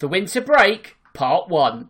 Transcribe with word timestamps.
The 0.00 0.08
Winter 0.08 0.40
Break, 0.40 0.96
Part 1.12 1.48
1. 1.48 1.88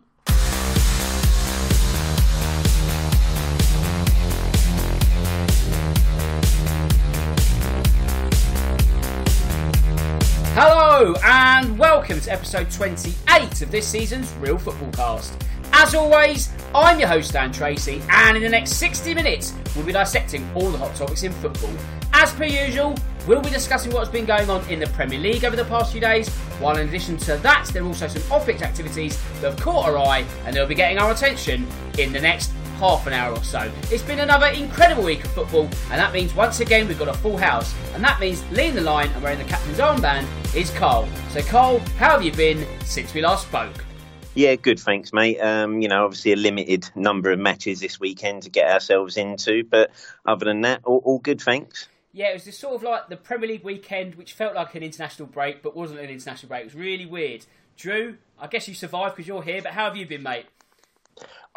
Hello 10.53 11.15
and 11.23 11.79
welcome 11.79 12.21
to 12.21 12.31
episode 12.31 12.69
28 12.69 13.63
of 13.63 13.71
this 13.71 13.87
season's 13.87 14.31
Real 14.35 14.59
Football 14.59 14.91
Cast. 14.91 15.43
As 15.73 15.95
always, 15.95 16.49
I'm 16.75 16.99
your 16.99 17.09
host 17.09 17.33
Dan 17.33 17.51
Tracy, 17.51 18.03
and 18.09 18.37
in 18.37 18.43
the 18.43 18.49
next 18.49 18.73
60 18.73 19.15
minutes, 19.15 19.55
we'll 19.75 19.83
be 19.83 19.91
dissecting 19.91 20.47
all 20.53 20.69
the 20.69 20.77
hot 20.77 20.95
topics 20.95 21.23
in 21.23 21.31
football. 21.31 21.73
As 22.13 22.31
per 22.33 22.45
usual, 22.45 22.95
we'll 23.27 23.41
be 23.41 23.49
discussing 23.49 23.91
what's 23.91 24.09
been 24.09 24.25
going 24.25 24.49
on 24.49 24.67
in 24.69 24.79
the 24.79 24.87
Premier 24.87 25.19
League 25.19 25.45
over 25.45 25.55
the 25.55 25.65
past 25.65 25.91
few 25.91 26.01
days, 26.01 26.29
while 26.59 26.77
in 26.77 26.87
addition 26.87 27.17
to 27.17 27.37
that, 27.37 27.69
there 27.73 27.83
are 27.83 27.87
also 27.87 28.07
some 28.07 28.31
off 28.31 28.45
pitch 28.45 28.61
activities 28.61 29.19
that 29.41 29.51
have 29.51 29.59
caught 29.59 29.87
our 29.87 29.97
eye 29.97 30.25
and 30.45 30.55
they'll 30.55 30.67
be 30.67 30.75
getting 30.75 30.97
our 30.97 31.11
attention 31.11 31.67
in 31.97 32.13
the 32.13 32.19
next 32.19 32.51
half 32.77 33.07
an 33.07 33.13
hour 33.13 33.33
or 33.33 33.43
so. 33.43 33.71
It's 33.89 34.03
been 34.03 34.19
another 34.19 34.47
incredible 34.47 35.03
week 35.03 35.23
of 35.23 35.31
football, 35.31 35.63
and 35.63 35.99
that 35.99 36.13
means 36.13 36.33
once 36.35 36.59
again 36.59 36.87
we've 36.87 36.99
got 36.99 37.07
a 37.07 37.13
full 37.13 37.37
house, 37.37 37.73
and 37.93 38.03
that 38.03 38.19
means 38.19 38.43
leading 38.51 38.75
the 38.75 38.81
line 38.81 39.09
and 39.09 39.23
wearing 39.23 39.39
the 39.39 39.45
captain's 39.45 39.79
armband 39.79 40.27
is 40.55 40.69
Carl. 40.71 41.07
So, 41.29 41.41
Carl, 41.41 41.79
how 41.97 42.11
have 42.11 42.23
you 42.23 42.31
been 42.33 42.67
since 42.83 43.13
we 43.13 43.21
last 43.21 43.47
spoke? 43.47 43.83
Yeah, 44.33 44.55
good, 44.55 44.79
thanks, 44.79 45.13
mate. 45.13 45.39
Um, 45.39 45.81
you 45.81 45.87
know, 45.87 46.03
obviously 46.03 46.33
a 46.33 46.35
limited 46.35 46.89
number 46.95 47.31
of 47.31 47.39
matches 47.39 47.79
this 47.79 48.01
weekend 48.01 48.43
to 48.43 48.49
get 48.49 48.69
ourselves 48.69 49.15
into, 49.15 49.63
but 49.63 49.91
other 50.25 50.43
than 50.43 50.61
that, 50.61 50.81
all, 50.83 51.01
all 51.05 51.19
good, 51.19 51.39
thanks. 51.39 51.87
Yeah, 52.15 52.29
it 52.29 52.35
was 52.35 52.45
just 52.45 52.61
sort 52.61 52.75
of 52.75 52.83
like 52.83 53.09
the 53.09 53.17
Premier 53.17 53.49
League 53.49 53.65
weekend, 53.65 54.15
which 54.15 54.31
felt 54.31 54.55
like 54.55 54.73
an 54.73 54.83
international 54.83 55.27
break, 55.27 55.61
but 55.61 55.75
wasn't 55.75 55.99
an 55.99 56.09
international 56.09 56.47
break. 56.47 56.61
It 56.61 56.67
was 56.67 56.75
really 56.75 57.05
weird. 57.05 57.45
Drew, 57.75 58.15
I 58.39 58.47
guess 58.47 58.69
you 58.69 58.73
survived 58.73 59.17
because 59.17 59.27
you're 59.27 59.43
here, 59.43 59.61
but 59.61 59.73
how 59.73 59.83
have 59.83 59.97
you 59.97 60.07
been, 60.07 60.23
mate? 60.23 60.45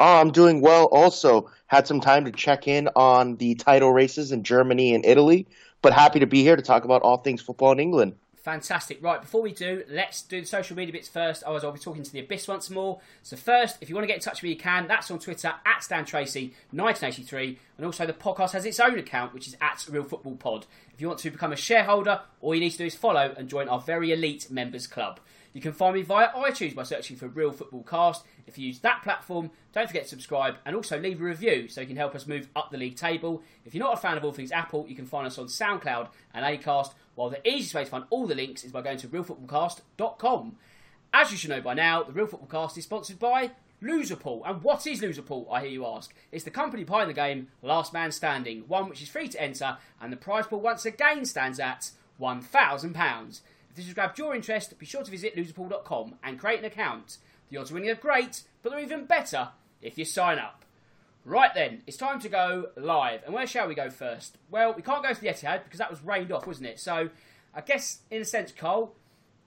Oh, 0.01 0.19
I'm 0.19 0.31
doing 0.31 0.59
well. 0.59 0.87
Also, 0.87 1.49
had 1.67 1.87
some 1.87 2.01
time 2.01 2.25
to 2.25 2.31
check 2.33 2.67
in 2.67 2.89
on 2.97 3.37
the 3.37 3.55
title 3.55 3.93
races 3.93 4.33
in 4.33 4.43
Germany 4.43 4.93
and 4.93 5.05
Italy, 5.05 5.47
but 5.81 5.93
happy 5.93 6.19
to 6.19 6.27
be 6.27 6.43
here 6.43 6.57
to 6.57 6.61
talk 6.61 6.83
about 6.83 7.03
all 7.03 7.19
things 7.19 7.41
football 7.41 7.71
in 7.71 7.79
England. 7.79 8.15
Fantastic. 8.41 9.03
Right, 9.03 9.19
before 9.21 9.41
we 9.41 9.51
do, 9.51 9.83
let's 9.89 10.21
do 10.21 10.41
the 10.41 10.47
social 10.47 10.75
media 10.75 10.93
bits 10.93 11.09
first. 11.09 11.43
Otherwise, 11.43 11.63
I'll 11.63 11.71
be 11.71 11.79
talking 11.79 12.03
to 12.03 12.11
the 12.11 12.19
Abyss 12.19 12.47
once 12.47 12.69
more. 12.69 13.01
So, 13.21 13.35
first, 13.35 13.77
if 13.81 13.89
you 13.89 13.95
want 13.95 14.03
to 14.03 14.07
get 14.07 14.15
in 14.15 14.21
touch 14.21 14.41
with 14.41 14.43
me, 14.43 14.49
you 14.51 14.55
can. 14.55 14.87
That's 14.87 15.11
on 15.11 15.19
Twitter 15.19 15.53
at 15.65 15.83
Stan 15.83 16.05
Tracy 16.05 16.53
1983. 16.71 17.59
And 17.77 17.85
also, 17.85 18.05
the 18.05 18.13
podcast 18.13 18.51
has 18.51 18.65
its 18.65 18.79
own 18.79 18.97
account, 18.97 19.33
which 19.33 19.47
is 19.47 19.57
at 19.59 19.85
Real 19.89 20.03
Football 20.03 20.35
Pod. 20.37 20.65
If 20.93 21.01
you 21.01 21.07
want 21.07 21.19
to 21.19 21.31
become 21.31 21.51
a 21.51 21.57
shareholder, 21.57 22.21
all 22.39 22.55
you 22.55 22.61
need 22.61 22.71
to 22.71 22.77
do 22.77 22.85
is 22.85 22.95
follow 22.95 23.33
and 23.37 23.49
join 23.49 23.67
our 23.67 23.81
very 23.81 24.11
elite 24.11 24.49
members 24.49 24.87
club. 24.87 25.19
You 25.53 25.61
can 25.61 25.73
find 25.73 25.95
me 25.95 26.03
via 26.03 26.29
iTunes 26.29 26.75
by 26.75 26.83
searching 26.83 27.17
for 27.17 27.27
Real 27.27 27.51
Football 27.51 27.83
Cast. 27.83 28.23
If 28.45 28.57
you 28.57 28.67
use 28.67 28.79
that 28.79 29.01
platform, 29.01 29.51
don't 29.73 29.87
forget 29.87 30.03
to 30.03 30.09
subscribe 30.09 30.57
and 30.65 30.75
also 30.75 30.99
leave 30.99 31.19
a 31.21 31.23
review 31.23 31.67
so 31.67 31.81
you 31.81 31.87
can 31.87 31.95
help 31.95 32.15
us 32.15 32.27
move 32.27 32.47
up 32.55 32.71
the 32.71 32.77
league 32.77 32.95
table. 32.95 33.41
If 33.65 33.73
you're 33.73 33.83
not 33.83 33.93
a 33.93 34.01
fan 34.01 34.17
of 34.17 34.23
all 34.23 34.31
things 34.31 34.51
Apple, 34.51 34.85
you 34.87 34.95
can 34.95 35.07
find 35.07 35.25
us 35.25 35.37
on 35.37 35.47
SoundCloud 35.47 36.09
and 36.33 36.45
Acast, 36.45 36.93
while 37.19 37.29
the 37.29 37.45
easiest 37.45 37.75
way 37.75 37.83
to 37.83 37.89
find 37.89 38.05
all 38.11 38.25
the 38.25 38.33
links 38.33 38.63
is 38.63 38.71
by 38.71 38.81
going 38.81 38.97
to 38.97 39.09
realfootballcast.com. 39.09 40.55
As 41.13 41.31
you 41.33 41.37
should 41.37 41.49
know 41.49 41.59
by 41.59 41.73
now, 41.73 42.01
the 42.01 42.13
Real 42.13 42.27
Football 42.27 42.47
Cast 42.47 42.77
is 42.77 42.85
sponsored 42.85 43.19
by 43.19 43.51
Loserpool. 43.83 44.41
And 44.45 44.63
what 44.63 44.87
is 44.87 45.01
Loserpool, 45.01 45.51
I 45.51 45.59
hear 45.59 45.69
you 45.69 45.85
ask? 45.85 46.15
It's 46.31 46.45
the 46.45 46.49
company 46.49 46.85
behind 46.85 47.09
the 47.09 47.13
game 47.13 47.49
Last 47.61 47.91
Man 47.91 48.13
Standing, 48.13 48.63
one 48.69 48.87
which 48.87 49.01
is 49.01 49.09
free 49.09 49.27
to 49.27 49.41
enter, 49.41 49.79
and 49.99 50.13
the 50.13 50.17
prize 50.17 50.47
pool 50.47 50.61
once 50.61 50.85
again 50.85 51.25
stands 51.25 51.59
at 51.59 51.91
£1,000. 52.21 53.41
If 53.69 53.75
this 53.75 53.83
has 53.83 53.93
grabbed 53.93 54.17
your 54.17 54.33
interest, 54.33 54.79
be 54.79 54.85
sure 54.85 55.03
to 55.03 55.11
visit 55.11 55.35
loserpool.com 55.35 56.15
and 56.23 56.39
create 56.39 56.59
an 56.59 56.65
account. 56.65 57.17
The 57.49 57.57
odds 57.57 57.69
of 57.69 57.73
winning 57.73 57.89
are 57.89 57.95
great, 57.95 58.43
but 58.63 58.69
they're 58.69 58.79
even 58.79 59.03
better 59.03 59.49
if 59.81 59.97
you 59.97 60.05
sign 60.05 60.39
up. 60.39 60.63
Right 61.25 61.53
then, 61.53 61.83
it's 61.85 61.97
time 61.97 62.19
to 62.21 62.29
go 62.29 62.69
live. 62.75 63.23
And 63.25 63.33
where 63.33 63.45
shall 63.45 63.67
we 63.67 63.75
go 63.75 63.89
first? 63.89 64.37
Well, 64.49 64.73
we 64.73 64.81
can't 64.81 65.03
go 65.03 65.13
to 65.13 65.19
the 65.19 65.27
Etihad 65.27 65.63
because 65.63 65.79
that 65.79 65.91
was 65.91 66.03
rained 66.03 66.31
off, 66.31 66.47
wasn't 66.47 66.67
it? 66.67 66.79
So, 66.79 67.09
I 67.53 67.61
guess, 67.61 67.99
in 68.09 68.21
a 68.21 68.25
sense, 68.25 68.51
Cole, 68.51 68.95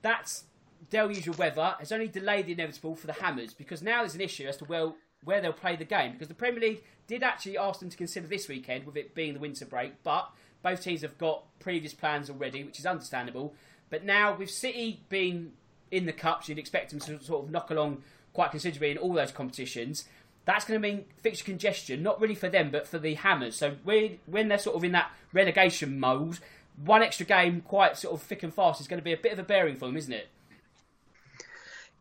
that's 0.01 0.43
deluge 0.89 1.27
of 1.27 1.39
weather 1.39 1.75
has 1.79 1.91
only 1.91 2.07
delayed 2.07 2.45
the 2.45 2.51
inevitable 2.51 2.95
for 2.95 3.07
the 3.07 3.13
Hammers 3.13 3.53
because 3.53 3.81
now 3.81 3.99
there's 3.99 4.15
an 4.15 4.21
issue 4.21 4.45
as 4.45 4.57
to 4.57 4.65
where, 4.65 4.91
where 5.23 5.41
they'll 5.41 5.53
play 5.53 5.75
the 5.75 5.85
game. 5.85 6.13
Because 6.13 6.27
the 6.27 6.33
Premier 6.33 6.61
League 6.61 6.83
did 7.07 7.23
actually 7.23 7.57
ask 7.57 7.79
them 7.79 7.89
to 7.89 7.97
consider 7.97 8.27
this 8.27 8.47
weekend, 8.47 8.85
with 8.85 8.95
it 8.95 9.15
being 9.15 9.33
the 9.33 9.39
winter 9.39 9.65
break, 9.65 10.03
but 10.03 10.29
both 10.61 10.81
teams 10.81 11.01
have 11.01 11.17
got 11.17 11.43
previous 11.59 11.93
plans 11.93 12.29
already, 12.29 12.63
which 12.63 12.79
is 12.79 12.85
understandable. 12.85 13.53
But 13.89 14.05
now, 14.05 14.35
with 14.35 14.49
City 14.49 15.01
being 15.09 15.53
in 15.91 16.05
the 16.05 16.13
Cups, 16.13 16.47
you'd 16.47 16.57
expect 16.57 16.91
them 16.91 16.99
to 17.01 17.21
sort 17.23 17.45
of 17.45 17.51
knock 17.51 17.69
along 17.69 18.03
quite 18.33 18.51
considerably 18.51 18.91
in 18.91 18.97
all 18.97 19.13
those 19.13 19.31
competitions. 19.31 20.05
That's 20.45 20.65
going 20.65 20.81
to 20.81 20.87
mean 20.87 21.05
fixture 21.21 21.45
congestion, 21.45 22.03
not 22.03 22.19
really 22.19 22.35
for 22.35 22.49
them, 22.49 22.69
but 22.69 22.87
for 22.87 22.99
the 22.99 23.13
Hammers. 23.13 23.55
So 23.55 23.75
when 23.83 24.47
they're 24.49 24.57
sort 24.57 24.75
of 24.75 24.83
in 24.83 24.91
that 24.91 25.11
relegation 25.31 25.99
mode, 25.99 26.39
one 26.75 27.01
extra 27.01 27.25
game, 27.25 27.61
quite 27.61 27.97
sort 27.97 28.13
of 28.13 28.21
thick 28.21 28.43
and 28.43 28.53
fast, 28.53 28.81
is 28.81 28.87
going 28.87 28.99
to 28.99 29.03
be 29.03 29.13
a 29.13 29.17
bit 29.17 29.31
of 29.31 29.39
a 29.39 29.43
bearing 29.43 29.75
for 29.75 29.85
them, 29.85 29.95
isn't 29.95 30.11
it? 30.11 30.27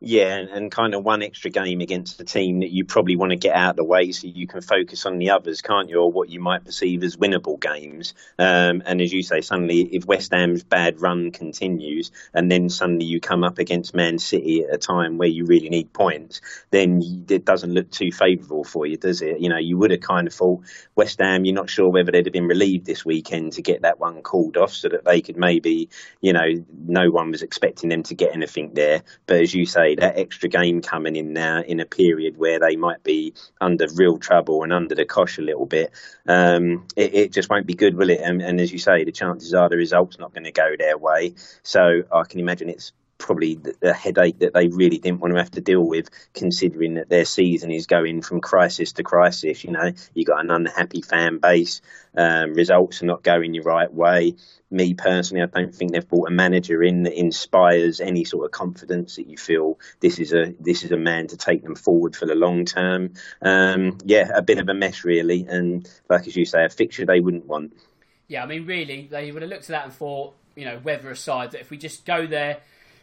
Yeah, 0.04 0.34
and, 0.34 0.48
and, 0.48 0.72
kind 0.72 0.96
of 0.96 1.04
one 1.04 1.22
extra 1.22 1.48
game 1.48 1.80
against 1.80 2.20
a 2.20 2.24
team 2.24 2.58
that 2.60 2.72
you 2.72 2.84
probably 2.84 3.14
want 3.14 3.30
to 3.30 3.36
get 3.36 3.54
out 3.54 3.70
of 3.70 3.76
the 3.76 3.84
way 3.84 4.10
so 4.10 4.26
you 4.26 4.48
can 4.48 4.60
focus 4.60 5.06
on 5.06 5.18
the 5.18 5.30
others, 5.30 5.60
can't 5.60 5.88
you? 5.88 6.00
Or 6.00 6.10
what 6.10 6.28
you 6.28 6.40
might 6.40 6.64
perceive 6.64 7.04
as 7.04 7.16
winnable 7.16 7.60
games. 7.60 8.12
Um, 8.36 8.82
and 8.84 9.00
as 9.00 9.12
you 9.12 9.22
say, 9.22 9.42
suddenly, 9.42 9.82
if 9.82 10.04
West 10.04 10.32
Ham's 10.32 10.64
bad 10.64 11.00
run 11.00 11.30
continues 11.30 12.10
and 12.34 12.50
then 12.50 12.68
suddenly 12.68 13.04
you 13.04 13.20
come 13.20 13.44
up 13.44 13.60
against 13.60 13.94
Man 13.94 14.18
City 14.18 14.64
at 14.64 14.74
a 14.74 14.78
time 14.78 15.18
where 15.18 15.28
you 15.28 15.44
really 15.44 15.68
need 15.68 15.92
points, 15.92 16.40
then 16.72 17.24
it 17.28 17.44
doesn't 17.44 17.72
look 17.72 17.88
too 17.88 18.10
favourable 18.10 18.64
for 18.64 18.86
you, 18.86 18.96
does 18.96 19.22
it? 19.22 19.38
You 19.38 19.50
know, 19.50 19.58
you 19.58 19.78
would 19.78 19.92
have 19.92 20.00
kind 20.00 20.26
of 20.26 20.34
thought 20.34 20.64
West 20.96 21.20
Ham, 21.20 21.44
you're 21.44 21.54
not 21.54 21.70
sure 21.70 21.88
whether 21.88 22.10
they'd 22.10 22.26
have 22.26 22.32
been 22.32 22.48
relieved 22.48 22.86
this 22.86 23.04
weekend 23.04 23.52
to 23.52 23.62
get 23.62 23.82
that 23.82 24.00
one 24.00 24.22
called 24.22 24.56
off 24.56 24.72
so 24.72 24.88
that 24.88 25.04
they 25.04 25.20
could 25.20 25.36
maybe, 25.36 25.90
you 26.20 26.32
know, 26.32 26.64
no 26.88 27.08
one 27.12 27.30
was 27.30 27.42
expecting 27.42 27.88
them 27.88 28.02
to 28.02 28.16
get 28.16 28.34
anything 28.34 28.74
there. 28.74 29.04
But 29.26 29.42
as 29.42 29.54
you 29.54 29.64
say, 29.64 29.91
that 29.96 30.18
extra 30.18 30.48
game 30.48 30.80
coming 30.82 31.16
in 31.16 31.32
now 31.32 31.62
in 31.62 31.80
a 31.80 31.86
period 31.86 32.36
where 32.36 32.58
they 32.58 32.76
might 32.76 33.02
be 33.02 33.34
under 33.60 33.86
real 33.94 34.18
trouble 34.18 34.62
and 34.62 34.72
under 34.72 34.94
the 34.94 35.04
cosh 35.04 35.38
a 35.38 35.42
little 35.42 35.66
bit, 35.66 35.92
um, 36.26 36.86
it, 36.96 37.14
it, 37.14 37.32
just 37.32 37.50
won't 37.50 37.66
be 37.66 37.74
good, 37.74 37.96
will 37.96 38.10
it? 38.10 38.20
And, 38.20 38.42
and, 38.42 38.60
as 38.60 38.72
you 38.72 38.78
say, 38.78 39.04
the 39.04 39.12
chances 39.12 39.54
are 39.54 39.68
the 39.68 39.76
result's 39.76 40.18
not 40.18 40.32
going 40.32 40.44
to 40.44 40.52
go 40.52 40.74
their 40.78 40.98
way. 40.98 41.34
So 41.62 42.02
I 42.12 42.22
can 42.24 42.40
imagine 42.40 42.68
it's 42.68 42.92
probably 43.22 43.58
a 43.82 43.92
headache 43.92 44.40
that 44.40 44.52
they 44.52 44.68
really 44.68 44.98
didn't 44.98 45.20
want 45.20 45.32
to 45.32 45.38
have 45.38 45.52
to 45.52 45.60
deal 45.60 45.82
with, 45.82 46.10
considering 46.34 46.94
that 46.94 47.08
their 47.08 47.24
season 47.24 47.70
is 47.70 47.86
going 47.86 48.20
from 48.20 48.40
crisis 48.40 48.92
to 48.92 49.02
crisis. 49.02 49.64
You 49.64 49.70
know, 49.70 49.92
you 50.12 50.24
got 50.24 50.44
an 50.44 50.50
unhappy 50.50 51.00
fan 51.02 51.38
base, 51.38 51.80
um, 52.16 52.54
results 52.54 53.02
are 53.02 53.06
not 53.06 53.22
going 53.22 53.54
your 53.54 53.64
right 53.64 53.92
way. 53.92 54.34
Me 54.70 54.94
personally, 54.94 55.42
I 55.42 55.46
don't 55.46 55.74
think 55.74 55.92
they've 55.92 56.06
brought 56.06 56.28
a 56.28 56.32
manager 56.32 56.82
in 56.82 57.04
that 57.04 57.18
inspires 57.18 58.00
any 58.00 58.24
sort 58.24 58.44
of 58.44 58.50
confidence 58.50 59.16
that 59.16 59.28
you 59.28 59.36
feel 59.36 59.78
this 60.00 60.18
is 60.18 60.32
a 60.32 60.54
this 60.60 60.82
is 60.82 60.92
a 60.92 60.96
man 60.96 61.28
to 61.28 61.36
take 61.36 61.62
them 61.62 61.74
forward 61.74 62.16
for 62.16 62.26
the 62.26 62.34
long 62.34 62.64
term. 62.64 63.14
Um, 63.40 63.98
yeah, 64.04 64.30
a 64.34 64.42
bit 64.42 64.58
of 64.58 64.68
a 64.68 64.74
mess 64.74 65.04
really, 65.04 65.46
and 65.48 65.88
like 66.08 66.26
as 66.26 66.36
you 66.36 66.44
say, 66.44 66.64
a 66.64 66.68
fixture 66.68 67.06
they 67.06 67.20
wouldn't 67.20 67.46
want. 67.46 67.72
Yeah, 68.28 68.42
I 68.42 68.46
mean, 68.46 68.66
really, 68.66 69.08
they 69.10 69.30
would 69.30 69.42
have 69.42 69.50
looked 69.50 69.64
at 69.64 69.68
that 69.68 69.84
and 69.84 69.92
thought, 69.92 70.34
you 70.56 70.64
know, 70.64 70.80
weather 70.82 71.10
aside, 71.10 71.50
that 71.50 71.60
if 71.60 71.70
we 71.70 71.76
just 71.76 72.06
go 72.06 72.26
there 72.26 72.60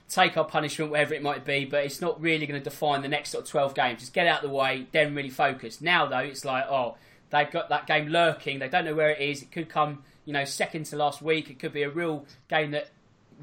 take 0.09 0.35
our 0.37 0.43
punishment, 0.43 0.91
whatever 0.91 1.13
it 1.13 1.21
might 1.21 1.45
be, 1.45 1.65
but 1.65 1.85
it's 1.85 2.01
not 2.01 2.19
really 2.19 2.45
going 2.47 2.59
to 2.59 2.63
define 2.63 3.01
the 3.01 3.07
next 3.07 3.29
sort 3.29 3.43
of 3.43 3.49
12 3.49 3.75
games. 3.75 3.99
Just 3.99 4.13
get 4.13 4.27
out 4.27 4.43
of 4.43 4.49
the 4.49 4.55
way, 4.55 4.87
then 4.91 5.15
really 5.15 5.29
focus. 5.29 5.81
Now, 5.81 6.07
though, 6.07 6.17
it's 6.17 6.43
like, 6.43 6.65
oh, 6.67 6.97
they've 7.29 7.49
got 7.49 7.69
that 7.69 7.85
game 7.85 8.07
lurking. 8.07 8.59
They 8.59 8.67
don't 8.67 8.85
know 8.85 8.95
where 8.95 9.11
it 9.11 9.21
is. 9.21 9.43
It 9.43 9.51
could 9.51 9.69
come, 9.69 10.03
you 10.25 10.33
know, 10.33 10.45
second 10.45 10.85
to 10.87 10.95
last 10.95 11.21
week. 11.21 11.49
It 11.49 11.59
could 11.59 11.73
be 11.73 11.83
a 11.83 11.89
real 11.89 12.25
game 12.49 12.71
that 12.71 12.89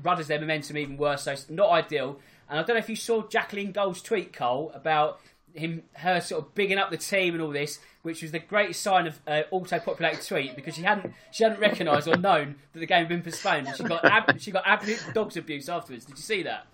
rudders 0.03 0.27
their 0.27 0.41
momentum 0.41 0.77
even 0.77 0.97
worse. 0.97 1.23
So 1.23 1.33
it's 1.33 1.49
not 1.49 1.71
ideal. 1.71 2.19
And 2.51 2.59
I 2.59 2.63
don't 2.63 2.75
know 2.75 2.81
if 2.81 2.89
you 2.89 2.97
saw 2.97 3.27
Jacqueline 3.27 3.73
Gold's 3.73 4.03
tweet, 4.03 4.33
Cole, 4.33 4.73
about 4.75 5.21
him, 5.57 5.83
her 5.95 6.21
sort 6.21 6.43
of 6.43 6.55
bigging 6.55 6.79
up 6.79 6.91
the 6.91 6.97
team 6.97 7.35
and 7.35 7.43
all 7.43 7.51
this, 7.51 7.79
which 8.03 8.23
was 8.23 8.33
the 8.33 8.39
greatest 8.39 8.83
sign 8.83 9.07
of 9.07 9.21
uh, 9.27 9.43
auto-populated 9.51 10.23
tweet 10.23 10.55
because 10.55 10.75
she 10.75 10.83
hadn't 10.83 11.13
she 11.31 11.45
hadn't 11.45 11.61
recognised 11.61 12.09
or 12.09 12.17
known 12.17 12.57
that 12.73 12.81
the 12.81 12.87
game 12.87 13.01
had 13.01 13.09
been 13.09 13.23
postponed. 13.23 13.67
And 13.67 13.77
she 13.77 13.83
got 13.83 14.05
ab- 14.05 14.41
she 14.41 14.51
got 14.51 14.65
absolute 14.67 15.05
dogs 15.15 15.37
abuse 15.37 15.69
afterwards. 15.69 16.05
Did 16.05 16.17
you 16.17 16.23
see 16.23 16.43
that? 16.43 16.67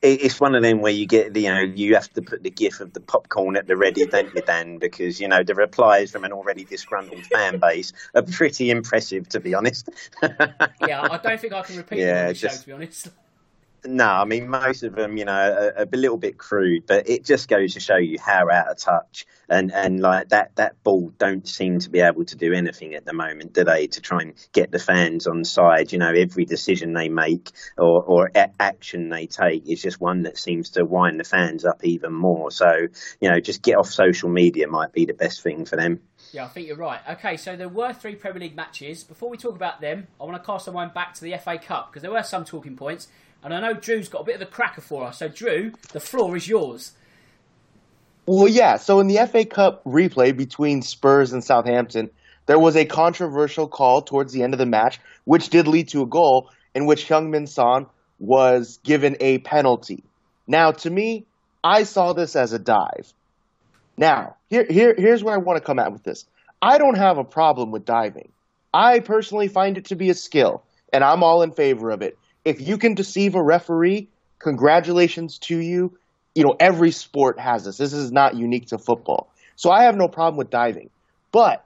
it's 0.00 0.40
one 0.40 0.54
of 0.54 0.62
them 0.62 0.80
where 0.80 0.92
you 0.92 1.06
get 1.06 1.34
you 1.34 1.52
know 1.52 1.60
you 1.60 1.94
have 1.94 2.12
to 2.12 2.22
put 2.22 2.42
the 2.42 2.50
gif 2.50 2.80
of 2.80 2.92
the 2.92 3.00
popcorn 3.00 3.56
at 3.56 3.66
the 3.66 3.76
ready, 3.76 4.06
don't 4.06 4.32
you, 4.34 4.42
Dan? 4.42 4.78
Because 4.78 5.20
you 5.20 5.26
know 5.26 5.42
the 5.42 5.54
replies 5.54 6.12
from 6.12 6.24
an 6.24 6.32
already 6.32 6.64
disgruntled 6.64 7.24
fan 7.26 7.58
base 7.58 7.92
are 8.14 8.22
pretty 8.22 8.70
impressive, 8.70 9.28
to 9.30 9.40
be 9.40 9.54
honest. 9.54 9.88
yeah, 10.22 11.02
I 11.02 11.18
don't 11.18 11.40
think 11.40 11.52
I 11.52 11.62
can 11.62 11.76
repeat 11.76 11.98
yeah, 11.98 12.06
them 12.06 12.20
on 12.20 12.26
the 12.28 12.34
just, 12.34 12.54
show, 12.54 12.60
to 12.60 12.66
be 12.66 12.72
honest. 12.72 13.08
No, 13.84 14.06
I 14.06 14.24
mean 14.24 14.48
most 14.48 14.82
of 14.82 14.94
them, 14.94 15.16
you 15.16 15.24
know, 15.24 15.32
are, 15.32 15.86
a 15.92 15.96
little 15.96 16.16
bit 16.16 16.36
crude, 16.36 16.86
but 16.86 17.08
it 17.08 17.24
just 17.24 17.48
goes 17.48 17.74
to 17.74 17.80
show 17.80 17.96
you 17.96 18.18
how 18.18 18.50
out 18.50 18.68
of 18.68 18.78
touch 18.78 19.26
and 19.48 19.72
and 19.72 20.00
like 20.00 20.30
that 20.30 20.56
that 20.56 20.82
ball 20.82 21.12
don't 21.16 21.46
seem 21.46 21.78
to 21.80 21.90
be 21.90 22.00
able 22.00 22.24
to 22.24 22.36
do 22.36 22.52
anything 22.52 22.94
at 22.94 23.04
the 23.04 23.12
moment, 23.12 23.52
do 23.52 23.64
they? 23.64 23.86
To 23.86 24.00
try 24.00 24.22
and 24.22 24.34
get 24.52 24.70
the 24.70 24.78
fans 24.78 25.26
on 25.26 25.44
side, 25.44 25.92
you 25.92 25.98
know, 25.98 26.12
every 26.12 26.44
decision 26.44 26.92
they 26.92 27.08
make 27.08 27.50
or 27.76 28.02
or 28.02 28.30
a- 28.34 28.50
action 28.60 29.08
they 29.10 29.26
take 29.26 29.68
is 29.68 29.80
just 29.80 30.00
one 30.00 30.22
that 30.22 30.38
seems 30.38 30.70
to 30.70 30.84
wind 30.84 31.20
the 31.20 31.24
fans 31.24 31.64
up 31.64 31.84
even 31.84 32.12
more. 32.12 32.50
So 32.50 32.88
you 33.20 33.30
know, 33.30 33.40
just 33.40 33.62
get 33.62 33.76
off 33.76 33.88
social 33.88 34.28
media 34.28 34.66
might 34.68 34.92
be 34.92 35.06
the 35.06 35.14
best 35.14 35.42
thing 35.42 35.64
for 35.64 35.76
them. 35.76 36.00
Yeah, 36.32 36.44
I 36.44 36.48
think 36.48 36.66
you're 36.66 36.76
right. 36.76 37.00
Okay, 37.10 37.36
so 37.36 37.56
there 37.56 37.68
were 37.68 37.92
three 37.92 38.14
Premier 38.14 38.40
League 38.40 38.56
matches. 38.56 39.02
Before 39.02 39.30
we 39.30 39.38
talk 39.38 39.54
about 39.54 39.80
them, 39.80 40.08
I 40.20 40.24
want 40.24 40.36
to 40.36 40.44
cast 40.44 40.68
our 40.68 40.74
mind 40.74 40.92
back 40.92 41.14
to 41.14 41.20
the 41.22 41.36
FA 41.38 41.58
Cup 41.58 41.90
because 41.90 42.02
there 42.02 42.10
were 42.10 42.22
some 42.22 42.44
talking 42.44 42.76
points. 42.76 43.08
And 43.42 43.54
I 43.54 43.60
know 43.60 43.74
Drew's 43.74 44.08
got 44.08 44.22
a 44.22 44.24
bit 44.24 44.36
of 44.36 44.42
a 44.42 44.46
cracker 44.46 44.80
for 44.80 45.04
us. 45.04 45.18
So, 45.18 45.28
Drew, 45.28 45.72
the 45.92 46.00
floor 46.00 46.36
is 46.36 46.48
yours. 46.48 46.92
Well, 48.26 48.48
yeah. 48.48 48.76
So, 48.76 49.00
in 49.00 49.06
the 49.06 49.26
FA 49.26 49.44
Cup 49.44 49.84
replay 49.84 50.36
between 50.36 50.82
Spurs 50.82 51.32
and 51.32 51.42
Southampton, 51.42 52.10
there 52.46 52.58
was 52.58 52.76
a 52.76 52.84
controversial 52.84 53.68
call 53.68 54.02
towards 54.02 54.32
the 54.32 54.42
end 54.42 54.54
of 54.54 54.58
the 54.58 54.66
match, 54.66 55.00
which 55.24 55.50
did 55.50 55.68
lead 55.68 55.88
to 55.88 56.02
a 56.02 56.06
goal 56.06 56.50
in 56.74 56.86
which 56.86 57.08
Heung-min 57.08 57.46
Son 57.46 57.86
was 58.18 58.80
given 58.82 59.16
a 59.20 59.38
penalty. 59.38 60.02
Now, 60.46 60.72
to 60.72 60.90
me, 60.90 61.26
I 61.62 61.84
saw 61.84 62.12
this 62.12 62.34
as 62.34 62.52
a 62.52 62.58
dive. 62.58 63.12
Now, 63.96 64.36
here, 64.48 64.66
here, 64.68 64.94
here's 64.96 65.22
where 65.22 65.34
I 65.34 65.38
want 65.38 65.58
to 65.58 65.64
come 65.64 65.78
at 65.78 65.92
with 65.92 66.02
this. 66.02 66.24
I 66.60 66.78
don't 66.78 66.96
have 66.96 67.18
a 67.18 67.24
problem 67.24 67.70
with 67.70 67.84
diving. 67.84 68.30
I 68.74 69.00
personally 69.00 69.48
find 69.48 69.78
it 69.78 69.86
to 69.86 69.96
be 69.96 70.10
a 70.10 70.14
skill, 70.14 70.64
and 70.92 71.04
I'm 71.04 71.22
all 71.22 71.42
in 71.42 71.52
favor 71.52 71.90
of 71.90 72.02
it 72.02 72.18
if 72.48 72.66
you 72.66 72.78
can 72.78 72.94
deceive 72.94 73.34
a 73.34 73.42
referee, 73.42 74.08
congratulations 74.38 75.38
to 75.38 75.58
you. 75.58 75.98
You 76.34 76.44
know, 76.44 76.56
every 76.58 76.92
sport 76.92 77.38
has 77.38 77.64
this. 77.64 77.76
This 77.76 77.92
is 77.92 78.10
not 78.10 78.36
unique 78.36 78.68
to 78.68 78.78
football. 78.78 79.30
So 79.56 79.70
I 79.70 79.84
have 79.84 79.96
no 79.96 80.08
problem 80.08 80.38
with 80.38 80.50
diving. 80.50 80.88
But 81.30 81.64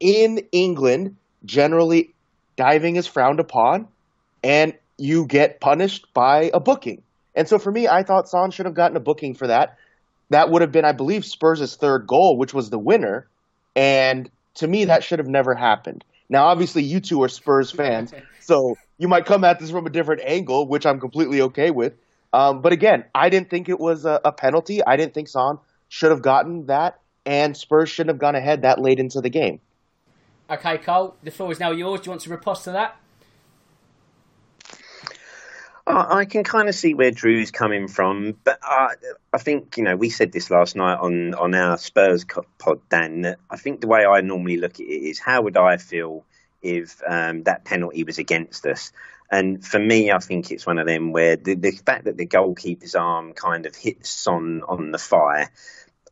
in 0.00 0.40
England, 0.50 1.16
generally, 1.44 2.12
diving 2.56 2.96
is 2.96 3.06
frowned 3.06 3.38
upon 3.38 3.86
and 4.42 4.74
you 4.98 5.26
get 5.26 5.60
punished 5.60 6.12
by 6.12 6.50
a 6.52 6.58
booking. 6.58 7.02
And 7.34 7.48
so 7.48 7.58
for 7.58 7.70
me, 7.70 7.86
I 7.86 8.02
thought 8.02 8.28
Son 8.28 8.50
should 8.50 8.66
have 8.66 8.74
gotten 8.74 8.96
a 8.96 9.00
booking 9.00 9.34
for 9.34 9.46
that. 9.46 9.76
That 10.30 10.50
would 10.50 10.62
have 10.62 10.72
been, 10.72 10.84
I 10.84 10.92
believe, 10.92 11.24
Spurs' 11.24 11.76
third 11.76 12.06
goal, 12.06 12.36
which 12.36 12.52
was 12.52 12.70
the 12.70 12.78
winner. 12.78 13.28
And 13.76 14.28
to 14.54 14.66
me, 14.66 14.86
that 14.86 15.04
should 15.04 15.20
have 15.20 15.28
never 15.28 15.54
happened. 15.54 16.04
Now, 16.30 16.46
obviously, 16.46 16.82
you 16.82 17.00
two 17.00 17.22
are 17.22 17.28
Spurs 17.28 17.70
fans, 17.80 18.14
so 18.38 18.78
you 18.96 19.08
might 19.08 19.26
come 19.26 19.44
at 19.44 19.58
this 19.58 19.70
from 19.70 19.86
a 19.86 19.90
different 19.90 20.22
angle, 20.24 20.66
which 20.66 20.86
I'm 20.86 20.98
completely 20.98 21.42
okay 21.42 21.70
with. 21.70 21.94
Um, 22.32 22.62
but 22.62 22.72
again, 22.72 23.04
I 23.14 23.28
didn't 23.28 23.50
think 23.50 23.68
it 23.68 23.78
was 23.78 24.06
a, 24.06 24.20
a 24.24 24.32
penalty. 24.32 24.82
I 24.82 24.96
didn't 24.96 25.12
think 25.12 25.28
Son 25.28 25.58
should 25.88 26.12
have 26.12 26.22
gotten 26.22 26.66
that, 26.66 27.00
and 27.26 27.56
Spurs 27.56 27.90
shouldn't 27.90 28.14
have 28.14 28.20
gone 28.20 28.36
ahead 28.36 28.62
that 28.62 28.80
late 28.80 29.00
into 29.00 29.20
the 29.20 29.28
game. 29.28 29.60
Okay, 30.48 30.78
Cole, 30.78 31.16
the 31.22 31.30
floor 31.30 31.50
is 31.50 31.60
now 31.60 31.72
yours. 31.72 32.00
Do 32.00 32.06
you 32.06 32.10
want 32.12 32.22
to 32.22 32.30
riposte 32.30 32.64
to 32.64 32.72
that? 32.72 32.99
I 35.96 36.24
can 36.24 36.44
kind 36.44 36.68
of 36.68 36.74
see 36.74 36.94
where 36.94 37.10
Drew's 37.10 37.50
coming 37.50 37.88
from, 37.88 38.36
but 38.44 38.58
I, 38.62 38.94
I 39.32 39.38
think 39.38 39.76
you 39.76 39.84
know 39.84 39.96
we 39.96 40.10
said 40.10 40.32
this 40.32 40.50
last 40.50 40.76
night 40.76 40.98
on 40.98 41.34
on 41.34 41.54
our 41.54 41.78
Spurs 41.78 42.24
pod, 42.58 42.80
Dan. 42.88 43.22
That 43.22 43.38
I 43.50 43.56
think 43.56 43.80
the 43.80 43.86
way 43.86 44.04
I 44.04 44.20
normally 44.20 44.56
look 44.56 44.74
at 44.74 44.80
it 44.80 44.84
is 44.84 45.18
how 45.18 45.42
would 45.42 45.56
I 45.56 45.76
feel 45.76 46.24
if 46.62 47.00
um, 47.06 47.44
that 47.44 47.64
penalty 47.64 48.04
was 48.04 48.18
against 48.18 48.66
us. 48.66 48.92
And 49.30 49.64
for 49.64 49.78
me, 49.78 50.10
I 50.10 50.18
think 50.18 50.50
it's 50.50 50.66
one 50.66 50.78
of 50.78 50.86
them 50.86 51.12
where 51.12 51.36
the, 51.36 51.54
the 51.54 51.70
fact 51.70 52.04
that 52.04 52.16
the 52.16 52.26
goalkeeper's 52.26 52.96
arm 52.96 53.32
kind 53.32 53.64
of 53.66 53.76
hits 53.76 54.26
on 54.26 54.62
on 54.62 54.90
the 54.90 54.98
fire, 54.98 55.50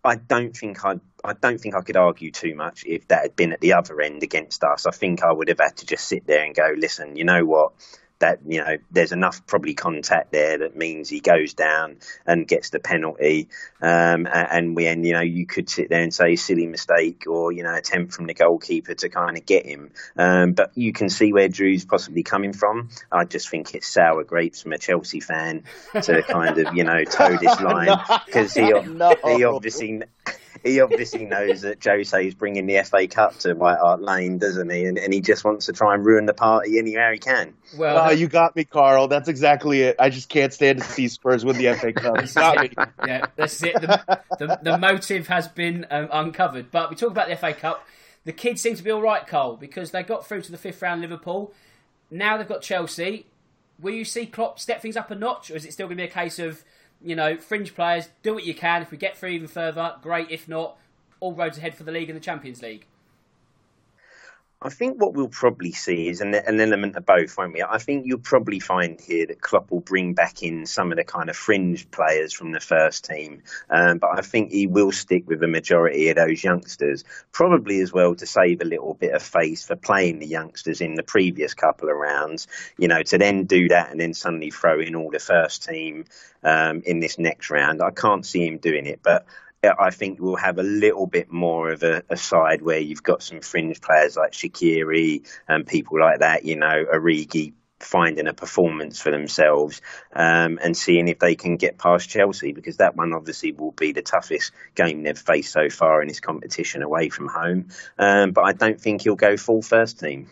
I 0.05 0.15
don't 0.17 0.57
think 0.57 0.85
I 0.85 1.01
I 1.25 1.33
don't 1.33 1.61
think 1.61 1.75
I 1.75 1.81
could 1.81 1.97
argue 1.97 2.31
too 2.31 2.55
much 2.55 2.85
if 2.87 3.09
that 3.09 3.23
had 3.23 3.37
been 3.37 3.53
at 3.53 3.61
the 3.61 3.73
other 3.73 4.01
end 4.01 4.23
against 4.23 4.63
us. 4.63 4.87
I 4.87 4.93
think 4.93 5.23
I 5.23 5.33
would 5.33 5.49
have 5.49 5.59
had 5.59 5.77
to 5.79 5.87
just 5.87 6.07
sit 6.07 6.27
there 6.27 6.45
and 6.45 6.55
go, 6.55 6.73
listen, 6.77 7.17
you 7.17 7.25
know 7.25 7.45
what? 7.45 7.73
That 8.21 8.41
you 8.47 8.59
know 8.59 8.77
there's 8.91 9.13
enough 9.13 9.47
probably 9.47 9.75
contact 9.75 10.33
there 10.33 10.59
that 10.59 10.77
means 10.77 11.09
he 11.09 11.21
goes 11.21 11.55
down 11.55 11.97
and 12.27 12.47
gets 12.47 12.71
the 12.71 12.81
penalty. 12.81 13.49
Um, 13.81 14.27
and 14.31 14.75
when 14.75 15.05
you 15.05 15.13
know 15.13 15.21
you 15.21 15.47
could 15.47 15.69
sit 15.71 15.89
there 15.89 16.03
and 16.03 16.13
say 16.13 16.37
silly 16.37 16.67
mistake 16.67 17.25
or 17.27 17.53
you 17.53 17.63
know 17.63 17.75
attempt 17.75 18.15
from 18.15 18.27
the 18.27 18.35
goalkeeper 18.35 18.95
to 18.95 19.09
kind 19.09 19.37
of 19.37 19.47
get 19.47 19.67
him. 19.67 19.91
Um, 20.17 20.53
but 20.53 20.73
you 20.77 20.93
can 20.93 21.09
see 21.09 21.33
where 21.33 21.49
Drew's 21.49 21.85
possibly 21.85 22.23
coming 22.23 22.53
from. 22.53 22.89
I 23.11 23.25
just 23.25 23.49
think 23.49 23.75
it's 23.75 23.87
sour 23.87 24.25
grapes 24.25 24.63
from 24.63 24.73
a 24.73 24.79
Chelsea 24.79 25.21
fan 25.21 25.65
to 26.01 26.23
kind 26.23 26.59
of 26.59 26.75
you 26.75 26.85
know 26.85 27.05
toe 27.05 27.37
this 27.37 27.61
line 27.61 27.97
because 28.27 28.55
he, 28.55 28.71
no. 28.71 29.15
he 29.25 29.45
obviously 29.45 30.03
he 30.65 30.81
obviously 30.81 31.25
knows 31.25 31.63
that 31.63 31.83
Jose 31.83 32.27
is 32.27 32.35
bringing 32.35 32.67
the 32.67 32.83
FA 32.85 33.07
Cup 33.07 33.39
to 33.41 33.55
White 33.55 33.79
Hart 33.79 34.01
Lane, 34.01 34.39
doesn't 34.39 34.71
he? 34.71 34.85
And, 34.85 34.99
and 34.99 35.13
he 35.13 35.21
just 35.21 35.45
wants 35.45 35.67
to 35.67 35.73
try 35.73 35.95
and 35.95 36.05
ruin 36.05 36.27
the 36.27 36.35
party 36.35 36.79
anywhere 36.79 37.13
he 37.13 37.19
can. 37.19 37.55
Well, 37.77 38.09
oh, 38.09 38.11
you 38.11 38.29
got 38.29 38.57
me, 38.57 38.65
Carl. 38.65 39.09
That's 39.09 39.29
exactly 39.29 39.83
it. 39.83 39.97
I 39.99 40.11
just 40.11 40.29
can't 40.29 40.53
stand 40.53 40.79
to 40.79 40.85
see 40.85 41.09
Spurs 41.09 41.45
win 41.45 41.59
the 41.59 41.75
FA 41.75 41.93
Cup. 41.95 42.35
got 42.35 42.59
me. 42.61 42.71
Yeah, 43.07 43.27
that's 43.37 43.63
it. 43.63 43.75
The, 43.81 44.23
the, 44.39 44.59
the 44.63 44.79
motive 44.79 45.29
has 45.29 45.49
been 45.49 45.87
um, 45.91 46.09
uncovered. 46.13 46.71
But 46.71 46.91
we 46.91 46.97
talk 46.97 47.11
about 47.11 47.29
the 47.29 47.37
FA 47.37 47.53
Cup. 47.53 47.87
The 48.25 48.33
kids 48.33 48.61
seem 48.61 48.75
to 48.77 48.83
be 48.83 48.91
all 48.91 49.03
right, 49.03 49.27
Cole, 49.27 49.57
because 49.57 49.91
they 49.91 50.03
got 50.03 50.27
through 50.27 50.43
to 50.43 50.51
the 50.51 50.59
fifth 50.59 50.83
round 50.83 51.01
Liverpool. 51.01 51.53
Now 52.11 52.37
they've 52.37 52.49
got 52.49 52.63
Chelsea. 52.63 53.27
Will 53.81 53.95
you 53.95 54.05
see 54.05 54.27
Klopp 54.27 54.59
step 54.59 54.83
things 54.83 54.97
up 54.97 55.11
a 55.11 55.15
notch, 55.15 55.51
or 55.51 55.57
is 55.57 55.65
it 55.65 55.73
still 55.73 55.87
going 55.87 55.99
to 55.99 56.03
be 56.03 56.09
a 56.09 56.13
case 56.13 56.39
of 56.39 56.65
you 57.03 57.15
know, 57.15 57.37
fringe 57.37 57.75
players, 57.75 58.09
do 58.23 58.35
what 58.35 58.45
you 58.45 58.55
can. 58.55 58.83
If 58.83 58.91
we 58.91 58.97
get 58.97 59.17
through 59.17 59.31
even 59.31 59.49
further, 59.49 59.95
great. 60.03 60.31
If 60.31 60.49
not, 60.49 60.77
all 61.21 61.33
roads 61.33 61.59
ahead 61.59 61.75
for 61.75 61.85
the 61.85 61.93
league 61.93 62.09
and 62.11 62.17
the 62.17 62.25
Champions 62.25 62.63
League. 62.63 62.87
I 64.61 64.71
think 64.71 65.01
what 65.01 65.15
we'll 65.15 65.29
probably 65.29 65.71
see 65.71 66.09
is 66.09 66.21
an, 66.21 66.35
an, 66.35 66.59
element 66.59 66.97
of 66.97 67.07
both, 67.07 67.39
won't 67.39 67.53
we? 67.53 67.63
I 67.63 67.79
think 67.79 68.07
you'll 68.07 68.19
probably 68.19 68.59
find 68.59 69.01
here 69.01 69.25
that 69.27 69.41
Klopp 69.41 69.71
will 69.71 69.79
bring 69.79 70.15
back 70.15 70.43
in 70.43 70.67
some 70.67 70.91
of 70.91 70.99
the 70.99 71.05
kind 71.05 71.31
of 71.31 71.37
fringe 71.37 71.89
players 71.93 72.33
from 72.33 72.51
the 72.51 72.59
first 72.59 73.05
team, 73.05 73.45
um, 73.71 73.99
but 73.99 74.19
I 74.19 74.21
think 74.23 74.51
he 74.51 74.67
will 74.67 74.91
stick 74.91 75.29
with 75.29 75.39
the 75.39 75.47
majority 75.47 76.09
of 76.09 76.17
those 76.17 76.43
youngsters, 76.43 77.05
probably 77.31 77.81
as 77.81 77.93
well 77.93 78.17
to 78.17 78.27
save 78.27 78.61
a 78.61 78.65
little 78.65 78.95
bit 78.95 79.15
of 79.15 79.23
face 79.23 79.65
for 79.65 79.77
playing 79.77 80.19
the 80.19 80.27
youngsters 80.27 80.81
in 80.81 80.97
the 80.97 81.05
previous 81.05 81.55
couple 81.55 81.89
of 81.89 81.97
rounds. 81.97 82.49
You 82.79 82.89
know, 82.89 83.05
to 83.05 83.17
then 83.17 83.45
do 83.45 83.69
that 83.69 83.93
and 83.93 84.01
then 84.01 84.13
suddenly 84.13 84.51
throw 84.51 84.81
in 84.81 84.97
all 84.97 85.13
the 85.13 85.21
first 85.21 85.69
team 85.69 86.07
um, 86.43 86.83
in 86.85 86.99
this 86.99 87.17
next 87.17 87.51
round. 87.51 87.81
I 87.81 87.93
can't 87.93 88.27
see 88.27 88.45
him 88.45 88.59
doing 88.59 88.87
it, 88.87 89.01
but 89.05 89.25
I 89.65 89.91
think 89.91 90.21
we'll 90.21 90.37
have 90.37 90.59
a 90.59 90.63
little 90.63 91.07
bit 91.07 91.33
more 91.33 91.73
of 91.73 91.83
a, 91.83 92.05
a, 92.09 92.17
side 92.17 92.63
where 92.63 92.79
you've 92.79 93.03
got 93.03 93.25
some 93.25 93.41
fringe 93.41 93.81
players 93.81 94.17
like 94.17 94.33
Shaqiri 94.33 95.27
and 95.49 95.67
people 95.67 95.99
like 95.99 96.21
that, 96.21 96.45
you 96.45 96.55
know, 96.55 96.85
Origi 96.85 97.55
finding 97.81 98.27
a 98.27 98.35
performance 98.35 99.01
for 99.01 99.11
themselves 99.11 99.81
um, 100.13 100.59
and 100.63 100.77
seeing 100.77 101.09
if 101.09 101.19
they 101.19 101.35
can 101.35 101.57
get 101.57 101.79
past 101.79 102.09
Chelsea 102.09 102.53
because 102.53 102.77
that 102.79 102.97
one 102.97 103.13
obviously 103.13 103.53
will 103.53 103.73
be 103.73 103.93
the 103.93 104.03
toughest 104.03 104.53
game 104.75 105.03
they've 105.03 105.19
faced 105.19 105.53
so 105.53 105.69
far 105.69 106.03
in 106.03 106.09
this 106.09 106.21
competition 106.21 106.83
away 106.83 107.09
from 107.09 107.27
home. 107.29 107.69
Um, 107.99 108.31
but 108.33 108.43
I 108.43 108.53
don't 108.53 108.81
think 108.81 109.03
he'll 109.03 109.17
go 109.17 109.37
full 109.37 109.63
first 109.63 109.99
team. 109.99 110.29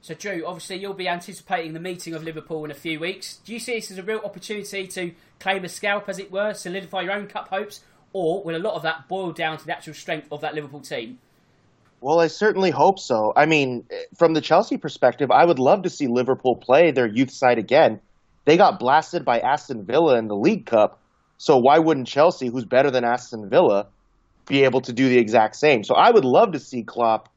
So, 0.00 0.14
Drew, 0.14 0.44
obviously 0.46 0.76
you'll 0.76 0.94
be 0.94 1.08
anticipating 1.08 1.72
the 1.72 1.80
meeting 1.80 2.12
of 2.12 2.22
Liverpool 2.22 2.64
in 2.64 2.70
a 2.70 2.74
few 2.74 3.00
weeks. 3.00 3.38
Do 3.44 3.54
you 3.54 3.58
see 3.58 3.76
this 3.76 3.90
as 3.90 3.98
a 3.98 4.02
real 4.02 4.20
opportunity 4.22 4.86
to 4.88 5.12
claim 5.40 5.64
a 5.64 5.68
scalp, 5.68 6.08
as 6.08 6.18
it 6.18 6.30
were, 6.30 6.52
solidify 6.52 7.02
your 7.02 7.12
own 7.12 7.26
cup 7.26 7.48
hopes, 7.48 7.80
or 8.14 8.42
will 8.42 8.56
a 8.56 8.58
lot 8.58 8.74
of 8.74 8.82
that 8.82 9.06
boil 9.08 9.32
down 9.32 9.58
to 9.58 9.66
the 9.66 9.76
actual 9.76 9.92
strength 9.92 10.28
of 10.32 10.40
that 10.40 10.54
Liverpool 10.54 10.80
team? 10.80 11.18
Well, 12.00 12.20
I 12.20 12.28
certainly 12.28 12.70
hope 12.70 12.98
so. 12.98 13.32
I 13.36 13.46
mean, 13.46 13.84
from 14.16 14.34
the 14.34 14.40
Chelsea 14.40 14.76
perspective, 14.76 15.30
I 15.30 15.44
would 15.44 15.58
love 15.58 15.82
to 15.82 15.90
see 15.90 16.06
Liverpool 16.06 16.56
play 16.56 16.92
their 16.92 17.06
youth 17.06 17.30
side 17.30 17.58
again. 17.58 18.00
They 18.44 18.56
got 18.56 18.78
blasted 18.78 19.24
by 19.24 19.40
Aston 19.40 19.84
Villa 19.84 20.18
in 20.18 20.28
the 20.28 20.36
League 20.36 20.66
Cup, 20.66 21.00
so 21.38 21.58
why 21.58 21.78
wouldn't 21.78 22.06
Chelsea, 22.06 22.48
who's 22.48 22.64
better 22.64 22.90
than 22.90 23.04
Aston 23.04 23.48
Villa, 23.48 23.88
be 24.46 24.64
able 24.64 24.82
to 24.82 24.92
do 24.92 25.08
the 25.08 25.18
exact 25.18 25.56
same? 25.56 25.82
So 25.82 25.94
I 25.94 26.10
would 26.10 26.24
love 26.24 26.52
to 26.52 26.60
see 26.60 26.82
Klopp 26.82 27.30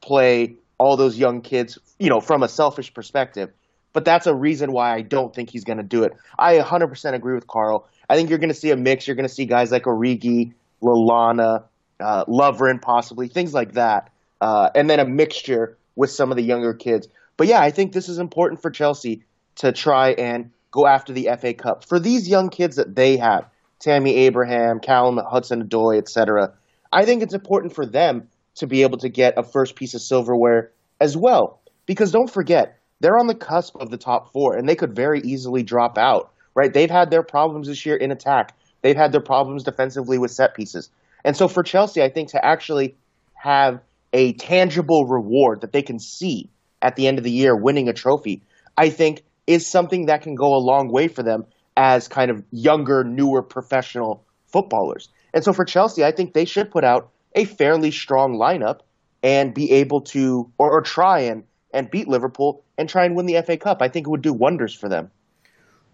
play 0.00 0.56
all 0.78 0.96
those 0.96 1.16
young 1.16 1.40
kids, 1.42 1.78
you 1.98 2.08
know, 2.08 2.20
from 2.20 2.42
a 2.42 2.48
selfish 2.48 2.92
perspective. 2.92 3.50
But 3.96 4.04
that's 4.04 4.26
a 4.26 4.34
reason 4.34 4.72
why 4.72 4.94
I 4.94 5.00
don't 5.00 5.34
think 5.34 5.48
he's 5.48 5.64
going 5.64 5.78
to 5.78 5.82
do 5.82 6.04
it. 6.04 6.12
I 6.38 6.58
100% 6.58 7.14
agree 7.14 7.34
with 7.34 7.46
Carl. 7.46 7.88
I 8.10 8.14
think 8.14 8.28
you're 8.28 8.38
going 8.38 8.50
to 8.50 8.54
see 8.54 8.70
a 8.70 8.76
mix. 8.76 9.06
You're 9.06 9.16
going 9.16 9.26
to 9.26 9.34
see 9.34 9.46
guys 9.46 9.72
like 9.72 9.84
Origi, 9.84 10.52
Lallana, 10.82 11.64
uh, 11.98 12.26
Lovren, 12.26 12.82
possibly 12.82 13.26
things 13.26 13.54
like 13.54 13.72
that, 13.72 14.10
uh, 14.42 14.68
and 14.74 14.90
then 14.90 15.00
a 15.00 15.06
mixture 15.06 15.78
with 15.94 16.10
some 16.10 16.30
of 16.30 16.36
the 16.36 16.42
younger 16.42 16.74
kids. 16.74 17.08
But 17.38 17.46
yeah, 17.46 17.62
I 17.62 17.70
think 17.70 17.94
this 17.94 18.10
is 18.10 18.18
important 18.18 18.60
for 18.60 18.70
Chelsea 18.70 19.22
to 19.54 19.72
try 19.72 20.10
and 20.10 20.50
go 20.72 20.86
after 20.86 21.14
the 21.14 21.30
FA 21.40 21.54
Cup 21.54 21.82
for 21.82 21.98
these 21.98 22.28
young 22.28 22.50
kids 22.50 22.76
that 22.76 22.96
they 22.96 23.16
have, 23.16 23.48
Tammy 23.78 24.14
Abraham, 24.26 24.78
Callum 24.78 25.16
Hudson-Odoi, 25.16 25.96
etc. 25.96 26.52
I 26.92 27.06
think 27.06 27.22
it's 27.22 27.32
important 27.32 27.74
for 27.74 27.86
them 27.86 28.28
to 28.56 28.66
be 28.66 28.82
able 28.82 28.98
to 28.98 29.08
get 29.08 29.38
a 29.38 29.42
first 29.42 29.74
piece 29.74 29.94
of 29.94 30.02
silverware 30.02 30.70
as 31.00 31.16
well, 31.16 31.62
because 31.86 32.12
don't 32.12 32.30
forget 32.30 32.76
they're 33.00 33.18
on 33.18 33.26
the 33.26 33.34
cusp 33.34 33.76
of 33.76 33.90
the 33.90 33.98
top 33.98 34.32
four, 34.32 34.56
and 34.56 34.68
they 34.68 34.76
could 34.76 34.94
very 34.94 35.20
easily 35.20 35.62
drop 35.62 35.98
out. 35.98 36.30
Right? 36.54 36.72
They've 36.72 36.90
had 36.90 37.10
their 37.10 37.22
problems 37.22 37.68
this 37.68 37.84
year 37.84 37.96
in 37.96 38.10
attack. 38.10 38.56
They've 38.80 38.96
had 38.96 39.12
their 39.12 39.20
problems 39.20 39.64
defensively 39.64 40.16
with 40.16 40.30
set 40.30 40.54
pieces. 40.54 40.88
And 41.24 41.36
so 41.36 41.48
for 41.48 41.62
Chelsea, 41.62 42.02
I 42.02 42.08
think 42.08 42.30
to 42.30 42.42
actually 42.42 42.96
have 43.34 43.80
a 44.12 44.32
tangible 44.34 45.04
reward 45.04 45.60
that 45.60 45.72
they 45.72 45.82
can 45.82 45.98
see 45.98 46.48
at 46.80 46.96
the 46.96 47.06
end 47.08 47.18
of 47.18 47.24
the 47.24 47.30
year 47.30 47.54
winning 47.54 47.88
a 47.88 47.92
trophy, 47.92 48.42
I 48.76 48.90
think 48.90 49.22
is 49.46 49.66
something 49.66 50.06
that 50.06 50.22
can 50.22 50.34
go 50.34 50.54
a 50.54 50.64
long 50.64 50.90
way 50.90 51.08
for 51.08 51.22
them 51.22 51.44
as 51.76 52.08
kind 52.08 52.30
of 52.30 52.42
younger, 52.50 53.04
newer 53.04 53.42
professional 53.42 54.24
footballers. 54.46 55.08
And 55.34 55.44
so 55.44 55.52
for 55.52 55.64
Chelsea, 55.64 56.04
I 56.04 56.12
think 56.12 56.32
they 56.32 56.44
should 56.44 56.70
put 56.70 56.84
out 56.84 57.10
a 57.34 57.44
fairly 57.44 57.90
strong 57.90 58.38
lineup 58.38 58.80
and 59.22 59.52
be 59.52 59.72
able 59.72 60.00
to, 60.02 60.50
or, 60.58 60.70
or 60.78 60.82
try 60.82 61.20
and, 61.20 61.44
and 61.76 61.90
beat 61.90 62.08
Liverpool 62.08 62.64
and 62.78 62.88
try 62.88 63.04
and 63.04 63.14
win 63.14 63.26
the 63.26 63.40
FA 63.42 63.56
Cup. 63.56 63.82
I 63.82 63.88
think 63.88 64.06
it 64.06 64.10
would 64.10 64.22
do 64.22 64.32
wonders 64.32 64.74
for 64.74 64.88
them. 64.88 65.10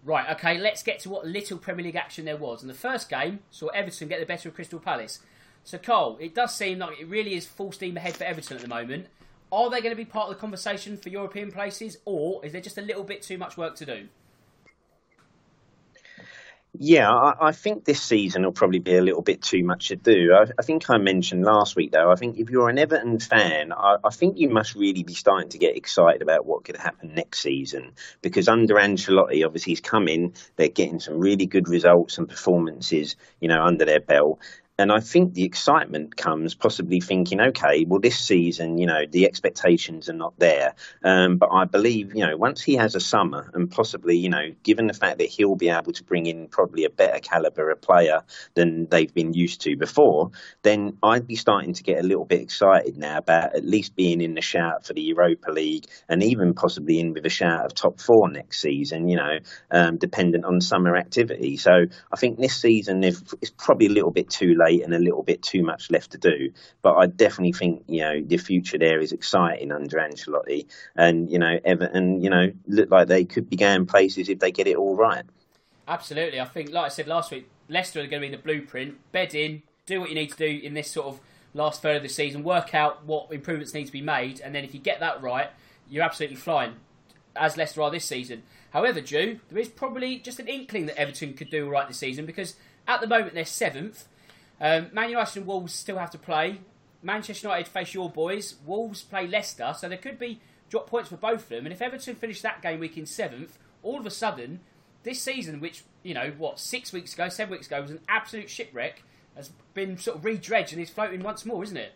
Right, 0.05 0.29
okay, 0.31 0.57
let's 0.57 0.81
get 0.81 0.99
to 0.99 1.09
what 1.09 1.27
little 1.27 1.57
Premier 1.57 1.85
League 1.85 1.95
action 1.95 2.25
there 2.25 2.37
was. 2.37 2.61
In 2.61 2.67
the 2.67 2.73
first 2.73 3.09
game, 3.09 3.39
saw 3.51 3.67
Everton 3.67 4.07
get 4.07 4.19
the 4.19 4.25
better 4.25 4.49
of 4.49 4.55
Crystal 4.55 4.79
Palace. 4.79 5.19
So, 5.63 5.77
Cole, 5.77 6.17
it 6.19 6.35
does 6.35 6.55
seem 6.55 6.79
like 6.79 6.99
it 6.99 7.07
really 7.07 7.35
is 7.35 7.45
full 7.45 7.71
steam 7.71 7.95
ahead 7.95 8.15
for 8.15 8.23
Everton 8.25 8.57
at 8.57 8.63
the 8.63 8.67
moment. 8.67 9.07
Are 9.51 9.69
they 9.69 9.79
going 9.81 9.91
to 9.91 9.95
be 9.95 10.03
part 10.03 10.29
of 10.29 10.35
the 10.35 10.41
conversation 10.41 10.97
for 10.97 11.09
European 11.09 11.51
places, 11.51 11.99
or 12.05 12.43
is 12.43 12.51
there 12.51 12.59
just 12.59 12.77
a 12.77 12.81
little 12.81 13.03
bit 13.03 13.21
too 13.21 13.37
much 13.37 13.55
work 13.55 13.75
to 13.75 13.85
do? 13.85 14.07
Yeah, 16.75 17.11
I, 17.11 17.49
I, 17.49 17.51
think 17.51 17.85
this 17.85 18.01
season 18.01 18.43
will 18.43 18.51
probably 18.51 18.79
be 18.79 18.95
a 18.95 19.01
little 19.01 19.21
bit 19.21 19.43
too 19.43 19.63
much 19.63 19.89
to 19.89 19.95
do. 19.95 20.33
I, 20.33 20.47
I, 20.57 20.63
think 20.63 20.89
I 20.89 20.97
mentioned 20.97 21.43
last 21.43 21.75
week, 21.75 21.91
though, 21.91 22.11
I 22.11 22.15
think 22.15 22.39
if 22.39 22.49
you're 22.49 22.67
an 22.67 22.79
Everton 22.79 23.19
fan, 23.19 23.71
I, 23.71 23.97
I, 24.03 24.09
think 24.09 24.39
you 24.39 24.49
must 24.49 24.73
really 24.73 25.03
be 25.03 25.13
starting 25.13 25.49
to 25.49 25.59
get 25.59 25.77
excited 25.77 26.23
about 26.23 26.47
what 26.47 26.63
could 26.63 26.77
happen 26.77 27.13
next 27.13 27.41
season. 27.41 27.91
Because 28.23 28.47
under 28.47 28.73
Ancelotti, 28.75 29.45
obviously, 29.45 29.71
he's 29.71 29.81
come 29.81 30.07
in, 30.07 30.33
they're 30.55 30.67
getting 30.67 30.99
some 30.99 31.19
really 31.19 31.45
good 31.45 31.69
results 31.69 32.17
and 32.17 32.27
performances, 32.27 33.17
you 33.39 33.49
know, 33.49 33.63
under 33.63 33.85
their 33.85 33.99
belt. 33.99 34.39
And 34.79 34.91
I 34.91 35.01
think 35.01 35.35
the 35.35 35.43
excitement 35.43 36.17
comes 36.17 36.55
possibly 36.55 36.99
thinking, 36.99 37.39
okay, 37.39 37.85
well, 37.87 37.99
this 37.99 38.17
season, 38.17 38.79
you 38.79 38.87
know, 38.87 39.01
the 39.07 39.25
expectations 39.25 40.09
are 40.09 40.13
not 40.13 40.33
there. 40.39 40.73
Um, 41.03 41.37
but 41.37 41.49
I 41.53 41.65
believe, 41.65 42.15
you 42.15 42.25
know, 42.25 42.35
once 42.37 42.63
he 42.63 42.75
has 42.77 42.95
a 42.95 42.99
summer 42.99 43.51
and 43.53 43.69
possibly, 43.69 44.17
you 44.17 44.29
know, 44.29 44.49
given 44.63 44.87
the 44.87 44.93
fact 44.93 45.19
that 45.19 45.29
he'll 45.29 45.55
be 45.55 45.69
able 45.69 45.93
to 45.93 46.03
bring 46.03 46.25
in 46.25 46.47
probably 46.47 46.85
a 46.85 46.89
better 46.89 47.19
caliber 47.19 47.69
of 47.69 47.81
player 47.81 48.23
than 48.55 48.87
they've 48.89 49.13
been 49.13 49.33
used 49.33 49.61
to 49.61 49.77
before, 49.77 50.31
then 50.63 50.97
I'd 51.03 51.27
be 51.27 51.35
starting 51.35 51.73
to 51.73 51.83
get 51.83 52.03
a 52.03 52.07
little 52.07 52.25
bit 52.25 52.41
excited 52.41 52.97
now 52.97 53.19
about 53.19 53.55
at 53.55 53.63
least 53.63 53.95
being 53.95 54.21
in 54.21 54.33
the 54.33 54.41
shout 54.41 54.87
for 54.87 54.93
the 54.93 55.01
Europa 55.01 55.51
League 55.51 55.85
and 56.09 56.23
even 56.23 56.55
possibly 56.55 56.99
in 56.99 57.13
with 57.13 57.27
a 57.27 57.29
shout 57.29 57.63
of 57.63 57.75
top 57.75 57.99
four 58.01 58.27
next 58.31 58.59
season, 58.59 59.07
you 59.07 59.17
know, 59.17 59.37
um, 59.69 59.97
dependent 59.97 60.45
on 60.45 60.61
summer 60.61 60.97
activity. 60.97 61.57
So 61.57 61.71
I 62.11 62.15
think 62.15 62.39
this 62.39 62.55
season 62.55 63.03
is 63.03 63.21
probably 63.55 63.85
a 63.85 63.91
little 63.91 64.11
bit 64.11 64.31
too 64.31 64.55
late 64.55 64.62
late 64.63 64.83
and 64.83 64.93
a 64.93 64.99
little 64.99 65.23
bit 65.23 65.41
too 65.41 65.63
much 65.63 65.91
left 65.91 66.11
to 66.11 66.17
do. 66.17 66.51
But 66.81 66.95
I 66.95 67.07
definitely 67.07 67.53
think 67.53 67.83
you 67.87 68.01
know 68.01 68.21
the 68.21 68.37
future 68.37 68.77
there 68.77 68.99
is 68.99 69.11
exciting 69.11 69.71
under 69.71 69.97
Ancelotti, 69.97 70.65
and 70.95 71.31
you 71.31 71.39
know 71.39 71.59
Everton, 71.65 72.21
you 72.21 72.29
know, 72.29 72.51
look 72.67 72.89
like 72.91 73.07
they 73.07 73.25
could 73.25 73.49
be 73.49 73.55
going 73.55 73.85
places 73.85 74.29
if 74.29 74.39
they 74.39 74.51
get 74.51 74.67
it 74.67 74.77
all 74.77 74.95
right. 74.95 75.23
Absolutely, 75.87 76.39
I 76.39 76.45
think, 76.45 76.71
like 76.71 76.85
I 76.85 76.89
said 76.89 77.07
last 77.07 77.31
week, 77.31 77.49
Leicester 77.67 77.99
are 77.99 78.07
going 78.07 78.21
to 78.21 78.29
be 78.29 78.35
the 78.35 78.41
blueprint. 78.41 78.95
Bed 79.11 79.35
in, 79.35 79.63
do 79.85 79.99
what 79.99 80.09
you 80.09 80.15
need 80.15 80.31
to 80.31 80.37
do 80.37 80.65
in 80.65 80.73
this 80.73 80.89
sort 80.89 81.07
of 81.07 81.19
last 81.53 81.81
third 81.81 81.97
of 81.97 82.03
the 82.03 82.09
season. 82.09 82.43
Work 82.43 82.73
out 82.73 83.05
what 83.05 83.31
improvements 83.31 83.73
need 83.73 83.85
to 83.85 83.91
be 83.91 84.01
made, 84.01 84.39
and 84.39 84.55
then 84.55 84.63
if 84.63 84.73
you 84.73 84.79
get 84.79 85.01
that 85.01 85.21
right, 85.21 85.49
you're 85.89 86.03
absolutely 86.03 86.37
flying, 86.37 86.75
as 87.35 87.57
Leicester 87.57 87.81
are 87.81 87.91
this 87.91 88.05
season. 88.05 88.43
However, 88.71 89.01
Drew, 89.01 89.39
there 89.49 89.59
is 89.59 89.67
probably 89.67 90.17
just 90.19 90.39
an 90.39 90.47
inkling 90.47 90.87
that 90.87 90.97
Everton 90.97 91.33
could 91.33 91.49
do 91.49 91.65
all 91.65 91.71
right 91.71 91.87
this 91.87 91.97
season 91.97 92.25
because 92.25 92.55
at 92.87 93.01
the 93.01 93.07
moment 93.07 93.33
they're 93.33 93.45
seventh. 93.45 94.07
Um, 94.63 94.87
Man 94.93 95.09
United 95.09 95.39
and 95.39 95.45
Wolves 95.45 95.73
still 95.73 95.97
have 95.97 96.11
to 96.11 96.17
play. 96.17 96.61
Manchester 97.01 97.49
United 97.49 97.67
face 97.67 97.93
your 97.93 98.09
boys. 98.09 98.55
Wolves 98.65 99.01
play 99.01 99.27
Leicester, 99.27 99.73
so 99.77 99.89
there 99.89 99.97
could 99.97 100.17
be 100.17 100.39
drop 100.69 100.87
points 100.87 101.09
for 101.09 101.17
both 101.17 101.43
of 101.43 101.49
them. 101.49 101.65
And 101.65 101.73
if 101.73 101.81
Everton 101.81 102.15
finish 102.15 102.41
that 102.41 102.61
game 102.61 102.79
week 102.79 102.97
in 102.97 103.05
seventh, 103.05 103.59
all 103.83 103.99
of 103.99 104.05
a 104.05 104.09
sudden, 104.09 104.61
this 105.03 105.21
season, 105.21 105.59
which 105.59 105.83
you 106.01 106.13
know 106.13 106.31
what, 106.37 106.61
six 106.61 106.93
weeks 106.93 107.13
ago, 107.13 107.27
seven 107.27 107.51
weeks 107.51 107.67
ago, 107.67 107.81
was 107.81 107.91
an 107.91 107.99
absolute 108.07 108.49
shipwreck, 108.49 109.03
has 109.35 109.51
been 109.73 109.97
sort 109.97 110.15
of 110.17 110.23
redredged 110.23 110.71
and 110.71 110.81
is 110.81 110.89
floating 110.89 111.21
once 111.21 111.45
more, 111.45 111.61
isn't 111.61 111.75
it? 111.75 111.91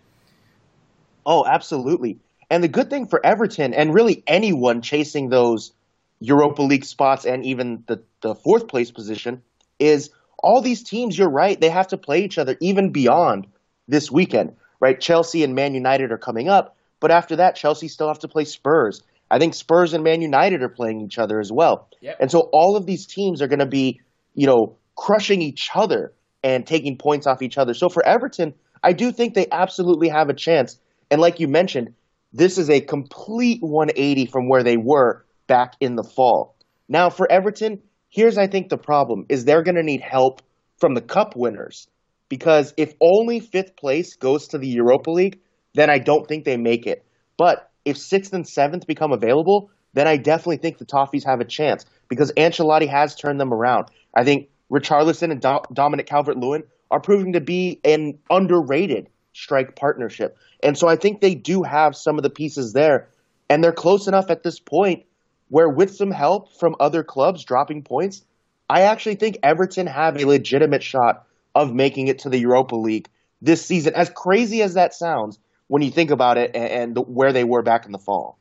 Oh, 1.26 1.46
absolutely. 1.46 2.20
And 2.50 2.62
the 2.62 2.68
good 2.68 2.90
thing 2.90 3.08
for 3.08 3.26
Everton 3.26 3.74
and 3.74 3.94
really 3.94 4.24
anyone 4.28 4.82
chasing 4.82 5.30
those 5.30 5.72
Europa 6.20 6.64
League 6.64 6.86
spots 6.86 7.26
and 7.26 7.46
even 7.46 7.86
the, 7.88 8.02
the 8.22 8.36
fourth 8.36 8.68
place 8.68 8.92
position 8.92 9.42
is 9.80 10.10
all 10.40 10.62
these 10.62 10.84
teams, 10.84 11.18
you're 11.18 11.32
right, 11.32 11.60
they 11.60 11.70
have 11.70 11.88
to 11.88 11.98
play 11.98 12.24
each 12.24 12.38
other 12.38 12.56
even 12.62 12.92
beyond 12.92 13.48
this 13.88 14.12
weekend, 14.12 14.56
right? 14.80 15.00
Chelsea 15.00 15.44
and 15.44 15.56
Man 15.56 15.74
United 15.74 16.12
are 16.12 16.18
coming 16.18 16.50
up, 16.50 16.76
but 17.00 17.12
after 17.12 17.38
that, 17.38 17.56
Chelsea 17.56 17.88
still 17.88 18.08
have 18.08 18.20
to 18.20 18.28
play 18.28 18.46
Spurs. 18.46 19.02
I 19.30 19.40
think 19.40 19.54
Spurs 19.54 19.94
and 19.94 20.04
Man 20.04 20.22
United 20.22 20.62
are 20.62 20.70
playing 20.70 21.02
each 21.02 21.18
other 21.18 21.40
as 21.40 21.52
well. 21.52 21.90
Yep. 22.02 22.18
And 22.22 22.32
so 22.32 22.50
all 22.54 22.78
of 22.78 22.86
these 22.86 23.06
teams 23.06 23.42
are 23.42 23.48
going 23.48 23.60
to 23.60 23.68
be, 23.68 24.00
you 24.34 24.48
know, 24.48 24.78
crushing 24.96 25.42
each 25.42 25.70
other 25.76 26.14
and 26.44 26.66
taking 26.66 26.98
points 26.98 27.28
off 27.28 27.42
each 27.42 27.58
other. 27.58 27.74
So 27.74 27.90
for 27.90 28.06
Everton, 28.06 28.54
I 28.82 28.94
do 28.94 29.12
think 29.12 29.34
they 29.34 29.48
absolutely 29.52 30.10
have 30.10 30.30
a 30.30 30.34
chance. 30.34 30.80
And 31.12 31.20
like 31.20 31.40
you 31.40 31.48
mentioned, 31.48 31.94
this 32.32 32.58
is 32.58 32.70
a 32.70 32.80
complete 32.80 33.60
180 33.62 34.28
from 34.28 34.48
where 34.50 34.64
they 34.64 34.78
were 34.78 35.26
back 35.48 35.74
in 35.80 35.96
the 35.96 36.04
fall. 36.04 36.56
Now 36.88 37.10
for 37.10 37.30
Everton, 37.30 37.82
here's 38.10 38.38
I 38.38 38.48
think 38.48 38.70
the 38.70 38.78
problem 38.78 39.26
is 39.30 39.46
they're 39.46 39.64
going 39.64 39.76
to 39.76 39.84
need 39.84 40.02
help 40.02 40.42
from 40.80 40.94
the 40.94 41.02
cup 41.02 41.36
winners 41.36 41.88
because 42.30 42.74
if 42.78 42.94
only 43.02 43.40
fifth 43.40 43.76
place 43.76 44.16
goes 44.16 44.48
to 44.50 44.58
the 44.58 44.68
Europa 44.68 45.12
League, 45.12 45.40
then 45.74 45.90
I 45.90 46.00
don't 46.00 46.28
think 46.28 46.44
they 46.46 46.58
make 46.58 46.86
it. 46.86 47.06
But 47.38 47.70
if 47.86 47.98
sixth 47.98 48.34
and 48.34 48.48
seventh 48.48 48.88
become 48.88 49.14
available, 49.14 49.70
then 49.94 50.08
I 50.08 50.18
definitely 50.18 50.58
think 50.58 50.78
the 50.78 50.86
Toffees 50.86 51.26
have 51.26 51.40
a 51.40 51.46
chance 51.46 51.86
because 52.10 52.32
Ancelotti 52.34 52.88
has 52.88 53.16
turned 53.16 53.40
them 53.40 53.54
around. 53.54 53.88
I 54.16 54.24
think 54.24 54.50
Richarlison 54.72 55.32
and 55.32 55.42
Do- 55.42 55.74
Dominic 55.74 56.08
Calvert-Lewin 56.08 56.64
are 56.92 57.02
proving 57.02 57.34
to 57.34 57.42
be 57.42 57.80
an 57.84 58.18
underrated 58.30 59.08
strike 59.34 59.76
partnership, 59.76 60.38
and 60.64 60.78
so 60.78 60.88
I 60.88 60.96
think 60.96 61.22
they 61.22 61.36
do 61.36 61.64
have 61.64 61.96
some 61.96 62.18
of 62.18 62.24
the 62.24 62.30
pieces 62.30 62.74
there, 62.74 63.08
and 63.50 63.64
they're 63.64 63.72
close 63.72 64.08
enough 64.08 64.30
at 64.30 64.44
this 64.44 64.60
point 64.60 65.04
where 65.50 65.70
with 65.70 65.96
some 65.96 66.12
help 66.12 66.54
from 66.60 66.76
other 66.80 67.04
clubs 67.04 67.44
dropping 67.44 67.84
points, 67.84 68.24
I 68.70 68.82
actually 68.82 69.16
think 69.16 69.40
Everton 69.44 69.88
have 69.88 70.18
a 70.18 70.26
legitimate 70.26 70.84
shot 70.84 71.26
of 71.56 71.74
making 71.74 72.08
it 72.08 72.20
to 72.20 72.30
the 72.30 72.38
Europa 72.38 72.76
League 72.76 73.08
this 73.42 73.66
season. 73.66 73.94
As 73.96 74.10
crazy 74.10 74.62
as 74.62 74.74
that 74.74 74.94
sounds, 74.94 75.40
when 75.68 75.82
you 75.82 75.92
think 75.92 76.12
about 76.12 76.38
it 76.38 76.56
and, 76.56 76.96
the, 76.96 77.02
where 77.02 77.34
they 77.34 77.44
were 77.44 77.62
back 77.62 77.86
in 77.86 77.92
the 77.92 77.98
fall. 77.98 78.38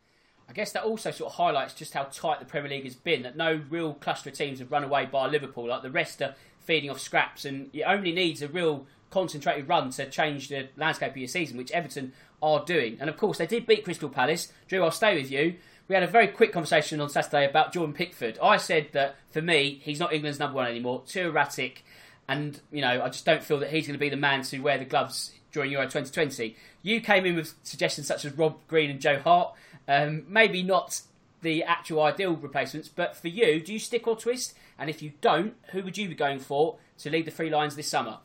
I 0.48 0.52
guess 0.52 0.72
that 0.72 0.84
also 0.84 1.10
sort 1.10 1.32
of 1.32 1.36
highlights 1.36 1.74
just 1.74 1.92
how 1.92 2.04
tight 2.04 2.38
the 2.38 2.46
Premier 2.46 2.70
League 2.70 2.84
has 2.84 2.94
been. 2.94 3.22
That 3.22 3.36
no 3.36 3.60
real 3.68 3.94
cluster 3.94 4.30
of 4.30 4.36
teams 4.36 4.60
have 4.60 4.70
run 4.70 4.84
away 4.84 5.06
by 5.06 5.26
Liverpool. 5.26 5.68
Like 5.68 5.82
the 5.82 5.90
rest 5.90 6.22
are 6.22 6.34
feeding 6.60 6.90
off 6.90 7.00
scraps, 7.00 7.44
and 7.44 7.70
it 7.72 7.82
only 7.82 8.12
needs 8.12 8.42
a 8.42 8.48
real 8.48 8.86
concentrated 9.10 9.68
run 9.68 9.90
to 9.90 10.08
change 10.08 10.48
the 10.48 10.68
landscape 10.76 11.10
of 11.10 11.16
your 11.16 11.28
season, 11.28 11.56
which 11.56 11.70
Everton 11.72 12.12
are 12.42 12.64
doing. 12.64 12.96
And 13.00 13.10
of 13.10 13.16
course, 13.16 13.38
they 13.38 13.46
did 13.46 13.66
beat 13.66 13.84
Crystal 13.84 14.08
Palace. 14.08 14.52
Drew, 14.68 14.82
I'll 14.82 14.90
stay 14.90 15.16
with 15.16 15.30
you. 15.30 15.56
We 15.88 15.94
had 15.94 16.02
a 16.02 16.08
very 16.08 16.28
quick 16.28 16.52
conversation 16.52 17.00
on 17.00 17.08
Saturday 17.10 17.48
about 17.48 17.72
Jordan 17.72 17.94
Pickford. 17.94 18.38
I 18.42 18.56
said 18.56 18.88
that 18.92 19.16
for 19.30 19.40
me, 19.40 19.80
he's 19.82 20.00
not 20.00 20.12
England's 20.12 20.38
number 20.38 20.56
one 20.56 20.66
anymore. 20.66 21.02
Too 21.06 21.28
erratic, 21.28 21.84
and 22.28 22.60
you 22.72 22.80
know, 22.80 23.02
I 23.02 23.08
just 23.08 23.24
don't 23.24 23.42
feel 23.42 23.60
that 23.60 23.70
he's 23.70 23.86
going 23.86 23.94
to 23.94 24.00
be 24.00 24.08
the 24.08 24.16
man 24.16 24.42
to 24.42 24.58
wear 24.58 24.78
the 24.78 24.84
gloves 24.84 25.32
during 25.52 25.70
Euro 25.70 25.84
2020. 25.84 26.56
You 26.82 27.00
came 27.00 27.24
in 27.24 27.36
with 27.36 27.54
suggestions 27.62 28.06
such 28.06 28.24
as 28.24 28.32
Rob 28.36 28.56
Green 28.68 28.90
and 28.90 29.00
Joe 29.00 29.18
Hart. 29.18 29.54
Um, 29.88 30.24
maybe 30.28 30.62
not 30.62 31.00
the 31.42 31.62
actual 31.62 32.02
ideal 32.02 32.34
replacements, 32.34 32.88
but 32.88 33.16
for 33.16 33.28
you, 33.28 33.60
do 33.60 33.72
you 33.72 33.78
stick 33.78 34.08
or 34.08 34.16
twist? 34.16 34.54
And 34.78 34.90
if 34.90 35.02
you 35.02 35.12
don't, 35.20 35.54
who 35.70 35.82
would 35.82 35.96
you 35.96 36.08
be 36.08 36.14
going 36.14 36.40
for 36.40 36.76
to 36.98 37.10
lead 37.10 37.26
the 37.26 37.30
Three 37.30 37.50
Lions 37.50 37.76
this 37.76 37.86
summer? 37.86 38.18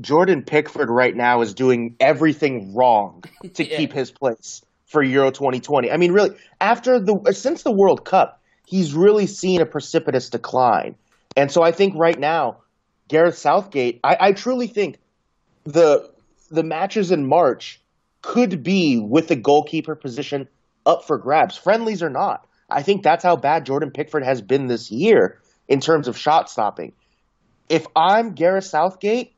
Jordan 0.00 0.42
Pickford 0.42 0.88
right 0.88 1.14
now 1.14 1.42
is 1.42 1.52
doing 1.52 1.96
everything 1.98 2.74
wrong 2.74 3.24
to 3.54 3.64
yeah. 3.64 3.76
keep 3.76 3.92
his 3.92 4.10
place 4.10 4.62
for 4.92 5.02
Euro 5.02 5.30
2020. 5.30 5.90
I 5.90 5.96
mean, 5.96 6.12
really, 6.12 6.36
after 6.60 7.00
the 7.00 7.32
since 7.32 7.62
the 7.62 7.72
World 7.72 8.04
Cup, 8.04 8.40
he's 8.66 8.94
really 8.94 9.26
seen 9.26 9.60
a 9.60 9.66
precipitous 9.66 10.30
decline. 10.30 10.94
And 11.36 11.50
so 11.50 11.62
I 11.62 11.72
think 11.72 11.94
right 11.96 12.18
now, 12.18 12.58
Gareth 13.08 13.38
Southgate, 13.38 14.00
I, 14.04 14.16
I 14.20 14.32
truly 14.32 14.66
think 14.66 14.98
the 15.64 16.10
the 16.50 16.62
matches 16.62 17.10
in 17.10 17.26
March 17.26 17.80
could 18.20 18.62
be 18.62 19.00
with 19.00 19.28
the 19.28 19.36
goalkeeper 19.36 19.96
position 19.96 20.46
up 20.86 21.04
for 21.06 21.18
grabs, 21.18 21.56
friendlies 21.56 22.02
or 22.02 22.10
not. 22.10 22.46
I 22.70 22.82
think 22.82 23.02
that's 23.02 23.24
how 23.24 23.36
bad 23.36 23.66
Jordan 23.66 23.90
Pickford 23.90 24.24
has 24.24 24.40
been 24.40 24.66
this 24.66 24.90
year 24.90 25.38
in 25.68 25.80
terms 25.80 26.08
of 26.08 26.16
shot 26.16 26.50
stopping. 26.50 26.92
If 27.68 27.86
I'm 27.96 28.34
Gareth 28.34 28.64
Southgate, 28.64 29.32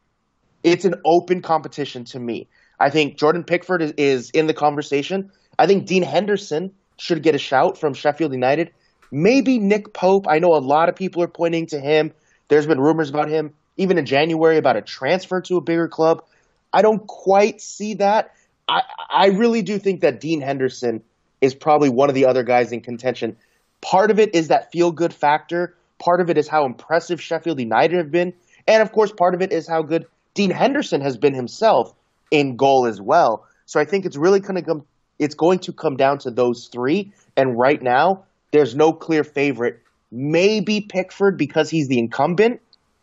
it's 0.62 0.84
an 0.84 0.94
open 1.04 1.42
competition 1.42 2.04
to 2.06 2.18
me. 2.18 2.49
I 2.78 2.90
think 2.90 3.16
Jordan 3.16 3.44
Pickford 3.44 3.82
is, 3.82 3.92
is 3.96 4.30
in 4.30 4.46
the 4.46 4.54
conversation. 4.54 5.30
I 5.58 5.66
think 5.66 5.87
Dean 5.87 6.02
Henderson 6.02 6.73
should 6.96 7.23
get 7.23 7.34
a 7.34 7.38
shout 7.38 7.78
from 7.78 7.94
Sheffield 7.94 8.32
United. 8.32 8.73
Maybe 9.11 9.58
Nick 9.58 9.92
Pope. 9.92 10.26
I 10.28 10.38
know 10.38 10.54
a 10.54 10.58
lot 10.58 10.88
of 10.88 10.96
people 10.96 11.23
are 11.23 11.28
pointing 11.28 11.66
to 11.66 11.80
him. 11.80 12.12
There's 12.49 12.66
been 12.66 12.80
rumors 12.80 13.11
about 13.11 13.28
him, 13.28 13.54
even 13.76 13.99
in 13.99 14.06
January, 14.06 14.56
about 14.56 14.76
a 14.76 14.82
transfer 14.82 15.40
to 15.42 15.56
a 15.56 15.61
bigger 15.61 15.88
club. 15.88 16.25
I 16.73 16.82
don't 16.82 17.06
quite 17.06 17.61
see 17.61 17.94
that. 17.94 18.34
I, 18.68 18.82
I 19.11 19.26
really 19.28 19.62
do 19.62 19.78
think 19.78 20.00
that 20.00 20.20
Dean 20.20 20.40
Henderson 20.40 21.02
is 21.40 21.54
probably 21.54 21.90
one 21.90 22.08
of 22.08 22.14
the 22.14 22.26
other 22.26 22.42
guys 22.42 22.73
in 22.73 22.80
contention. 22.80 23.37
Part 23.80 24.11
of 24.11 24.18
it 24.18 24.34
is 24.34 24.49
that 24.49 24.73
feel 24.73 24.90
good 24.90 25.12
factor. 25.12 25.76
Part 25.99 26.20
of 26.20 26.30
it 26.30 26.38
is 26.38 26.49
how 26.49 26.64
impressive 26.64 27.20
Sheffield 27.20 27.61
United 27.61 27.99
have 27.99 28.11
been. 28.11 28.32
And 28.66 28.82
of 28.82 28.92
course, 28.92 29.12
part 29.12 29.34
of 29.34 29.42
it 29.42 29.52
is 29.52 29.68
how 29.68 29.82
good 29.82 30.06
Dean 30.32 30.50
Henderson 30.50 31.00
has 31.02 31.16
been 31.16 31.34
himself 31.34 31.94
in 32.30 32.56
goal 32.56 32.87
as 32.87 33.00
well. 33.00 33.46
So 33.66 33.78
I 33.78 33.84
think 33.84 34.06
it's 34.06 34.16
really 34.16 34.40
going 34.40 34.56
to 34.56 34.62
come 34.62 34.84
it's 35.18 35.35
going 35.35 35.61
to 35.61 35.73
come 35.73 35.97
down 35.97 36.18
to 36.18 36.30
those 36.30 36.66
three. 36.66 37.12
And 37.37 37.59
right 37.59 37.80
now, 37.80 38.25
there's 38.52 38.75
no 38.75 38.92
clear 38.92 39.25
favorite. 39.25 39.83
Maybe 40.11 40.80
Pickford 40.80 41.37
because 41.37 41.71
he's 41.71 41.88
the 41.88 41.99
incumbent, 41.99 42.61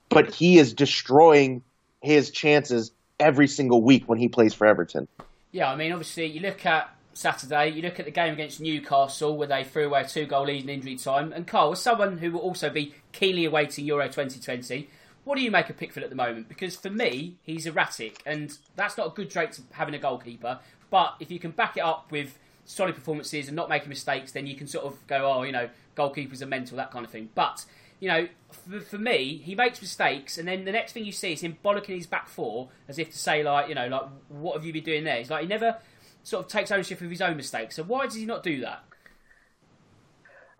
but 0.09 0.33
he 0.33 0.57
is 0.57 0.73
destroying 0.73 1.63
his 2.01 2.31
chances 2.31 2.91
every 3.19 3.47
single 3.47 3.81
week 3.81 4.07
when 4.07 4.17
he 4.17 4.27
plays 4.27 4.53
for 4.53 4.65
Everton. 4.65 5.07
Yeah, 5.51 5.69
I 5.71 5.75
mean, 5.75 5.91
obviously, 5.91 6.25
you 6.25 6.39
look 6.39 6.65
at 6.65 6.89
Saturday, 7.13 7.69
you 7.69 7.81
look 7.81 7.99
at 7.99 8.05
the 8.05 8.11
game 8.11 8.33
against 8.33 8.61
Newcastle 8.61 9.35
where 9.37 9.47
they 9.47 9.63
threw 9.63 9.87
away 9.87 10.01
a 10.01 10.07
two 10.07 10.25
goal 10.25 10.45
lead 10.45 10.63
in 10.63 10.69
injury 10.69 10.95
time. 10.95 11.33
And 11.33 11.45
Carl, 11.45 11.73
as 11.73 11.81
someone 11.81 12.17
who 12.17 12.31
will 12.31 12.39
also 12.39 12.69
be 12.69 12.95
keenly 13.11 13.45
awaiting 13.45 13.85
Euro 13.85 14.05
2020, 14.05 14.89
what 15.23 15.35
do 15.35 15.41
you 15.41 15.51
make 15.51 15.69
of 15.69 15.77
Pickford 15.77 16.03
at 16.03 16.09
the 16.09 16.15
moment? 16.15 16.47
Because 16.47 16.75
for 16.75 16.89
me, 16.89 17.35
he's 17.43 17.65
erratic, 17.65 18.21
and 18.25 18.57
that's 18.75 18.97
not 18.97 19.07
a 19.07 19.09
good 19.11 19.29
trait 19.29 19.51
to 19.53 19.61
having 19.71 19.93
a 19.93 19.99
goalkeeper. 19.99 20.59
But 20.91 21.15
if 21.19 21.31
you 21.31 21.39
can 21.39 21.49
back 21.49 21.77
it 21.77 21.79
up 21.79 22.11
with 22.11 22.37
solid 22.65 22.93
performances 22.93 23.47
and 23.47 23.55
not 23.55 23.69
making 23.69 23.89
mistakes, 23.89 24.33
then 24.33 24.45
you 24.45 24.55
can 24.55 24.67
sort 24.67 24.85
of 24.85 25.07
go, 25.07 25.25
oh, 25.25 25.41
you 25.41 25.51
know, 25.51 25.69
goalkeepers 25.97 26.43
are 26.43 26.47
mental, 26.47 26.77
that 26.77 26.91
kind 26.91 27.03
of 27.03 27.11
thing. 27.11 27.29
But 27.33 27.65
you 27.99 28.07
know, 28.07 28.27
for, 28.51 28.79
for, 28.81 28.97
me, 28.97 29.41
he 29.43 29.55
makes 29.55 29.81
mistakes, 29.81 30.37
and 30.37 30.47
then 30.47 30.65
the 30.65 30.71
next 30.71 30.93
thing 30.93 31.05
you 31.05 31.11
see 31.11 31.33
is 31.33 31.41
him 31.41 31.57
bollocking 31.63 31.95
his 31.95 32.07
back 32.07 32.27
four 32.27 32.69
as 32.87 32.97
if 32.97 33.11
to 33.11 33.17
say, 33.17 33.43
like, 33.43 33.69
you 33.69 33.75
know, 33.75 33.87
like, 33.87 34.03
what 34.27 34.55
have 34.55 34.65
you 34.65 34.73
been 34.73 34.83
doing 34.83 35.03
there? 35.03 35.17
He's 35.17 35.29
like, 35.29 35.43
he 35.43 35.47
never 35.47 35.77
sort 36.23 36.45
of 36.45 36.51
takes 36.51 36.71
ownership 36.71 36.99
of 37.01 37.09
his 37.09 37.21
own 37.21 37.37
mistakes. 37.37 37.75
So 37.75 37.83
why 37.83 38.05
does 38.05 38.15
he 38.15 38.25
not 38.25 38.43
do 38.43 38.61
that? 38.61 38.83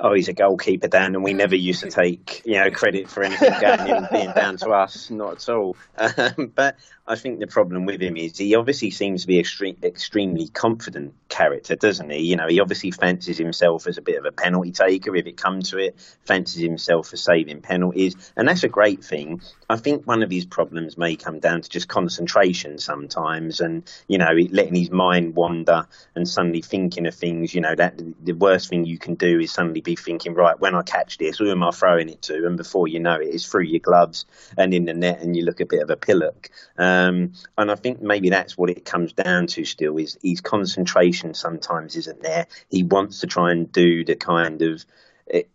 oh, 0.01 0.13
he's 0.13 0.27
a 0.27 0.33
goalkeeper, 0.33 0.87
Dan, 0.87 1.15
and 1.15 1.23
we 1.23 1.33
never 1.33 1.55
used 1.55 1.81
to 1.81 1.89
take 1.89 2.41
you 2.45 2.55
know 2.55 2.69
credit 2.71 3.09
for 3.09 3.23
anything 3.23 3.53
going 3.61 3.87
in 3.87 4.07
being 4.11 4.31
down 4.33 4.57
to 4.57 4.69
us, 4.69 5.09
not 5.09 5.33
at 5.33 5.49
all. 5.49 5.77
Um, 6.17 6.51
but 6.55 6.77
I 7.11 7.15
think 7.15 7.39
the 7.39 7.47
problem 7.47 7.85
with 7.85 8.01
him 8.01 8.17
is 8.17 8.37
he 8.37 8.55
obviously 8.55 8.89
seems 8.89 9.21
to 9.21 9.27
be 9.27 9.37
extreme, 9.37 9.77
extremely 9.83 10.47
confident 10.47 11.13
character, 11.27 11.75
doesn't 11.75 12.09
he? 12.09 12.19
You 12.21 12.37
know, 12.37 12.47
he 12.47 12.59
obviously 12.59 12.91
fancies 12.91 13.37
himself 13.37 13.85
as 13.85 13.97
a 13.97 14.01
bit 14.01 14.17
of 14.17 14.25
a 14.25 14.31
penalty 14.31 14.71
taker 14.71 15.15
if 15.15 15.27
it 15.27 15.37
comes 15.37 15.69
to 15.71 15.77
it, 15.77 15.95
fancies 16.25 16.63
himself 16.63 17.09
for 17.09 17.17
saving 17.17 17.61
penalties, 17.61 18.15
and 18.37 18.47
that's 18.47 18.63
a 18.63 18.69
great 18.69 19.03
thing. 19.03 19.41
I 19.69 19.75
think 19.75 20.07
one 20.07 20.23
of 20.23 20.31
his 20.31 20.45
problems 20.45 20.97
may 20.97 21.15
come 21.15 21.39
down 21.39 21.61
to 21.61 21.69
just 21.69 21.87
concentration 21.87 22.77
sometimes, 22.77 23.59
and 23.59 23.83
you 24.07 24.17
know, 24.17 24.31
letting 24.49 24.75
his 24.75 24.89
mind 24.89 25.35
wander 25.35 25.87
and 26.15 26.27
suddenly 26.27 26.61
thinking 26.61 27.07
of 27.07 27.13
things. 27.13 27.53
You 27.53 27.61
know, 27.61 27.75
that 27.75 28.01
the 28.23 28.33
worst 28.33 28.69
thing 28.69 28.85
you 28.85 28.97
can 28.97 29.15
do 29.15 29.39
is 29.39 29.51
suddenly 29.51 29.81
be 29.81 29.91
be 29.91 30.01
thinking, 30.01 30.33
right, 30.33 30.59
when 30.59 30.75
I 30.75 30.81
catch 30.81 31.17
this, 31.17 31.37
who 31.37 31.51
am 31.51 31.63
I 31.63 31.71
throwing 31.71 32.07
it 32.07 32.21
to? 32.23 32.45
And 32.47 32.55
before 32.55 32.87
you 32.87 32.99
know 32.99 33.15
it, 33.15 33.27
it's 33.27 33.45
through 33.45 33.63
your 33.63 33.79
gloves 33.79 34.25
and 34.57 34.73
in 34.73 34.85
the 34.85 34.93
net, 34.93 35.19
and 35.21 35.35
you 35.35 35.43
look 35.43 35.59
a 35.59 35.65
bit 35.65 35.81
of 35.81 35.89
a 35.89 35.97
pillock. 35.97 36.49
Um, 36.77 37.00
Um, 37.01 37.33
and 37.57 37.71
I 37.71 37.75
think 37.75 38.01
maybe 38.01 38.29
that's 38.29 38.57
what 38.57 38.69
it 38.69 38.85
comes 38.85 39.13
down 39.13 39.47
to 39.47 39.65
still 39.65 39.97
is 39.97 40.17
his 40.23 40.41
concentration 40.41 41.33
sometimes 41.33 41.95
isn't 41.95 42.21
there. 42.21 42.47
He 42.69 42.83
wants 42.83 43.21
to 43.21 43.27
try 43.27 43.51
and 43.51 43.71
do 43.71 44.03
the 44.03 44.15
kind 44.15 44.61
of 44.61 44.85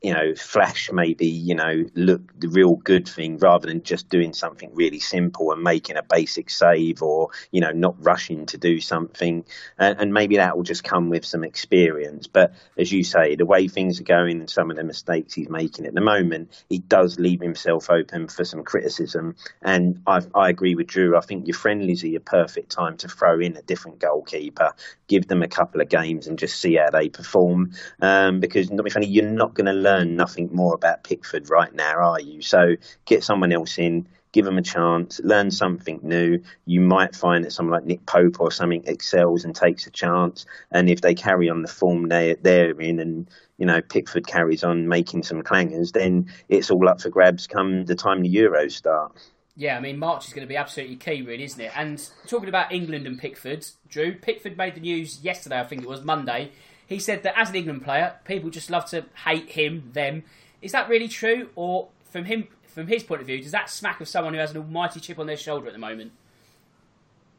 you 0.02 0.12
know, 0.12 0.34
flash 0.34 0.90
maybe, 0.90 1.26
you 1.26 1.54
know, 1.54 1.84
look 1.94 2.38
the 2.40 2.48
real 2.48 2.76
good 2.76 3.06
thing 3.06 3.38
rather 3.38 3.66
than 3.66 3.82
just 3.82 4.08
doing 4.08 4.32
something 4.32 4.70
really 4.74 5.00
simple 5.00 5.52
and 5.52 5.62
making 5.62 5.96
a 5.96 6.02
basic 6.02 6.48
save 6.48 7.02
or, 7.02 7.28
you 7.50 7.60
know, 7.60 7.72
not 7.72 7.94
rushing 7.98 8.46
to 8.46 8.56
do 8.56 8.80
something. 8.80 9.44
And, 9.78 10.00
and 10.00 10.14
maybe 10.14 10.36
that 10.36 10.56
will 10.56 10.64
just 10.64 10.82
come 10.82 11.10
with 11.10 11.26
some 11.26 11.44
experience. 11.44 12.26
But 12.26 12.54
as 12.78 12.90
you 12.90 13.04
say, 13.04 13.36
the 13.36 13.44
way 13.44 13.68
things 13.68 14.00
are 14.00 14.04
going 14.04 14.40
and 14.40 14.48
some 14.48 14.70
of 14.70 14.76
the 14.76 14.84
mistakes 14.84 15.34
he's 15.34 15.50
making 15.50 15.84
at 15.84 15.94
the 15.94 16.00
moment, 16.00 16.64
he 16.68 16.78
does 16.78 17.18
leave 17.18 17.42
himself 17.42 17.90
open 17.90 18.28
for 18.28 18.44
some 18.44 18.64
criticism. 18.64 19.36
And 19.60 20.00
I, 20.06 20.22
I 20.34 20.48
agree 20.48 20.74
with 20.74 20.86
Drew. 20.86 21.16
I 21.16 21.20
think 21.20 21.46
your 21.46 21.56
friendlies 21.56 22.02
are 22.02 22.08
your 22.08 22.20
perfect 22.20 22.70
time 22.70 22.96
to 22.98 23.08
throw 23.08 23.40
in 23.40 23.56
a 23.56 23.62
different 23.62 23.98
goalkeeper, 23.98 24.72
give 25.08 25.28
them 25.28 25.42
a 25.42 25.48
couple 25.48 25.82
of 25.82 25.90
games 25.90 26.26
and 26.26 26.38
just 26.38 26.60
see 26.60 26.76
how 26.76 26.88
they 26.90 27.10
perform. 27.10 27.72
Um, 28.00 28.40
because, 28.40 28.70
not 28.70 28.84
be 28.84 28.90
funny, 28.90 29.06
you're 29.06 29.24
not 29.24 29.54
going 29.54 29.65
going 29.66 29.76
to 29.76 29.82
learn 29.82 30.16
nothing 30.16 30.48
more 30.52 30.74
about 30.74 31.04
Pickford 31.04 31.50
right 31.50 31.74
now, 31.74 31.98
are 31.98 32.20
you? 32.20 32.40
So 32.42 32.76
get 33.04 33.24
someone 33.24 33.52
else 33.52 33.78
in, 33.78 34.06
give 34.32 34.44
them 34.44 34.58
a 34.58 34.62
chance, 34.62 35.20
learn 35.24 35.50
something 35.50 36.00
new. 36.02 36.40
You 36.66 36.80
might 36.80 37.14
find 37.14 37.44
that 37.44 37.52
someone 37.52 37.72
like 37.72 37.86
Nick 37.86 38.06
Pope 38.06 38.40
or 38.40 38.50
something 38.50 38.84
excels 38.86 39.44
and 39.44 39.54
takes 39.54 39.86
a 39.86 39.90
chance. 39.90 40.46
And 40.70 40.88
if 40.88 41.00
they 41.00 41.14
carry 41.14 41.48
on 41.48 41.62
the 41.62 41.68
form 41.68 42.08
they, 42.08 42.36
they're 42.40 42.80
in 42.80 43.00
and, 43.00 43.30
you 43.58 43.66
know, 43.66 43.80
Pickford 43.82 44.26
carries 44.26 44.62
on 44.62 44.88
making 44.88 45.22
some 45.22 45.42
clangers, 45.42 45.92
then 45.92 46.30
it's 46.48 46.70
all 46.70 46.88
up 46.88 47.00
for 47.00 47.10
grabs 47.10 47.46
come 47.46 47.84
the 47.86 47.94
time 47.94 48.22
the 48.22 48.34
Euros 48.34 48.72
start. 48.72 49.16
Yeah, 49.58 49.78
I 49.78 49.80
mean, 49.80 49.98
March 49.98 50.26
is 50.26 50.34
going 50.34 50.46
to 50.46 50.48
be 50.48 50.56
absolutely 50.56 50.96
key, 50.96 51.22
really, 51.22 51.44
isn't 51.44 51.60
it? 51.60 51.72
And 51.74 52.06
talking 52.26 52.50
about 52.50 52.72
England 52.72 53.06
and 53.06 53.18
Pickford, 53.18 53.66
Drew, 53.88 54.14
Pickford 54.14 54.58
made 54.58 54.74
the 54.74 54.80
news 54.80 55.22
yesterday, 55.22 55.58
I 55.58 55.64
think 55.64 55.82
it 55.82 55.88
was 55.88 56.04
Monday. 56.04 56.52
He 56.86 56.98
said 56.98 57.24
that 57.24 57.36
as 57.36 57.50
an 57.50 57.56
England 57.56 57.84
player, 57.84 58.14
people 58.24 58.50
just 58.50 58.70
love 58.70 58.86
to 58.90 59.06
hate 59.24 59.50
him, 59.50 59.90
them. 59.92 60.22
Is 60.62 60.72
that 60.72 60.88
really 60.88 61.08
true, 61.08 61.48
or 61.56 61.88
from 62.04 62.24
him, 62.24 62.48
from 62.64 62.86
his 62.86 63.02
point 63.02 63.20
of 63.20 63.26
view, 63.26 63.42
does 63.42 63.52
that 63.52 63.68
smack 63.68 64.00
of 64.00 64.08
someone 64.08 64.34
who 64.34 64.40
has 64.40 64.52
an 64.52 64.58
almighty 64.58 65.00
chip 65.00 65.18
on 65.18 65.26
their 65.26 65.36
shoulder 65.36 65.66
at 65.66 65.72
the 65.72 65.78
moment? 65.78 66.12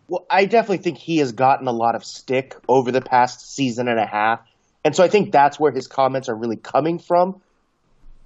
Well, 0.10 0.26
I 0.30 0.46
definitely 0.46 0.78
think 0.80 0.98
he 0.98 1.18
has 1.18 1.32
gotten 1.32 1.68
a 1.68 1.72
lot 1.72 1.96
of 1.96 2.06
stick 2.06 2.56
over 2.68 2.92
the 2.92 3.02
past 3.02 3.54
season 3.54 3.88
and 3.88 4.00
a 4.00 4.06
half, 4.06 4.40
and 4.84 4.96
so 4.96 5.04
I 5.04 5.10
think 5.10 5.32
that's 5.32 5.60
where 5.60 5.72
his 5.72 5.88
comments 5.88 6.30
are 6.30 6.36
really 6.36 6.56
coming 6.56 7.00
from. 7.00 7.42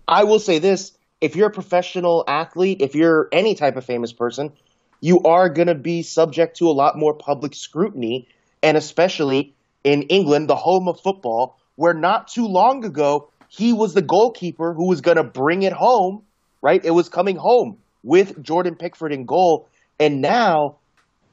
I 0.08 0.24
will 0.26 0.40
say 0.40 0.60
this: 0.60 0.92
if 1.20 1.36
you're 1.36 1.48
a 1.48 1.54
professional 1.54 2.24
athlete, 2.28 2.82
if 2.82 2.96
you're 2.96 3.30
any 3.32 3.56
type 3.56 3.78
of 3.78 3.86
famous 3.86 4.14
person, 4.14 4.52
you 5.00 5.22
are 5.22 5.50
going 5.50 5.68
to 5.68 5.76
be 5.76 6.04
subject 6.04 6.58
to 6.58 6.68
a 6.68 6.72
lot 6.72 6.98
more 6.98 7.16
public 7.16 7.56
scrutiny, 7.56 8.28
and 8.62 8.78
especially 8.78 9.56
in 9.84 10.04
England, 10.04 10.50
the 10.50 10.56
home 10.56 10.88
of 10.88 11.00
football, 11.00 11.58
where 11.76 11.94
not 11.94 12.28
too 12.28 12.46
long 12.46 12.86
ago 12.86 13.30
he 13.50 13.74
was 13.74 13.94
the 13.94 14.02
goalkeeper 14.02 14.74
who 14.74 14.88
was 14.88 15.02
going 15.02 15.18
to 15.18 15.24
bring 15.24 15.64
it 15.64 15.74
home, 15.74 16.24
right? 16.62 16.84
It 16.84 16.92
was 16.92 17.10
coming 17.10 17.36
home 17.36 17.78
with 18.04 18.42
Jordan 18.42 18.76
Pickford 18.76 19.12
in 19.12 19.26
goal. 19.26 19.68
And 20.00 20.22
now, 20.22 20.78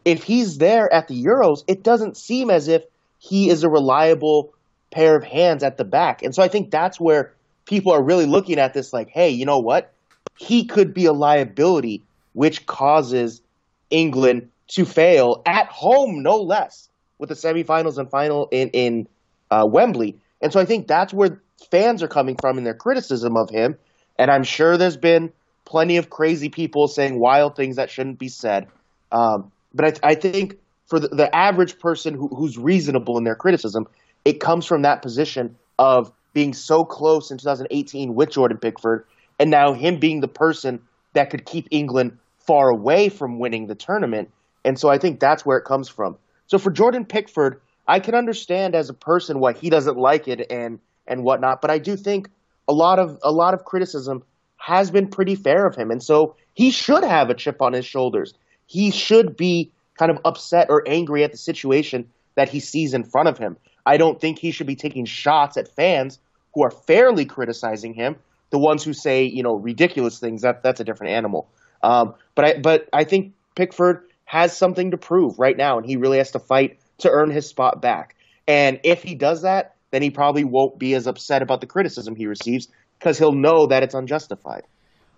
if 0.04 0.24
he's 0.24 0.58
there 0.58 0.92
at 0.92 1.08
the 1.08 1.22
Euros, 1.22 1.62
it 1.68 1.82
doesn't 1.82 2.16
seem 2.16 2.50
as 2.50 2.68
if 2.68 2.82
he 3.18 3.50
is 3.50 3.62
a 3.62 3.68
reliable 3.68 4.52
pair 4.90 5.16
of 5.16 5.24
hands 5.24 5.62
at 5.62 5.76
the 5.76 5.84
back. 5.84 6.22
And 6.22 6.34
so 6.34 6.42
I 6.42 6.48
think 6.48 6.70
that's 6.70 6.98
where 6.98 7.34
people 7.66 7.92
are 7.92 8.02
really 8.02 8.26
looking 8.26 8.58
at 8.58 8.74
this 8.74 8.92
like, 8.92 9.08
hey, 9.10 9.30
you 9.30 9.44
know 9.44 9.58
what? 9.58 9.92
He 10.36 10.66
could 10.66 10.94
be 10.94 11.06
a 11.06 11.12
liability, 11.12 12.02
which 12.32 12.66
causes 12.66 13.42
England 13.90 14.50
to 14.68 14.84
fail 14.84 15.42
at 15.46 15.66
home, 15.66 16.22
no 16.22 16.36
less, 16.36 16.88
with 17.18 17.28
the 17.28 17.34
semifinals 17.34 17.98
and 17.98 18.10
final 18.10 18.48
in, 18.50 18.68
in 18.70 19.08
uh, 19.50 19.66
Wembley. 19.66 20.18
And 20.40 20.52
so 20.52 20.60
I 20.60 20.64
think 20.64 20.86
that's 20.86 21.12
where 21.12 21.42
fans 21.70 22.02
are 22.02 22.08
coming 22.08 22.36
from 22.40 22.58
in 22.58 22.64
their 22.64 22.74
criticism 22.74 23.36
of 23.36 23.50
him. 23.50 23.76
And 24.18 24.30
I'm 24.30 24.44
sure 24.44 24.76
there's 24.76 24.96
been 24.96 25.32
plenty 25.64 25.96
of 25.96 26.10
crazy 26.10 26.48
people 26.48 26.88
saying 26.88 27.18
wild 27.18 27.56
things 27.56 27.76
that 27.76 27.90
shouldn't 27.90 28.18
be 28.18 28.28
said. 28.28 28.68
Um, 29.12 29.52
but 29.74 30.00
I, 30.02 30.10
I, 30.10 30.14
think 30.14 30.56
for 30.86 30.98
the, 30.98 31.08
the 31.08 31.34
average 31.34 31.78
person 31.78 32.14
who, 32.14 32.28
who's 32.28 32.56
reasonable 32.56 33.18
in 33.18 33.24
their 33.24 33.34
criticism, 33.34 33.86
it 34.24 34.40
comes 34.40 34.66
from 34.66 34.82
that 34.82 35.02
position 35.02 35.56
of 35.78 36.12
being 36.32 36.54
so 36.54 36.84
close 36.84 37.30
in 37.30 37.38
2018 37.38 38.14
with 38.14 38.30
Jordan 38.30 38.58
Pickford, 38.58 39.06
and 39.38 39.50
now 39.50 39.72
him 39.72 39.98
being 39.98 40.20
the 40.20 40.28
person 40.28 40.80
that 41.14 41.30
could 41.30 41.44
keep 41.44 41.68
England 41.70 42.18
far 42.38 42.68
away 42.68 43.08
from 43.08 43.38
winning 43.38 43.66
the 43.66 43.74
tournament. 43.74 44.30
And 44.64 44.78
so 44.78 44.88
I 44.88 44.98
think 44.98 45.20
that's 45.20 45.44
where 45.44 45.58
it 45.58 45.64
comes 45.64 45.88
from. 45.88 46.16
So 46.48 46.58
for 46.58 46.70
Jordan 46.70 47.04
Pickford, 47.04 47.60
I 47.86 48.00
can 48.00 48.14
understand 48.14 48.74
as 48.74 48.90
a 48.90 48.94
person 48.94 49.38
why 49.38 49.52
he 49.52 49.70
doesn't 49.70 49.96
like 49.96 50.28
it 50.28 50.46
and 50.50 50.80
and 51.06 51.24
whatnot, 51.24 51.62
but 51.62 51.70
I 51.70 51.78
do 51.78 51.96
think 51.96 52.28
a 52.66 52.72
lot 52.72 52.98
of 52.98 53.18
a 53.22 53.30
lot 53.30 53.54
of 53.54 53.64
criticism 53.64 54.22
has 54.56 54.90
been 54.90 55.08
pretty 55.08 55.36
fair 55.36 55.66
of 55.66 55.76
him, 55.76 55.90
and 55.90 56.02
so 56.02 56.34
he 56.54 56.70
should 56.70 57.04
have 57.04 57.30
a 57.30 57.34
chip 57.34 57.62
on 57.62 57.72
his 57.72 57.86
shoulders. 57.86 58.34
He 58.66 58.90
should 58.90 59.36
be 59.36 59.70
kind 59.98 60.10
of 60.10 60.18
upset 60.24 60.66
or 60.68 60.82
angry 60.86 61.24
at 61.24 61.32
the 61.32 61.38
situation 61.38 62.08
that 62.34 62.48
he 62.48 62.60
sees 62.60 62.92
in 62.92 63.04
front 63.04 63.28
of 63.28 63.38
him. 63.38 63.56
I 63.86 63.96
don't 63.96 64.20
think 64.20 64.38
he 64.38 64.50
should 64.50 64.66
be 64.66 64.76
taking 64.76 65.06
shots 65.06 65.56
at 65.56 65.74
fans 65.74 66.18
who 66.54 66.62
are 66.62 66.70
fairly 66.70 67.24
criticizing 67.24 67.94
him. 67.94 68.16
The 68.50 68.58
ones 68.58 68.84
who 68.84 68.92
say, 68.92 69.24
you 69.24 69.42
know, 69.42 69.54
ridiculous 69.54 70.18
things, 70.18 70.42
that 70.42 70.62
that's 70.62 70.80
a 70.80 70.84
different 70.84 71.14
animal. 71.14 71.48
Um, 71.82 72.14
but 72.34 72.44
I 72.44 72.58
but 72.58 72.88
I 72.92 73.04
think 73.04 73.34
Pickford 73.54 74.07
has 74.28 74.54
something 74.54 74.90
to 74.90 74.98
prove 74.98 75.38
right 75.38 75.56
now, 75.56 75.78
and 75.78 75.86
he 75.86 75.96
really 75.96 76.18
has 76.18 76.32
to 76.32 76.38
fight 76.38 76.78
to 76.98 77.10
earn 77.10 77.30
his 77.30 77.48
spot 77.48 77.80
back. 77.80 78.14
And 78.46 78.78
if 78.84 79.02
he 79.02 79.14
does 79.14 79.40
that, 79.42 79.76
then 79.90 80.02
he 80.02 80.10
probably 80.10 80.44
won't 80.44 80.78
be 80.78 80.94
as 80.94 81.06
upset 81.06 81.40
about 81.40 81.62
the 81.62 81.66
criticism 81.66 82.14
he 82.14 82.26
receives 82.26 82.68
because 82.98 83.18
he'll 83.18 83.32
know 83.32 83.68
that 83.68 83.82
it's 83.82 83.94
unjustified. 83.94 84.64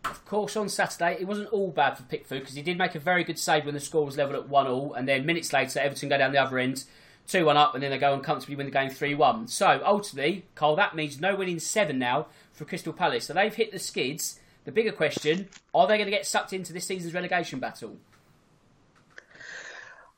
Of 0.05 0.25
course, 0.27 0.57
on 0.57 0.69
Saturday 0.69 1.17
it 1.21 1.27
wasn't 1.27 1.49
all 1.49 1.73
bad 1.73 1.97
for 1.97 2.05
Pickford 2.05 2.39
because 2.39 2.55
he 2.55 2.63
did 2.63 2.79
make 2.79 2.95
a 2.95 3.01
very 3.01 3.25
good 3.25 3.39
save 3.39 3.65
when 3.65 3.75
the 3.75 3.81
score 3.81 4.07
was 4.07 4.17
level 4.17 4.37
at 4.37 4.49
one 4.49 4.69
all, 4.69 4.95
and 4.95 5.09
then 5.09 5.27
minutes 5.27 5.53
later 5.53 5.81
Everton 5.81 6.09
go 6.09 6.17
down 6.17 6.31
the 6.31 6.39
other 6.39 6.61
end 6.61 6.85
2 7.27 7.45
1 7.45 7.57
up, 7.57 7.75
and 7.75 7.83
then 7.83 7.91
they 7.91 7.99
go 7.99 8.15
and 8.15 8.23
comfortably 8.23 8.55
win 8.55 8.67
the 8.67 8.73
game 8.73 8.91
3 8.91 9.17
1. 9.17 9.49
So 9.49 9.81
ultimately, 9.85 10.47
Carl, 10.55 10.77
that 10.77 10.95
means 10.95 11.21
no 11.21 11.35
winning 11.35 11.59
seven 11.59 11.99
now 11.99 12.29
for 12.53 12.65
Crystal 12.65 12.93
Palace. 12.93 13.27
So 13.27 13.35
they've 13.35 13.55
hit 13.55 13.73
the 13.73 13.81
skids. 13.81 14.39
The 14.65 14.73
bigger 14.73 14.93
question 14.93 15.49
are 15.75 15.89
they 15.89 15.97
going 15.97 16.07
to 16.07 16.17
get 16.17 16.27
sucked 16.27 16.53
into 16.53 16.73
this 16.73 16.87
season's 16.87 17.13
relegation 17.13 17.59
battle? 17.59 17.97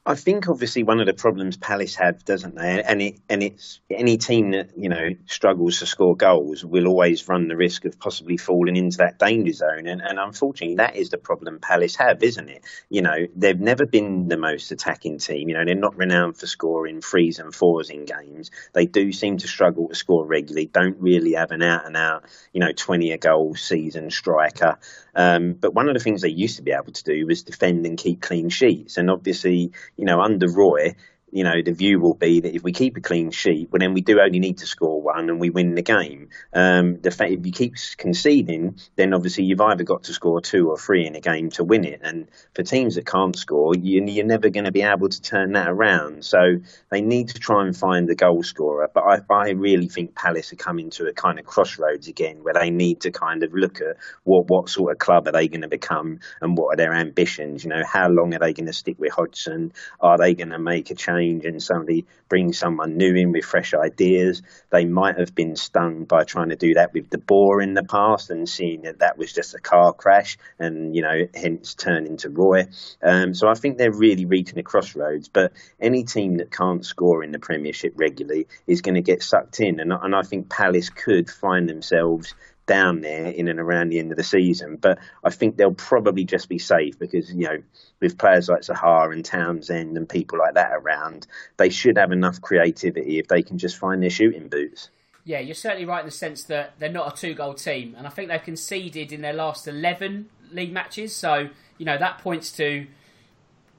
I 0.04 0.16
think 0.16 0.48
obviously 0.48 0.82
one 0.82 0.98
of 0.98 1.06
the 1.06 1.14
problems 1.14 1.56
Palace 1.56 1.94
have, 1.94 2.24
doesn't 2.24 2.56
they? 2.56 2.82
And 2.82 3.00
it 3.00 3.20
and 3.28 3.40
it's 3.40 3.80
any 3.88 4.16
team 4.18 4.50
that 4.50 4.70
you 4.76 4.88
know 4.88 5.10
struggles 5.26 5.78
to 5.78 5.86
score 5.86 6.16
goals 6.16 6.64
will 6.64 6.88
always 6.88 7.28
run 7.28 7.46
the 7.46 7.56
risk 7.56 7.84
of 7.84 8.00
possibly 8.00 8.36
falling 8.36 8.74
into 8.74 8.96
that 8.96 9.20
danger 9.20 9.52
zone. 9.52 9.86
And, 9.86 10.02
and 10.02 10.18
unfortunately, 10.18 10.76
that 10.76 10.96
is 10.96 11.10
the 11.10 11.18
problem 11.18 11.60
Palace 11.60 11.94
have, 11.96 12.20
isn't 12.24 12.48
it? 12.48 12.64
You 12.90 13.02
know, 13.02 13.28
they've 13.36 13.60
never 13.60 13.86
been 13.86 14.26
the 14.26 14.36
most 14.36 14.72
attacking 14.72 15.18
team. 15.18 15.48
You 15.48 15.54
know, 15.54 15.64
they're 15.64 15.76
not 15.76 15.96
renowned 15.96 16.36
for 16.36 16.48
scoring 16.48 17.00
threes 17.00 17.38
and 17.38 17.54
fours 17.54 17.88
in 17.88 18.04
games. 18.04 18.50
They 18.72 18.86
do 18.86 19.12
seem 19.12 19.36
to 19.38 19.46
struggle 19.46 19.88
to 19.88 19.94
score 19.94 20.26
regularly. 20.26 20.66
Don't 20.66 20.98
really 20.98 21.34
have 21.34 21.52
an 21.52 21.62
out 21.62 21.86
and 21.86 21.96
out, 21.96 22.24
you 22.52 22.58
know, 22.58 22.72
twenty 22.72 23.12
a 23.12 23.18
goal 23.18 23.54
season 23.54 24.10
striker. 24.10 24.80
Um, 25.14 25.52
but 25.52 25.74
one 25.74 25.88
of 25.88 25.94
the 25.94 26.00
things 26.00 26.22
they 26.22 26.28
used 26.28 26.56
to 26.56 26.62
be 26.62 26.72
able 26.72 26.92
to 26.92 27.04
do 27.04 27.26
was 27.26 27.42
defend 27.42 27.86
and 27.86 27.98
keep 27.98 28.20
clean 28.20 28.48
sheets. 28.48 28.96
And 28.96 29.10
obviously, 29.10 29.72
you 29.96 30.04
know, 30.04 30.20
under 30.20 30.48
Roy, 30.48 30.94
you 31.32 31.44
know, 31.44 31.62
the 31.62 31.72
view 31.72 31.98
will 31.98 32.14
be 32.14 32.40
that 32.40 32.54
if 32.54 32.62
we 32.62 32.72
keep 32.72 32.98
a 32.98 33.00
clean 33.00 33.30
sheet, 33.30 33.70
well, 33.72 33.80
then 33.80 33.94
we 33.94 34.02
do 34.02 34.20
only 34.20 34.38
need 34.38 34.58
to 34.58 34.66
score 34.66 35.00
one 35.00 35.30
and 35.30 35.40
we 35.40 35.48
win 35.48 35.74
the 35.74 35.82
game. 35.82 36.28
Um, 36.52 37.00
the 37.00 37.10
fact 37.10 37.32
if 37.32 37.46
you 37.46 37.52
keep 37.52 37.74
conceding, 37.96 38.78
then 38.96 39.14
obviously 39.14 39.44
you've 39.44 39.62
either 39.62 39.82
got 39.82 40.04
to 40.04 40.12
score 40.12 40.42
two 40.42 40.68
or 40.68 40.76
three 40.76 41.06
in 41.06 41.16
a 41.16 41.20
game 41.20 41.48
to 41.52 41.64
win 41.64 41.84
it. 41.84 42.00
And 42.04 42.28
for 42.54 42.62
teams 42.62 42.96
that 42.96 43.06
can't 43.06 43.34
score, 43.34 43.74
you, 43.74 44.02
are 44.20 44.26
never 44.26 44.50
going 44.50 44.66
to 44.66 44.72
be 44.72 44.82
able 44.82 45.08
to 45.08 45.22
turn 45.22 45.52
that 45.52 45.70
around. 45.70 46.26
So 46.26 46.58
they 46.90 47.00
need 47.00 47.30
to 47.30 47.38
try 47.38 47.64
and 47.64 47.74
find 47.74 48.06
the 48.06 48.14
goal 48.14 48.42
scorer. 48.42 48.90
But 48.92 49.00
I, 49.00 49.20
I 49.34 49.50
really 49.52 49.88
think 49.88 50.14
Palace 50.14 50.52
are 50.52 50.56
coming 50.56 50.90
to 50.90 51.06
a 51.06 51.14
kind 51.14 51.38
of 51.38 51.46
crossroads 51.46 52.08
again 52.08 52.44
where 52.44 52.54
they 52.54 52.68
need 52.68 53.00
to 53.00 53.10
kind 53.10 53.42
of 53.42 53.54
look 53.54 53.80
at 53.80 53.96
what, 54.24 54.48
what 54.48 54.68
sort 54.68 54.92
of 54.92 54.98
club 54.98 55.26
are 55.28 55.32
they 55.32 55.48
going 55.48 55.62
to 55.62 55.68
become 55.68 56.20
and 56.42 56.58
what 56.58 56.74
are 56.74 56.76
their 56.76 56.92
ambitions. 56.92 57.64
You 57.64 57.70
know, 57.70 57.84
how 57.90 58.10
long 58.10 58.34
are 58.34 58.38
they 58.38 58.52
going 58.52 58.66
to 58.66 58.74
stick 58.74 58.98
with 58.98 59.12
Hodgson? 59.12 59.72
Are 59.98 60.18
they 60.18 60.34
going 60.34 60.50
to 60.50 60.58
make 60.58 60.90
a 60.90 60.94
change? 60.94 61.21
Change 61.22 61.44
and 61.44 61.62
somebody 61.62 62.06
brings 62.28 62.58
someone 62.58 62.96
new 62.96 63.14
in 63.14 63.32
with 63.32 63.44
fresh 63.44 63.74
ideas. 63.74 64.42
They 64.70 64.84
might 64.84 65.18
have 65.18 65.34
been 65.34 65.56
stung 65.56 66.04
by 66.04 66.24
trying 66.24 66.48
to 66.50 66.56
do 66.56 66.74
that 66.74 66.92
with 66.92 67.10
De 67.10 67.18
Boer 67.18 67.60
in 67.60 67.74
the 67.74 67.84
past 67.84 68.30
and 68.30 68.48
seeing 68.48 68.82
that 68.82 69.00
that 69.00 69.18
was 69.18 69.32
just 69.32 69.54
a 69.54 69.58
car 69.58 69.92
crash 69.92 70.38
and, 70.58 70.94
you 70.94 71.02
know, 71.02 71.26
hence 71.34 71.74
turn 71.74 72.06
into 72.06 72.30
Roy. 72.30 72.66
Um, 73.02 73.34
so 73.34 73.48
I 73.48 73.54
think 73.54 73.78
they're 73.78 73.92
really 73.92 74.24
reaching 74.24 74.58
a 74.58 74.62
crossroads. 74.62 75.28
But 75.28 75.52
any 75.80 76.04
team 76.04 76.38
that 76.38 76.50
can't 76.50 76.84
score 76.84 77.22
in 77.22 77.32
the 77.32 77.38
Premiership 77.38 77.92
regularly 77.96 78.46
is 78.66 78.82
going 78.82 78.94
to 78.94 79.02
get 79.02 79.22
sucked 79.22 79.60
in. 79.60 79.80
And, 79.80 79.92
and 79.92 80.14
I 80.14 80.22
think 80.22 80.48
Palace 80.48 80.90
could 80.90 81.30
find 81.30 81.68
themselves 81.68 82.34
down 82.66 83.00
there 83.00 83.26
in 83.26 83.48
and 83.48 83.58
around 83.58 83.88
the 83.88 83.98
end 83.98 84.10
of 84.10 84.16
the 84.16 84.24
season. 84.24 84.76
But 84.76 84.98
I 85.24 85.30
think 85.30 85.56
they'll 85.56 85.74
probably 85.74 86.24
just 86.24 86.48
be 86.48 86.58
safe 86.58 86.98
because, 86.98 87.32
you 87.32 87.46
know, 87.46 87.62
with 88.00 88.18
players 88.18 88.48
like 88.48 88.62
Zaha 88.62 89.12
and 89.12 89.24
Townsend 89.24 89.96
and 89.96 90.08
people 90.08 90.38
like 90.38 90.54
that 90.54 90.72
around, 90.72 91.26
they 91.56 91.70
should 91.70 91.96
have 91.98 92.12
enough 92.12 92.40
creativity 92.40 93.18
if 93.18 93.28
they 93.28 93.42
can 93.42 93.58
just 93.58 93.76
find 93.76 94.02
their 94.02 94.10
shooting 94.10 94.48
boots. 94.48 94.90
Yeah, 95.24 95.38
you're 95.38 95.54
certainly 95.54 95.84
right 95.84 96.00
in 96.00 96.06
the 96.06 96.12
sense 96.12 96.42
that 96.44 96.74
they're 96.78 96.90
not 96.90 97.12
a 97.12 97.16
two 97.16 97.34
goal 97.34 97.54
team. 97.54 97.94
And 97.96 98.06
I 98.06 98.10
think 98.10 98.28
they've 98.28 98.42
conceded 98.42 99.12
in 99.12 99.20
their 99.20 99.32
last 99.32 99.68
11 99.68 100.28
league 100.50 100.72
matches. 100.72 101.14
So, 101.14 101.48
you 101.78 101.86
know, 101.86 101.96
that 101.98 102.18
points 102.18 102.50
to 102.56 102.86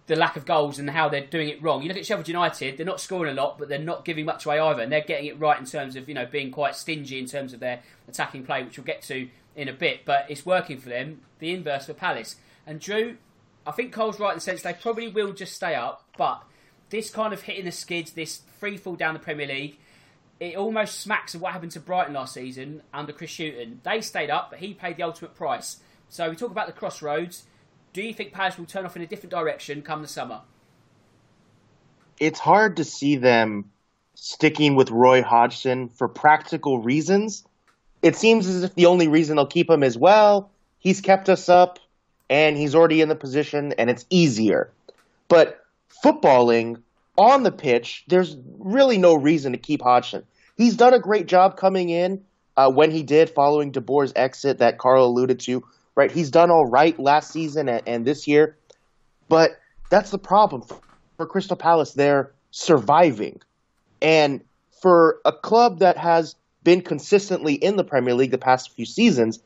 the 0.07 0.15
lack 0.15 0.35
of 0.35 0.45
goals 0.45 0.79
and 0.79 0.89
how 0.89 1.07
they're 1.07 1.25
doing 1.25 1.49
it 1.49 1.61
wrong. 1.61 1.81
You 1.81 1.87
look 1.87 1.97
at 1.97 2.05
Sheffield 2.05 2.27
United; 2.27 2.77
they're 2.77 2.85
not 2.85 2.99
scoring 2.99 3.31
a 3.31 3.41
lot, 3.41 3.57
but 3.57 3.69
they're 3.69 3.79
not 3.79 4.05
giving 4.05 4.25
much 4.25 4.45
away 4.45 4.59
either, 4.59 4.81
and 4.81 4.91
they're 4.91 5.01
getting 5.01 5.27
it 5.27 5.39
right 5.39 5.59
in 5.59 5.65
terms 5.65 5.95
of 5.95 6.07
you 6.07 6.15
know 6.15 6.25
being 6.25 6.51
quite 6.51 6.75
stingy 6.75 7.19
in 7.19 7.25
terms 7.25 7.53
of 7.53 7.59
their 7.59 7.81
attacking 8.07 8.45
play, 8.45 8.63
which 8.63 8.77
we'll 8.77 8.85
get 8.85 9.01
to 9.03 9.29
in 9.55 9.69
a 9.69 9.73
bit. 9.73 10.05
But 10.05 10.25
it's 10.29 10.45
working 10.45 10.77
for 10.77 10.89
them. 10.89 11.21
The 11.39 11.51
inverse 11.51 11.85
for 11.85 11.93
Palace 11.93 12.35
and 12.65 12.79
Drew. 12.79 13.17
I 13.65 13.71
think 13.71 13.93
Cole's 13.93 14.19
right 14.19 14.31
in 14.31 14.37
the 14.37 14.41
sense 14.41 14.61
they 14.61 14.73
probably 14.73 15.07
will 15.07 15.31
just 15.31 15.53
stay 15.53 15.73
up, 15.73 16.03
but 16.17 16.43
this 16.89 17.09
kind 17.09 17.33
of 17.33 17.41
hitting 17.41 17.63
the 17.65 17.71
skids, 17.71 18.11
this 18.11 18.41
free 18.59 18.75
fall 18.75 18.95
down 18.95 19.13
the 19.13 19.19
Premier 19.21 19.47
League, 19.47 19.77
it 20.39 20.57
almost 20.57 20.99
smacks 20.99 21.33
of 21.33 21.41
what 21.41 21.53
happened 21.53 21.71
to 21.71 21.79
Brighton 21.79 22.13
last 22.13 22.33
season 22.33 22.81
under 22.93 23.13
Chris 23.13 23.37
Hughton. 23.37 23.79
They 23.83 24.01
stayed 24.01 24.29
up, 24.29 24.49
but 24.49 24.59
he 24.59 24.73
paid 24.73 24.97
the 24.97 25.03
ultimate 25.03 25.33
price. 25.33 25.77
So 26.09 26.29
we 26.29 26.35
talk 26.35 26.51
about 26.51 26.67
the 26.67 26.73
crossroads 26.73 27.45
do 27.93 28.01
you 28.01 28.13
think 28.13 28.33
Palace 28.33 28.57
will 28.57 28.65
turn 28.65 28.85
off 28.85 28.95
in 28.95 29.01
a 29.01 29.07
different 29.07 29.31
direction 29.31 29.81
come 29.83 30.01
the 30.01 30.07
summer? 30.07 30.41
It's 32.19 32.39
hard 32.39 32.77
to 32.77 32.83
see 32.83 33.15
them 33.15 33.71
sticking 34.15 34.75
with 34.75 34.91
Roy 34.91 35.21
Hodgson 35.21 35.89
for 35.89 36.07
practical 36.07 36.79
reasons. 36.79 37.45
It 38.01 38.15
seems 38.15 38.47
as 38.47 38.63
if 38.63 38.75
the 38.75 38.87
only 38.87 39.07
reason 39.07 39.35
they'll 39.35 39.45
keep 39.45 39.69
him 39.69 39.83
is 39.83 39.97
well, 39.97 40.51
he's 40.79 41.01
kept 41.01 41.29
us 41.29 41.49
up 41.49 41.79
and 42.29 42.57
he's 42.57 42.75
already 42.75 43.01
in 43.01 43.09
the 43.09 43.15
position 43.15 43.73
and 43.77 43.89
it's 43.89 44.05
easier. 44.09 44.71
But 45.27 45.63
footballing 46.03 46.81
on 47.17 47.43
the 47.43 47.51
pitch, 47.51 48.03
there's 48.07 48.35
really 48.57 48.97
no 48.97 49.15
reason 49.15 49.51
to 49.51 49.57
keep 49.57 49.81
Hodgson. 49.81 50.23
He's 50.57 50.75
done 50.75 50.93
a 50.93 50.99
great 50.99 51.27
job 51.27 51.57
coming 51.57 51.89
in 51.89 52.23
uh, 52.57 52.71
when 52.71 52.91
he 52.91 53.03
did 53.03 53.29
following 53.29 53.71
De 53.71 53.81
Boer's 53.81 54.13
exit 54.15 54.59
that 54.59 54.77
Carl 54.77 55.05
alluded 55.05 55.39
to 55.41 55.63
right? 55.95 56.11
He's 56.11 56.31
done 56.31 56.51
all 56.51 56.65
right 56.65 56.97
last 56.99 57.31
season 57.31 57.69
and, 57.69 57.81
and 57.87 58.05
this 58.05 58.27
year, 58.27 58.57
but 59.29 59.51
that's 59.89 60.11
the 60.11 60.17
problem 60.17 60.63
for, 61.17 61.25
Crystal 61.25 61.55
Palace. 61.55 61.93
They're 61.93 62.31
surviving, 62.51 63.39
and 64.01 64.41
for 64.81 65.19
a 65.23 65.31
club 65.31 65.79
that 65.79 65.97
has 65.97 66.35
been 66.63 66.81
consistently 66.81 67.53
in 67.53 67.77
the 67.77 67.83
Premier 67.83 68.13
League 68.13 68.31
the 68.31 68.37
past 68.37 68.71
few 68.71 68.85
seasons, 68.85 69.39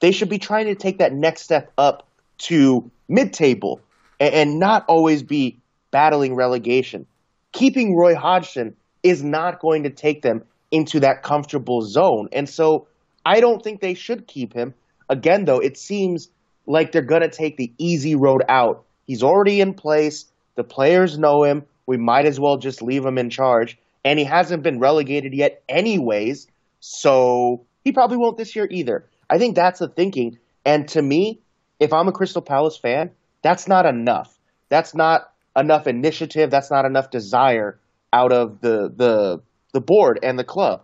they 0.00 0.12
should 0.12 0.28
be 0.28 0.38
trying 0.38 0.66
to 0.66 0.74
take 0.74 0.98
that 0.98 1.12
next 1.12 1.42
step 1.42 1.72
up 1.76 2.06
to 2.38 2.90
mid-table 3.08 3.80
and, 4.20 4.34
and 4.34 4.58
not 4.60 4.84
always 4.88 5.22
be 5.22 5.58
battling 5.90 6.34
relegation. 6.34 7.06
Keeping 7.52 7.96
Roy 7.96 8.14
Hodgson 8.14 8.76
is 9.02 9.22
not 9.22 9.60
going 9.60 9.84
to 9.84 9.90
take 9.90 10.22
them 10.22 10.42
into 10.70 11.00
that 11.00 11.22
comfortable 11.22 11.82
zone. 11.82 12.28
And 12.32 12.48
so 12.48 12.88
I 13.24 13.40
don't 13.40 13.62
think 13.62 13.80
they 13.80 13.94
should 13.94 14.26
keep 14.26 14.52
him. 14.52 14.74
Again, 15.08 15.44
though, 15.44 15.58
it 15.60 15.76
seems 15.76 16.28
like 16.66 16.92
they're 16.92 17.02
going 17.02 17.22
to 17.22 17.28
take 17.28 17.56
the 17.56 17.72
easy 17.78 18.14
road 18.14 18.42
out. 18.48 18.84
He's 19.06 19.22
already 19.22 19.60
in 19.60 19.74
place. 19.74 20.26
The 20.54 20.64
players 20.64 21.18
know 21.18 21.42
him. 21.44 21.64
We 21.86 21.96
might 21.96 22.24
as 22.26 22.40
well 22.40 22.56
just 22.56 22.80
leave 22.80 23.04
him 23.04 23.18
in 23.18 23.28
charge 23.30 23.76
and 24.04 24.18
he 24.18 24.24
hasn't 24.24 24.62
been 24.62 24.78
relegated 24.78 25.34
yet, 25.34 25.62
anyways. 25.68 26.46
So 26.80 27.64
he 27.82 27.92
probably 27.92 28.18
won't 28.18 28.36
this 28.36 28.54
year 28.54 28.68
either. 28.70 29.06
I 29.30 29.38
think 29.38 29.56
that's 29.56 29.80
the 29.80 29.88
thinking. 29.88 30.38
And 30.64 30.86
to 30.88 31.02
me, 31.02 31.40
if 31.80 31.92
I'm 31.92 32.08
a 32.08 32.12
Crystal 32.12 32.42
Palace 32.42 32.76
fan, 32.76 33.10
that's 33.42 33.66
not 33.66 33.86
enough. 33.86 34.38
That's 34.68 34.94
not 34.94 35.32
enough 35.56 35.86
initiative. 35.86 36.50
That's 36.50 36.70
not 36.70 36.84
enough 36.84 37.10
desire 37.10 37.78
out 38.12 38.32
of 38.32 38.60
the 38.60 38.92
the 38.94 39.40
the 39.72 39.80
board 39.80 40.20
and 40.22 40.38
the 40.38 40.44
club. 40.44 40.82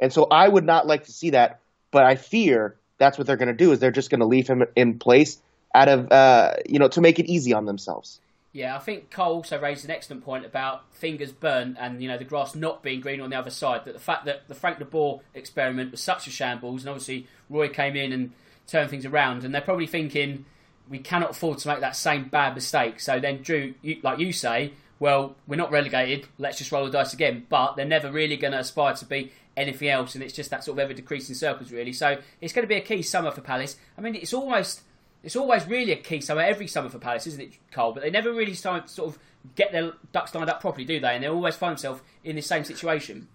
And 0.00 0.12
so 0.12 0.26
I 0.30 0.48
would 0.48 0.64
not 0.64 0.86
like 0.86 1.04
to 1.04 1.12
see 1.12 1.30
that. 1.30 1.60
But 1.90 2.04
I 2.04 2.14
fear 2.14 2.76
that's 3.00 3.18
what 3.18 3.26
they're 3.26 3.36
going 3.36 3.48
to 3.48 3.54
do. 3.54 3.72
Is 3.72 3.80
they're 3.80 3.90
just 3.90 4.10
going 4.10 4.20
to 4.20 4.26
leave 4.26 4.46
him 4.46 4.64
in 4.76 5.00
place 5.00 5.40
out 5.74 5.88
of 5.88 6.12
uh, 6.12 6.54
you 6.68 6.78
know 6.78 6.88
to 6.88 7.00
make 7.00 7.18
it 7.18 7.26
easy 7.26 7.52
on 7.52 7.64
themselves. 7.64 8.20
Yeah, 8.52 8.74
I 8.74 8.80
think 8.80 9.12
Cole 9.12 9.34
also 9.34 9.60
raised 9.60 9.84
an 9.84 9.92
excellent 9.92 10.24
point 10.24 10.44
about 10.44 10.82
fingers 10.92 11.30
burnt 11.30 11.76
and 11.78 12.02
you 12.02 12.08
know 12.08 12.18
the 12.18 12.24
grass 12.24 12.54
not 12.54 12.82
being 12.82 13.00
green 13.00 13.20
on 13.20 13.30
the 13.30 13.36
other 13.36 13.50
side. 13.50 13.84
That 13.84 13.94
the 13.94 14.00
fact 14.00 14.26
that 14.26 14.46
the 14.46 14.54
Frank 14.54 14.78
de 14.78 14.84
Boer 14.84 15.20
experiment 15.34 15.90
was 15.90 16.00
such 16.00 16.26
a 16.26 16.30
shambles, 16.30 16.82
and 16.82 16.90
obviously 16.90 17.26
Roy 17.48 17.68
came 17.68 17.96
in 17.96 18.12
and 18.12 18.32
turned 18.66 18.90
things 18.90 19.06
around, 19.06 19.44
and 19.44 19.54
they're 19.54 19.60
probably 19.60 19.86
thinking 19.86 20.44
we 20.88 20.98
cannot 20.98 21.30
afford 21.30 21.58
to 21.58 21.68
make 21.68 21.80
that 21.80 21.96
same 21.96 22.24
bad 22.24 22.54
mistake. 22.54 23.00
So 23.00 23.20
then, 23.20 23.42
Drew, 23.42 23.74
you, 23.80 23.98
like 24.02 24.18
you 24.18 24.32
say, 24.32 24.72
well, 25.00 25.34
we're 25.48 25.56
not 25.56 25.72
relegated. 25.72 26.28
Let's 26.38 26.58
just 26.58 26.70
roll 26.70 26.84
the 26.84 26.90
dice 26.90 27.14
again. 27.14 27.46
But 27.48 27.74
they're 27.74 27.86
never 27.86 28.12
really 28.12 28.36
going 28.36 28.52
to 28.52 28.60
aspire 28.60 28.94
to 28.94 29.04
be 29.04 29.32
anything 29.56 29.88
else, 29.88 30.14
and 30.14 30.22
it's 30.22 30.34
just 30.34 30.50
that 30.50 30.62
sort 30.62 30.76
of 30.76 30.78
ever 30.80 30.92
decreasing 30.92 31.34
circles, 31.34 31.72
really. 31.72 31.92
So 31.92 32.18
it's 32.40 32.52
going 32.52 32.62
to 32.62 32.68
be 32.68 32.76
a 32.76 32.80
key 32.80 33.02
summer 33.02 33.32
for 33.32 33.40
Palace. 33.40 33.76
I 33.98 34.02
mean, 34.02 34.14
it's 34.14 34.32
almost 34.32 34.82
it's 35.22 35.36
always 35.36 35.66
really 35.66 35.92
a 35.92 35.96
key 35.96 36.20
summer 36.20 36.42
every 36.42 36.66
summer 36.66 36.88
for 36.88 36.98
Palace, 36.98 37.26
isn't 37.26 37.40
it, 37.40 37.52
Cole? 37.72 37.92
But 37.92 38.02
they 38.02 38.10
never 38.10 38.32
really 38.32 38.54
start 38.54 38.88
sort 38.88 39.08
of 39.08 39.18
get 39.54 39.72
their 39.72 39.92
ducks 40.12 40.34
lined 40.34 40.50
up 40.50 40.60
properly, 40.60 40.84
do 40.84 41.00
they? 41.00 41.14
And 41.14 41.24
they 41.24 41.28
always 41.28 41.56
find 41.56 41.72
themselves 41.72 42.02
in 42.22 42.36
the 42.36 42.42
same 42.42 42.64
situation. 42.64 43.28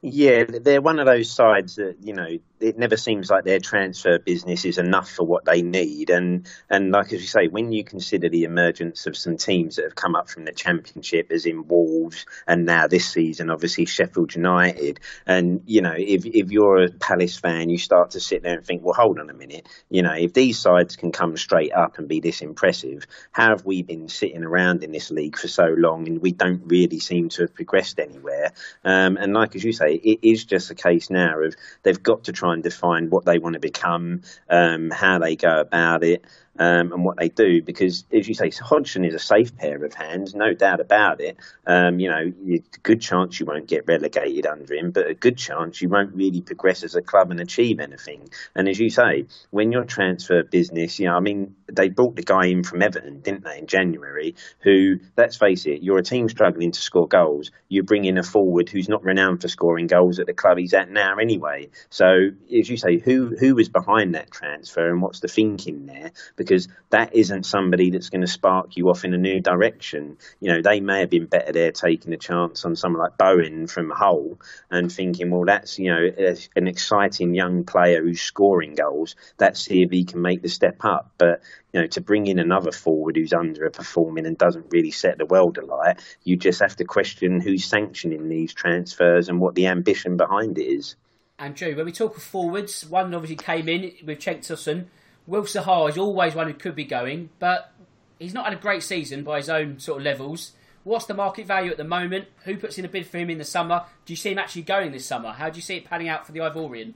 Yeah, 0.00 0.44
they're 0.44 0.80
one 0.80 0.98
of 0.98 1.06
those 1.06 1.30
sides 1.30 1.76
that 1.76 1.96
you 2.02 2.12
know 2.12 2.38
it 2.64 2.78
never 2.78 2.96
seems 2.96 3.30
like 3.30 3.44
their 3.44 3.60
transfer 3.60 4.18
business 4.18 4.64
is 4.64 4.78
enough 4.78 5.10
for 5.10 5.24
what 5.24 5.44
they 5.44 5.62
need. 5.62 6.08
And 6.10 6.46
and 6.70 6.90
like 6.90 7.12
as 7.12 7.20
you 7.20 7.26
say, 7.26 7.48
when 7.48 7.72
you 7.72 7.84
consider 7.84 8.28
the 8.28 8.44
emergence 8.44 9.06
of 9.06 9.16
some 9.16 9.36
teams 9.36 9.76
that 9.76 9.84
have 9.84 9.94
come 9.94 10.16
up 10.16 10.30
from 10.30 10.46
the 10.46 10.52
Championship, 10.52 11.30
as 11.30 11.44
in 11.44 11.68
Wolves, 11.68 12.24
and 12.46 12.64
now 12.64 12.86
this 12.86 13.08
season, 13.08 13.50
obviously 13.50 13.84
Sheffield 13.84 14.34
United, 14.34 15.00
and 15.26 15.62
you 15.66 15.82
know 15.82 15.94
if 15.96 16.24
if 16.24 16.50
you're 16.50 16.84
a 16.84 16.90
Palace 16.90 17.36
fan, 17.36 17.68
you 17.68 17.78
start 17.78 18.12
to 18.12 18.20
sit 18.20 18.42
there 18.42 18.56
and 18.56 18.64
think, 18.64 18.82
well, 18.82 18.94
hold 18.94 19.20
on 19.20 19.28
a 19.28 19.34
minute, 19.34 19.68
you 19.90 20.02
know, 20.02 20.14
if 20.14 20.32
these 20.32 20.58
sides 20.58 20.96
can 20.96 21.12
come 21.12 21.36
straight 21.36 21.72
up 21.72 21.98
and 21.98 22.08
be 22.08 22.20
this 22.20 22.40
impressive, 22.40 23.06
how 23.32 23.50
have 23.50 23.66
we 23.66 23.82
been 23.82 24.08
sitting 24.08 24.42
around 24.42 24.82
in 24.82 24.92
this 24.92 25.10
league 25.10 25.36
for 25.36 25.48
so 25.48 25.66
long 25.76 26.08
and 26.08 26.22
we 26.22 26.32
don't 26.32 26.62
really 26.64 26.98
seem 26.98 27.28
to 27.30 27.42
have 27.42 27.54
progressed 27.54 28.00
anywhere? 28.00 28.52
Um, 28.84 29.18
and 29.18 29.34
like 29.34 29.54
as 29.54 29.64
you 29.64 29.72
say, 29.72 29.94
it 29.94 30.20
is 30.22 30.44
just 30.44 30.70
a 30.70 30.74
case 30.74 31.10
now 31.10 31.40
of 31.40 31.54
they've 31.82 32.02
got 32.02 32.24
to 32.24 32.32
try 32.32 32.53
and 32.54 32.62
define 32.62 33.10
what 33.10 33.26
they 33.26 33.38
want 33.38 33.54
to 33.54 33.60
become, 33.60 34.22
um, 34.48 34.90
how 34.90 35.18
they 35.18 35.36
go 35.36 35.60
about 35.60 36.02
it 36.02 36.24
um, 36.58 36.92
and 36.92 37.04
what 37.04 37.16
they 37.16 37.28
do. 37.28 37.62
Because, 37.62 38.04
as 38.12 38.28
you 38.28 38.34
say, 38.34 38.50
Hodgson 38.50 39.04
is 39.04 39.14
a 39.14 39.18
safe 39.18 39.56
pair 39.56 39.84
of 39.84 39.94
hands, 39.94 40.34
no 40.34 40.52
doubt 40.52 40.80
about 40.80 41.20
it. 41.20 41.36
Um, 41.66 41.98
you 41.98 42.10
know, 42.10 42.32
a 42.48 42.62
good 42.82 43.00
chance 43.00 43.40
you 43.40 43.46
won't 43.46 43.66
get 43.66 43.86
relegated 43.86 44.46
under 44.46 44.74
him, 44.74 44.90
but 44.90 45.08
a 45.08 45.14
good 45.14 45.36
chance 45.36 45.80
you 45.80 45.88
won't 45.88 46.14
really 46.14 46.40
progress 46.40 46.82
as 46.82 46.94
a 46.94 47.02
club 47.02 47.30
and 47.30 47.40
achieve 47.40 47.80
anything. 47.80 48.28
And 48.54 48.68
as 48.68 48.78
you 48.78 48.90
say, 48.90 49.26
when 49.50 49.72
your 49.72 49.84
transfer 49.84 50.42
business, 50.42 50.98
you 50.98 51.06
know, 51.06 51.14
I 51.14 51.20
mean, 51.20 51.54
they 51.72 51.88
brought 51.88 52.16
the 52.16 52.22
guy 52.22 52.46
in 52.46 52.62
from 52.62 52.82
Everton, 52.82 53.20
didn't 53.20 53.44
they, 53.44 53.58
in 53.58 53.66
January? 53.66 54.34
Who, 54.60 55.00
let's 55.16 55.36
face 55.36 55.66
it, 55.66 55.82
you're 55.82 55.98
a 55.98 56.02
team 56.02 56.28
struggling 56.28 56.72
to 56.72 56.80
score 56.80 57.08
goals. 57.08 57.50
You 57.68 57.82
bring 57.82 58.04
in 58.04 58.18
a 58.18 58.22
forward 58.22 58.68
who's 58.68 58.88
not 58.88 59.02
renowned 59.02 59.40
for 59.40 59.48
scoring 59.48 59.86
goals 59.86 60.18
at 60.18 60.26
the 60.26 60.34
club 60.34 60.58
he's 60.58 60.74
at 60.74 60.90
now, 60.90 61.16
anyway. 61.16 61.70
So, 61.90 62.30
as 62.56 62.68
you 62.68 62.76
say, 62.76 62.98
who 62.98 63.34
who 63.36 63.54
was 63.54 63.68
behind 63.68 64.14
that 64.14 64.30
transfer 64.30 64.88
and 64.88 65.02
what's 65.02 65.20
the 65.20 65.28
thinking 65.28 65.86
there? 65.86 66.12
because 66.36 66.43
that 66.90 67.14
isn't 67.14 67.44
somebody 67.44 67.90
that's 67.90 68.10
going 68.10 68.20
to 68.20 68.26
spark 68.26 68.76
you 68.76 68.88
off 68.88 69.04
in 69.04 69.14
a 69.14 69.18
new 69.18 69.40
direction. 69.40 70.16
You 70.40 70.52
know, 70.52 70.62
they 70.62 70.80
may 70.80 71.00
have 71.00 71.10
been 71.10 71.26
better 71.26 71.52
there 71.52 71.72
taking 71.72 72.12
a 72.12 72.16
chance 72.16 72.64
on 72.64 72.76
someone 72.76 73.02
like 73.02 73.18
Bowen 73.18 73.66
from 73.66 73.90
Hull 73.90 74.38
and 74.70 74.90
thinking, 74.92 75.30
well, 75.30 75.44
that's, 75.44 75.78
you 75.78 75.90
know, 75.90 76.34
an 76.56 76.68
exciting 76.68 77.34
young 77.34 77.64
player 77.64 78.02
who's 78.02 78.20
scoring 78.20 78.74
goals. 78.74 79.16
Let's 79.38 79.60
see 79.60 79.82
if 79.82 79.90
he 79.90 80.04
can 80.04 80.22
make 80.22 80.42
the 80.42 80.48
step 80.48 80.84
up. 80.84 81.12
But, 81.18 81.42
you 81.72 81.80
know, 81.80 81.86
to 81.88 82.00
bring 82.00 82.26
in 82.26 82.38
another 82.38 82.72
forward 82.72 83.16
who's 83.16 83.32
underperforming 83.32 84.26
and 84.26 84.38
doesn't 84.38 84.66
really 84.70 84.92
set 84.92 85.18
the 85.18 85.26
world 85.26 85.58
alight, 85.58 86.00
you 86.22 86.36
just 86.36 86.60
have 86.60 86.76
to 86.76 86.84
question 86.84 87.40
who's 87.40 87.64
sanctioning 87.64 88.28
these 88.28 88.54
transfers 88.54 89.28
and 89.28 89.40
what 89.40 89.54
the 89.54 89.66
ambition 89.66 90.16
behind 90.16 90.58
it 90.58 90.64
is. 90.64 90.96
And 91.36 91.56
Drew, 91.56 91.74
when 91.74 91.86
we 91.86 91.92
talk 91.92 92.16
of 92.16 92.22
forwards, 92.22 92.86
one 92.86 93.12
obviously 93.12 93.34
came 93.34 93.68
in 93.68 93.92
with 94.06 94.20
Cenk 94.20 94.46
Tosun 94.46 94.86
Will 95.26 95.42
Zaha 95.42 95.88
is 95.88 95.98
always 95.98 96.34
one 96.34 96.48
who 96.48 96.54
could 96.54 96.74
be 96.74 96.84
going, 96.84 97.30
but 97.38 97.72
he's 98.18 98.34
not 98.34 98.44
had 98.44 98.54
a 98.54 98.60
great 98.60 98.82
season 98.82 99.24
by 99.24 99.38
his 99.38 99.48
own 99.48 99.78
sort 99.78 99.98
of 99.98 100.04
levels. 100.04 100.52
What's 100.82 101.06
the 101.06 101.14
market 101.14 101.46
value 101.46 101.70
at 101.70 101.78
the 101.78 101.84
moment? 101.84 102.26
Who 102.44 102.58
puts 102.58 102.76
in 102.78 102.84
a 102.84 102.88
bid 102.88 103.06
for 103.06 103.16
him 103.16 103.30
in 103.30 103.38
the 103.38 103.44
summer? 103.44 103.84
Do 104.04 104.12
you 104.12 104.16
see 104.16 104.32
him 104.32 104.38
actually 104.38 104.62
going 104.62 104.92
this 104.92 105.06
summer? 105.06 105.32
How 105.32 105.48
do 105.48 105.56
you 105.56 105.62
see 105.62 105.76
it 105.76 105.86
panning 105.86 106.08
out 106.08 106.26
for 106.26 106.32
the 106.32 106.40
Ivorian? 106.40 106.92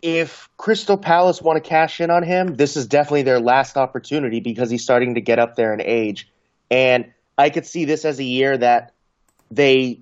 If 0.00 0.48
Crystal 0.56 0.96
Palace 0.96 1.42
want 1.42 1.62
to 1.62 1.68
cash 1.68 2.00
in 2.00 2.10
on 2.10 2.22
him, 2.22 2.54
this 2.54 2.76
is 2.76 2.86
definitely 2.86 3.22
their 3.22 3.40
last 3.40 3.76
opportunity 3.76 4.38
because 4.38 4.70
he's 4.70 4.84
starting 4.84 5.16
to 5.16 5.20
get 5.20 5.40
up 5.40 5.56
there 5.56 5.74
in 5.74 5.80
age. 5.80 6.30
And 6.70 7.12
I 7.36 7.50
could 7.50 7.66
see 7.66 7.84
this 7.84 8.04
as 8.04 8.20
a 8.20 8.24
year 8.24 8.56
that 8.56 8.92
they 9.50 10.00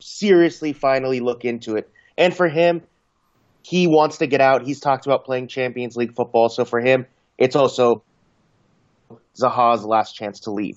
seriously 0.00 0.74
finally 0.74 1.20
look 1.20 1.46
into 1.46 1.76
it. 1.76 1.90
And 2.18 2.36
for 2.36 2.48
him, 2.48 2.82
he 3.62 3.86
wants 3.86 4.18
to 4.18 4.26
get 4.26 4.40
out. 4.40 4.62
He's 4.62 4.80
talked 4.80 5.06
about 5.06 5.24
playing 5.24 5.48
Champions 5.48 5.96
League 5.96 6.14
football. 6.14 6.48
So 6.48 6.64
for 6.64 6.80
him, 6.80 7.06
it's 7.38 7.56
also 7.56 8.02
Zaha's 9.36 9.84
last 9.84 10.14
chance 10.14 10.40
to 10.40 10.50
leave. 10.50 10.76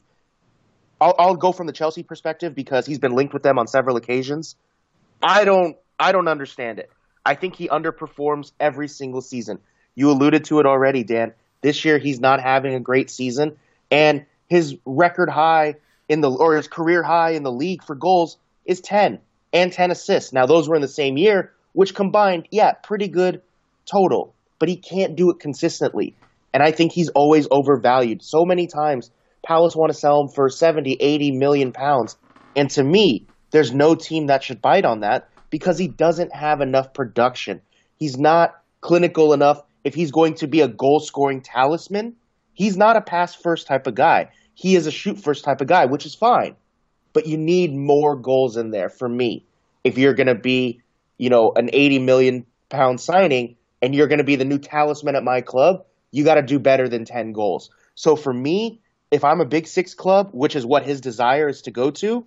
I'll, 0.99 1.15
I'll 1.17 1.35
go 1.35 1.51
from 1.51 1.67
the 1.67 1.73
Chelsea 1.73 2.03
perspective 2.03 2.55
because 2.55 2.85
he's 2.85 2.99
been 2.99 3.13
linked 3.13 3.33
with 3.33 3.43
them 3.43 3.59
on 3.59 3.67
several 3.67 3.97
occasions. 3.97 4.55
I 5.21 5.45
don't, 5.45 5.77
I 5.99 6.11
don't 6.11 6.27
understand 6.27 6.79
it. 6.79 6.89
I 7.25 7.35
think 7.35 7.55
he 7.55 7.67
underperforms 7.67 8.51
every 8.59 8.87
single 8.87 9.21
season. 9.21 9.59
You 9.95 10.11
alluded 10.11 10.45
to 10.45 10.59
it 10.59 10.65
already, 10.65 11.03
Dan. 11.03 11.33
This 11.61 11.85
year 11.85 11.97
he's 11.97 12.19
not 12.19 12.41
having 12.41 12.73
a 12.73 12.79
great 12.79 13.09
season, 13.09 13.57
and 13.89 14.25
his 14.49 14.75
record 14.85 15.29
high 15.29 15.75
in 16.09 16.19
the 16.19 16.29
or 16.29 16.57
his 16.57 16.67
career 16.67 17.01
high 17.03 17.31
in 17.31 17.43
the 17.43 17.51
league 17.51 17.83
for 17.83 17.95
goals 17.95 18.37
is 18.65 18.81
10 18.81 19.19
and 19.53 19.71
10 19.71 19.91
assists. 19.91 20.33
Now 20.33 20.45
those 20.45 20.67
were 20.67 20.75
in 20.75 20.81
the 20.81 20.87
same 20.87 21.17
year, 21.17 21.53
which 21.73 21.93
combined, 21.93 22.47
yeah, 22.51 22.73
pretty 22.73 23.07
good 23.07 23.41
total, 23.85 24.33
but 24.59 24.69
he 24.69 24.77
can't 24.77 25.15
do 25.15 25.29
it 25.29 25.39
consistently. 25.39 26.15
And 26.53 26.63
I 26.63 26.71
think 26.71 26.91
he's 26.91 27.09
always 27.09 27.47
overvalued. 27.51 28.23
So 28.23 28.45
many 28.45 28.67
times, 28.67 29.11
Palace 29.45 29.75
want 29.75 29.91
to 29.91 29.97
sell 29.97 30.21
him 30.21 30.27
for 30.29 30.49
70, 30.49 30.97
80 30.99 31.31
million 31.31 31.71
pounds. 31.71 32.15
And 32.55 32.69
to 32.71 32.83
me, 32.83 33.25
there's 33.51 33.73
no 33.73 33.95
team 33.95 34.27
that 34.27 34.43
should 34.43 34.61
bite 34.61 34.85
on 34.85 35.01
that 35.01 35.29
because 35.49 35.77
he 35.77 35.87
doesn't 35.87 36.33
have 36.33 36.61
enough 36.61 36.93
production. 36.93 37.61
He's 37.97 38.17
not 38.17 38.55
clinical 38.81 39.33
enough. 39.33 39.61
If 39.83 39.95
he's 39.95 40.11
going 40.11 40.35
to 40.35 40.47
be 40.47 40.61
a 40.61 40.67
goal 40.67 40.99
scoring 40.99 41.41
talisman, 41.41 42.15
he's 42.53 42.77
not 42.77 42.95
a 42.95 43.01
pass 43.01 43.35
first 43.35 43.67
type 43.67 43.87
of 43.87 43.95
guy. 43.95 44.29
He 44.53 44.75
is 44.75 44.87
a 44.87 44.91
shoot 44.91 45.19
first 45.19 45.43
type 45.43 45.61
of 45.61 45.67
guy, 45.67 45.85
which 45.85 46.05
is 46.05 46.15
fine. 46.15 46.55
But 47.11 47.27
you 47.27 47.37
need 47.37 47.73
more 47.73 48.15
goals 48.15 48.57
in 48.57 48.71
there 48.71 48.89
for 48.89 49.09
me 49.09 49.45
if 49.83 49.97
you're 49.97 50.13
going 50.13 50.27
to 50.27 50.35
be 50.35 50.81
you 51.17 51.29
know, 51.29 51.51
an 51.55 51.69
80 51.71 51.99
million 51.99 52.45
pound 52.69 52.99
signing 52.99 53.55
and 53.81 53.93
you're 53.93 54.07
going 54.07 54.19
to 54.19 54.23
be 54.23 54.35
the 54.35 54.45
new 54.45 54.59
talisman 54.59 55.15
at 55.15 55.23
my 55.23 55.41
club, 55.41 55.85
you 56.11 56.23
got 56.23 56.35
to 56.35 56.41
do 56.41 56.59
better 56.59 56.87
than 56.87 57.05
10 57.05 57.33
goals. 57.33 57.69
So 57.95 58.15
for 58.15 58.33
me, 58.33 58.81
if 59.11 59.23
I'm 59.23 59.41
a 59.41 59.45
big 59.45 59.67
six 59.67 59.93
club, 59.93 60.29
which 60.31 60.55
is 60.55 60.65
what 60.65 60.83
his 60.83 61.01
desire 61.01 61.47
is 61.49 61.63
to 61.63 61.71
go 61.71 61.91
to, 61.91 62.25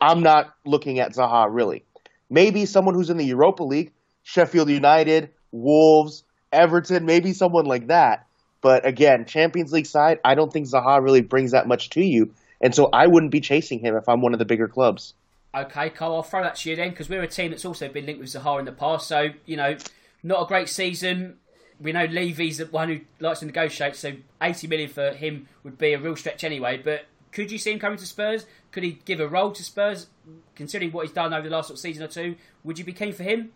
I'm 0.00 0.22
not 0.22 0.54
looking 0.64 1.00
at 1.00 1.14
Zaha 1.14 1.48
really. 1.50 1.84
Maybe 2.28 2.66
someone 2.66 2.94
who's 2.94 3.10
in 3.10 3.16
the 3.16 3.24
Europa 3.24 3.64
League, 3.64 3.92
Sheffield 4.22 4.70
United, 4.70 5.30
Wolves, 5.50 6.22
Everton, 6.52 7.04
maybe 7.04 7.32
someone 7.32 7.64
like 7.66 7.88
that. 7.88 8.26
But 8.60 8.86
again, 8.86 9.24
Champions 9.24 9.72
League 9.72 9.86
side, 9.86 10.20
I 10.24 10.34
don't 10.34 10.52
think 10.52 10.68
Zaha 10.68 11.02
really 11.02 11.22
brings 11.22 11.52
that 11.52 11.66
much 11.66 11.90
to 11.90 12.02
you. 12.02 12.34
And 12.60 12.74
so 12.74 12.88
I 12.92 13.06
wouldn't 13.06 13.32
be 13.32 13.40
chasing 13.40 13.78
him 13.78 13.96
if 13.96 14.08
I'm 14.08 14.20
one 14.20 14.34
of 14.34 14.38
the 14.38 14.44
bigger 14.44 14.68
clubs. 14.68 15.14
Okay, 15.52 15.90
Carl, 15.90 16.14
I'll 16.14 16.22
throw 16.22 16.42
that 16.42 16.56
to 16.56 16.70
you 16.70 16.76
then 16.76 16.90
because 16.90 17.08
we're 17.08 17.22
a 17.22 17.28
team 17.28 17.50
that's 17.50 17.64
also 17.64 17.88
been 17.88 18.06
linked 18.06 18.20
with 18.20 18.30
Zaha 18.30 18.60
in 18.60 18.64
the 18.64 18.72
past. 18.72 19.08
So, 19.08 19.30
you 19.46 19.56
know, 19.56 19.76
not 20.22 20.42
a 20.42 20.46
great 20.46 20.68
season. 20.68 21.38
We 21.80 21.92
know 21.92 22.04
Levy's 22.04 22.58
the 22.58 22.66
one 22.66 22.88
who 22.88 23.00
likes 23.18 23.40
to 23.40 23.46
negotiate, 23.46 23.96
so 23.96 24.12
80 24.40 24.66
million 24.68 24.90
for 24.90 25.12
him 25.12 25.48
would 25.64 25.78
be 25.78 25.92
a 25.92 25.98
real 25.98 26.14
stretch 26.14 26.44
anyway. 26.44 26.80
But 26.82 27.06
could 27.32 27.50
you 27.50 27.58
see 27.58 27.72
him 27.72 27.78
coming 27.78 27.98
to 27.98 28.06
Spurs? 28.06 28.46
Could 28.70 28.84
he 28.84 29.00
give 29.04 29.18
a 29.18 29.26
role 29.26 29.50
to 29.50 29.64
Spurs, 29.64 30.06
considering 30.54 30.92
what 30.92 31.06
he's 31.06 31.14
done 31.14 31.32
over 31.32 31.48
the 31.48 31.54
last 31.54 31.68
sort 31.68 31.78
of 31.78 31.80
season 31.80 32.04
or 32.04 32.08
two? 32.08 32.36
Would 32.62 32.78
you 32.78 32.84
be 32.84 32.92
keen 32.92 33.12
for 33.12 33.22
him? 33.24 33.52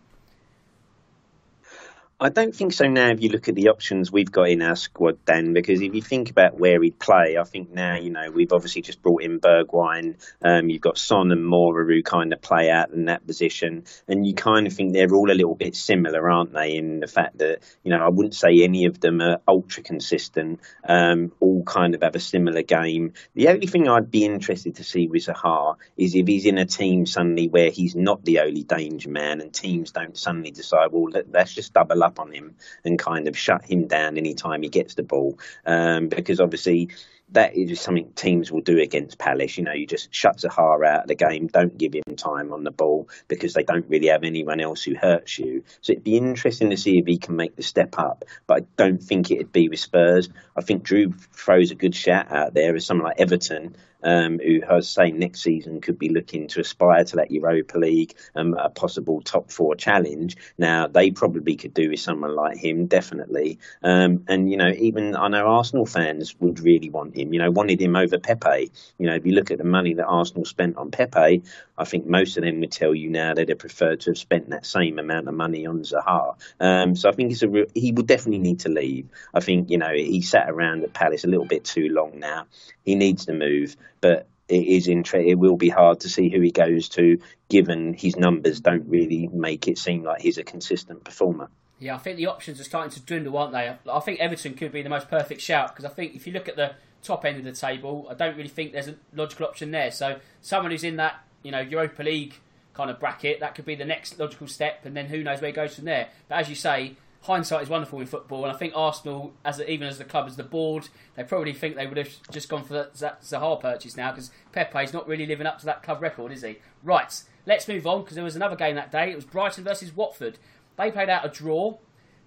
I 2.17 2.29
don't 2.29 2.55
think 2.55 2.71
so 2.71 2.87
now 2.87 3.09
if 3.09 3.21
you 3.21 3.27
look 3.27 3.49
at 3.49 3.55
the 3.55 3.67
options 3.67 4.09
we've 4.09 4.31
got 4.31 4.47
in 4.47 4.61
our 4.61 4.77
squad, 4.77 5.25
Dan, 5.25 5.51
because 5.51 5.81
if 5.81 5.93
you 5.93 6.01
think 6.01 6.29
about 6.29 6.57
where 6.57 6.81
he'd 6.81 6.97
play, 6.97 7.35
I 7.37 7.43
think 7.43 7.73
now, 7.73 7.97
you 7.97 8.09
know, 8.09 8.31
we've 8.31 8.53
obviously 8.53 8.83
just 8.83 9.01
brought 9.01 9.21
in 9.21 9.41
Bergwijn. 9.41 10.15
Um, 10.41 10.69
you've 10.69 10.79
got 10.79 10.97
Son 10.97 11.33
and 11.33 11.43
Moura 11.43 11.85
who 11.85 12.01
kind 12.03 12.31
of 12.31 12.41
play 12.41 12.71
out 12.71 12.91
in 12.91 13.05
that 13.05 13.27
position. 13.27 13.83
And 14.07 14.25
you 14.25 14.33
kind 14.33 14.65
of 14.65 14.71
think 14.71 14.93
they're 14.93 15.13
all 15.13 15.29
a 15.29 15.35
little 15.35 15.55
bit 15.55 15.75
similar, 15.75 16.29
aren't 16.31 16.53
they, 16.53 16.77
in 16.77 17.01
the 17.01 17.07
fact 17.07 17.39
that, 17.39 17.59
you 17.83 17.91
know, 17.91 17.99
I 17.99 18.07
wouldn't 18.07 18.33
say 18.33 18.63
any 18.63 18.85
of 18.85 19.01
them 19.01 19.19
are 19.19 19.41
ultra 19.45 19.83
consistent, 19.83 20.61
um, 20.87 21.33
all 21.41 21.63
kind 21.65 21.95
of 21.95 22.01
have 22.01 22.15
a 22.15 22.21
similar 22.21 22.61
game. 22.61 23.11
The 23.33 23.49
only 23.49 23.67
thing 23.67 23.89
I'd 23.89 24.09
be 24.09 24.23
interested 24.23 24.75
to 24.75 24.85
see 24.85 25.07
with 25.07 25.25
Zaha 25.25 25.75
is 25.97 26.15
if 26.15 26.25
he's 26.25 26.45
in 26.45 26.59
a 26.59 26.65
team 26.65 27.07
suddenly 27.07 27.49
where 27.49 27.71
he's 27.71 27.93
not 27.93 28.23
the 28.23 28.39
only 28.39 28.63
danger 28.63 29.09
man 29.09 29.41
and 29.41 29.51
teams 29.51 29.91
don't 29.91 30.17
suddenly 30.17 30.51
decide, 30.51 30.93
well, 30.93 31.11
let's 31.29 31.53
just 31.53 31.73
double 31.73 32.04
up 32.05 32.19
on 32.19 32.31
him 32.31 32.55
and 32.85 32.97
kind 32.97 33.27
of 33.27 33.37
shut 33.37 33.65
him 33.65 33.87
down 33.87 34.17
anytime 34.17 34.61
he 34.61 34.69
gets 34.69 34.95
the 34.95 35.03
ball. 35.03 35.39
Um, 35.65 36.07
because 36.07 36.39
obviously 36.39 36.89
that 37.29 37.55
is 37.55 37.81
something 37.81 38.11
teams 38.13 38.51
will 38.51 38.61
do 38.61 38.79
against 38.79 39.17
Palace. 39.17 39.57
You 39.57 39.63
know, 39.63 39.73
you 39.73 39.87
just 39.87 40.13
shut 40.13 40.37
Zaha 40.37 40.85
out 40.85 41.03
of 41.03 41.07
the 41.07 41.15
game, 41.15 41.47
don't 41.47 41.77
give 41.77 41.93
him 41.93 42.15
time 42.15 42.53
on 42.53 42.63
the 42.63 42.71
ball 42.71 43.09
because 43.27 43.53
they 43.53 43.63
don't 43.63 43.89
really 43.89 44.07
have 44.07 44.23
anyone 44.23 44.61
else 44.61 44.83
who 44.83 44.95
hurts 44.95 45.39
you. 45.39 45.63
So 45.81 45.93
it'd 45.93 46.03
be 46.03 46.17
interesting 46.17 46.69
to 46.69 46.77
see 46.77 46.99
if 46.99 47.05
he 47.05 47.17
can 47.17 47.35
make 47.35 47.55
the 47.55 47.63
step 47.63 47.97
up, 47.97 48.25
but 48.47 48.61
I 48.61 48.65
don't 48.77 49.01
think 49.01 49.31
it'd 49.31 49.51
be 49.51 49.69
with 49.69 49.79
Spurs. 49.79 50.29
I 50.55 50.61
think 50.61 50.83
Drew 50.83 51.13
throws 51.33 51.71
a 51.71 51.75
good 51.75 51.95
shout 51.95 52.31
out 52.31 52.53
there 52.53 52.75
as 52.75 52.85
someone 52.85 53.07
like 53.07 53.19
Everton 53.19 53.75
um, 54.03 54.39
who 54.39 54.61
has 54.61 54.89
saying 54.89 55.19
next 55.19 55.41
season 55.41 55.81
could 55.81 55.97
be 55.97 56.09
looking 56.09 56.47
to 56.49 56.61
aspire 56.61 57.03
to 57.03 57.15
that 57.17 57.31
Europa 57.31 57.77
League, 57.77 58.13
um, 58.35 58.53
a 58.53 58.69
possible 58.69 59.21
top 59.21 59.51
four 59.51 59.75
challenge. 59.75 60.37
Now 60.57 60.87
they 60.87 61.11
probably 61.11 61.55
could 61.55 61.73
do 61.73 61.89
with 61.89 61.99
someone 61.99 62.35
like 62.35 62.57
him, 62.57 62.87
definitely. 62.87 63.59
Um, 63.83 64.23
and 64.27 64.49
you 64.49 64.57
know, 64.57 64.69
even 64.69 65.15
I 65.15 65.27
know 65.27 65.47
Arsenal 65.47 65.85
fans 65.85 66.35
would 66.39 66.59
really 66.59 66.89
want 66.89 67.15
him. 67.15 67.33
You 67.33 67.39
know, 67.39 67.51
wanted 67.51 67.81
him 67.81 67.95
over 67.95 68.17
Pepe. 68.17 68.71
You 68.97 69.07
know, 69.07 69.15
if 69.15 69.25
you 69.25 69.33
look 69.33 69.51
at 69.51 69.57
the 69.57 69.63
money 69.63 69.93
that 69.95 70.05
Arsenal 70.05 70.45
spent 70.45 70.77
on 70.77 70.91
Pepe, 70.91 71.43
I 71.77 71.85
think 71.85 72.05
most 72.05 72.37
of 72.37 72.43
them 72.43 72.59
would 72.61 72.71
tell 72.71 72.95
you 72.95 73.09
now 73.09 73.33
they'd 73.33 73.49
have 73.49 73.59
preferred 73.59 74.01
to 74.01 74.11
have 74.11 74.17
spent 74.17 74.49
that 74.49 74.65
same 74.65 74.99
amount 74.99 75.27
of 75.27 75.33
money 75.33 75.65
on 75.65 75.81
Zaha. 75.81 76.35
Um, 76.59 76.95
so 76.95 77.09
I 77.09 77.11
think 77.11 77.31
a 77.41 77.65
he 77.73 77.91
would 77.91 78.07
definitely 78.07 78.39
need 78.39 78.61
to 78.61 78.69
leave. 78.69 79.09
I 79.33 79.39
think 79.39 79.69
you 79.69 79.77
know 79.77 79.91
he 79.93 80.21
sat 80.21 80.49
around 80.49 80.83
at 80.83 80.93
Palace 80.93 81.23
a 81.23 81.27
little 81.27 81.45
bit 81.45 81.63
too 81.63 81.89
long 81.89 82.19
now. 82.19 82.45
He 82.83 82.95
needs 82.95 83.25
to 83.25 83.33
move 83.33 83.75
but 84.05 84.27
it 84.47 84.67
is 84.67 84.87
inter- 84.87 85.17
it 85.17 85.39
will 85.39 85.57
be 85.57 85.69
hard 85.69 86.01
to 86.01 86.09
see 86.09 86.29
who 86.29 86.39
he 86.39 86.51
goes 86.51 86.89
to 86.89 87.19
given 87.49 87.95
his 87.95 88.15
numbers 88.15 88.59
don't 88.59 88.87
really 88.87 89.27
make 89.33 89.67
it 89.67 89.79
seem 89.79 90.03
like 90.03 90.21
he's 90.21 90.37
a 90.37 90.43
consistent 90.43 91.03
performer. 91.03 91.49
Yeah, 91.79 91.95
I 91.95 91.97
think 91.97 92.17
the 92.17 92.27
options 92.27 92.61
are 92.61 92.63
starting 92.63 92.91
to 92.91 92.99
dwindle, 93.01 93.35
aren't 93.35 93.53
they? 93.53 93.75
I 93.91 93.99
think 94.01 94.19
Everton 94.19 94.53
could 94.53 94.71
be 94.71 94.83
the 94.83 94.89
most 94.89 95.09
perfect 95.09 95.41
shout 95.41 95.69
because 95.69 95.85
I 95.85 95.89
think 95.89 96.13
if 96.13 96.27
you 96.27 96.33
look 96.33 96.47
at 96.47 96.55
the 96.55 96.75
top 97.01 97.25
end 97.25 97.39
of 97.39 97.43
the 97.45 97.51
table, 97.51 98.05
I 98.07 98.13
don't 98.13 98.37
really 98.37 98.49
think 98.49 98.73
there's 98.73 98.87
a 98.87 98.95
logical 99.15 99.47
option 99.47 99.71
there. 99.71 99.89
So 99.89 100.19
someone 100.41 100.71
who's 100.71 100.83
in 100.83 100.97
that 100.97 101.15
you 101.41 101.49
know 101.49 101.61
Europa 101.61 102.03
League 102.03 102.35
kind 102.75 102.91
of 102.91 102.99
bracket, 102.99 103.39
that 103.39 103.55
could 103.55 103.65
be 103.65 103.73
the 103.73 103.85
next 103.85 104.19
logical 104.19 104.47
step, 104.47 104.85
and 104.85 104.95
then 104.95 105.07
who 105.07 105.23
knows 105.23 105.41
where 105.41 105.49
he 105.49 105.55
goes 105.55 105.75
from 105.75 105.85
there. 105.85 106.09
But 106.27 106.35
as 106.35 106.49
you 106.49 106.55
say, 106.55 106.95
hindsight 107.25 107.63
is 107.63 107.69
wonderful 107.69 107.99
in 107.99 108.07
football, 108.07 108.45
and 108.45 108.53
I 108.53 108.57
think 108.57 108.73
Arsenal, 108.75 109.33
as 109.43 109.59
a, 109.59 109.69
even 109.69 109.87
as 109.87 109.97
the 109.97 110.05
club, 110.05 110.27
as 110.27 110.35
the 110.35 110.43
board, 110.43 110.89
they 111.15 111.23
probably 111.23 111.53
think 111.53 111.75
they 111.75 111.87
would 111.87 111.97
have 111.97 112.09
just 112.31 112.49
gone 112.49 112.63
for 112.63 112.73
the 112.73 112.89
Zaha 112.93 113.59
purchase 113.59 113.97
now 113.97 114.11
because 114.11 114.31
Pepe's 114.51 114.93
not 114.93 115.07
really 115.07 115.25
living 115.25 115.47
up 115.47 115.59
to 115.59 115.65
that 115.65 115.83
club 115.83 116.01
record, 116.01 116.31
is 116.31 116.43
he? 116.43 116.57
Right, 116.83 117.21
let's 117.45 117.67
move 117.67 117.87
on 117.87 118.01
because 118.01 118.15
there 118.15 118.23
was 118.23 118.35
another 118.35 118.55
game 118.55 118.75
that 118.75 118.91
day. 118.91 119.11
It 119.11 119.15
was 119.15 119.25
Brighton 119.25 119.63
versus 119.63 119.95
Watford. 119.95 120.37
They 120.77 120.91
played 120.91 121.09
out 121.09 121.25
a 121.25 121.29
draw. 121.29 121.77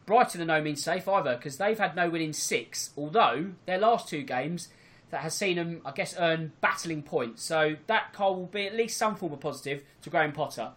Brighton 0.04 0.40
are 0.40 0.46
no 0.46 0.62
means 0.62 0.82
safe 0.82 1.06
either 1.06 1.36
because 1.36 1.58
they've 1.58 1.78
had 1.78 1.94
no 1.94 2.08
win 2.08 2.22
in 2.22 2.32
six, 2.32 2.90
although 2.96 3.52
their 3.66 3.78
last 3.78 4.08
two 4.08 4.22
games 4.22 4.68
that 5.10 5.20
has 5.20 5.34
seen 5.34 5.56
them, 5.56 5.80
I 5.84 5.92
guess, 5.92 6.14
earn 6.18 6.52
battling 6.60 7.02
points. 7.02 7.42
So 7.42 7.76
that 7.86 8.12
call 8.12 8.36
will 8.36 8.46
be 8.46 8.66
at 8.66 8.74
least 8.74 8.96
some 8.96 9.16
form 9.16 9.32
of 9.32 9.40
positive 9.40 9.82
to 10.02 10.10
Graham 10.10 10.32
Potter. 10.32 10.72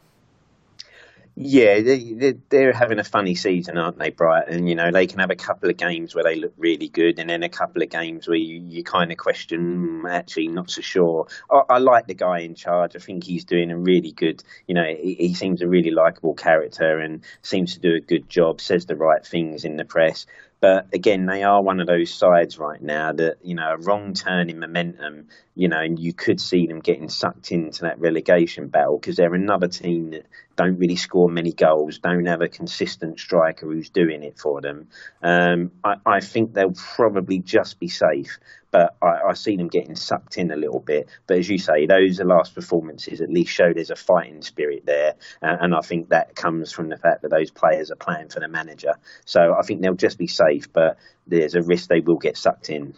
Yeah, 1.35 1.79
they, 1.79 2.35
they're 2.49 2.73
having 2.73 2.99
a 2.99 3.05
funny 3.05 3.35
season, 3.35 3.77
aren't 3.77 3.97
they, 3.97 4.09
Brighton? 4.09 4.53
And 4.53 4.69
you 4.69 4.75
know, 4.75 4.91
they 4.91 5.07
can 5.07 5.19
have 5.19 5.31
a 5.31 5.35
couple 5.35 5.69
of 5.69 5.77
games 5.77 6.13
where 6.13 6.25
they 6.25 6.35
look 6.35 6.53
really 6.57 6.89
good, 6.89 7.19
and 7.19 7.29
then 7.29 7.41
a 7.41 7.49
couple 7.49 7.81
of 7.81 7.89
games 7.89 8.27
where 8.27 8.37
you, 8.37 8.61
you 8.67 8.83
kind 8.83 9.11
of 9.11 9.17
question, 9.17 10.03
mm, 10.03 10.11
actually, 10.11 10.49
not 10.49 10.69
so 10.69 10.81
sure. 10.81 11.27
I, 11.49 11.61
I, 11.69 11.77
like 11.77 12.07
the 12.07 12.15
guy 12.15 12.39
in 12.39 12.55
charge. 12.55 12.97
I 12.97 12.99
think 12.99 13.23
he's 13.23 13.45
doing 13.45 13.71
a 13.71 13.77
really 13.77 14.11
good, 14.11 14.43
you 14.67 14.75
know, 14.75 14.83
he, 14.83 15.15
he 15.15 15.33
seems 15.33 15.61
a 15.61 15.67
really 15.67 15.91
likable 15.91 16.33
character 16.33 16.99
and 16.99 17.23
seems 17.41 17.75
to 17.75 17.79
do 17.79 17.95
a 17.95 18.01
good 18.01 18.29
job, 18.29 18.59
says 18.59 18.85
the 18.85 18.97
right 18.97 19.25
things 19.25 19.63
in 19.63 19.77
the 19.77 19.85
press. 19.85 20.25
But 20.61 20.93
again, 20.93 21.25
they 21.25 21.41
are 21.41 21.61
one 21.61 21.79
of 21.79 21.87
those 21.87 22.13
sides 22.13 22.59
right 22.59 22.79
now 22.79 23.11
that, 23.13 23.37
you 23.41 23.55
know, 23.55 23.73
a 23.73 23.77
wrong 23.77 24.13
turn 24.13 24.47
in 24.47 24.59
momentum, 24.59 25.29
you 25.55 25.67
know, 25.67 25.79
and 25.79 25.97
you 25.97 26.13
could 26.13 26.39
see 26.39 26.67
them 26.67 26.81
getting 26.81 27.09
sucked 27.09 27.51
into 27.51 27.81
that 27.81 27.99
relegation 27.99 28.67
battle 28.67 28.99
because 28.99 29.15
they're 29.15 29.33
another 29.33 29.67
team 29.67 30.11
that 30.11 30.27
don't 30.55 30.77
really 30.77 30.97
score 30.97 31.29
many 31.29 31.51
goals, 31.51 31.97
don't 31.97 32.27
have 32.27 32.41
a 32.41 32.47
consistent 32.47 33.19
striker 33.19 33.65
who's 33.65 33.89
doing 33.89 34.21
it 34.21 34.37
for 34.37 34.61
them. 34.61 34.89
Um, 35.23 35.71
I, 35.83 35.95
I, 36.05 36.19
think 36.19 36.53
they'll 36.53 36.75
probably 36.95 37.39
just 37.39 37.79
be 37.79 37.87
safe, 37.87 38.37
but 38.71 38.95
I, 39.01 39.33
see 39.33 39.55
them 39.55 39.67
getting 39.67 39.95
sucked 39.95 40.37
in 40.37 40.51
a 40.51 40.55
little 40.55 40.79
bit. 40.79 41.07
But 41.27 41.37
as 41.37 41.49
you 41.49 41.57
say, 41.57 41.85
those 41.85 42.19
are 42.19 42.25
last 42.25 42.55
performances 42.55 43.21
at 43.21 43.29
least 43.29 43.51
show 43.51 43.73
there's 43.73 43.89
a 43.89 43.95
fighting 43.95 44.41
spirit 44.41 44.85
there, 44.85 45.15
and 45.41 45.75
I 45.75 45.81
think 45.81 46.09
that 46.09 46.35
comes 46.35 46.71
from 46.71 46.89
the 46.89 46.97
fact 46.97 47.21
that 47.21 47.31
those 47.31 47.51
players 47.51 47.91
are 47.91 47.95
playing 47.95 48.29
for 48.29 48.39
the 48.39 48.47
manager. 48.47 48.93
So 49.25 49.55
I 49.57 49.61
think 49.63 49.81
they'll 49.81 49.93
just 49.93 50.17
be 50.17 50.27
safe, 50.27 50.71
but 50.71 50.97
there's 51.27 51.55
a 51.55 51.61
risk 51.61 51.89
they 51.89 51.99
will 51.99 52.17
get 52.17 52.37
sucked 52.37 52.69
in. 52.69 52.93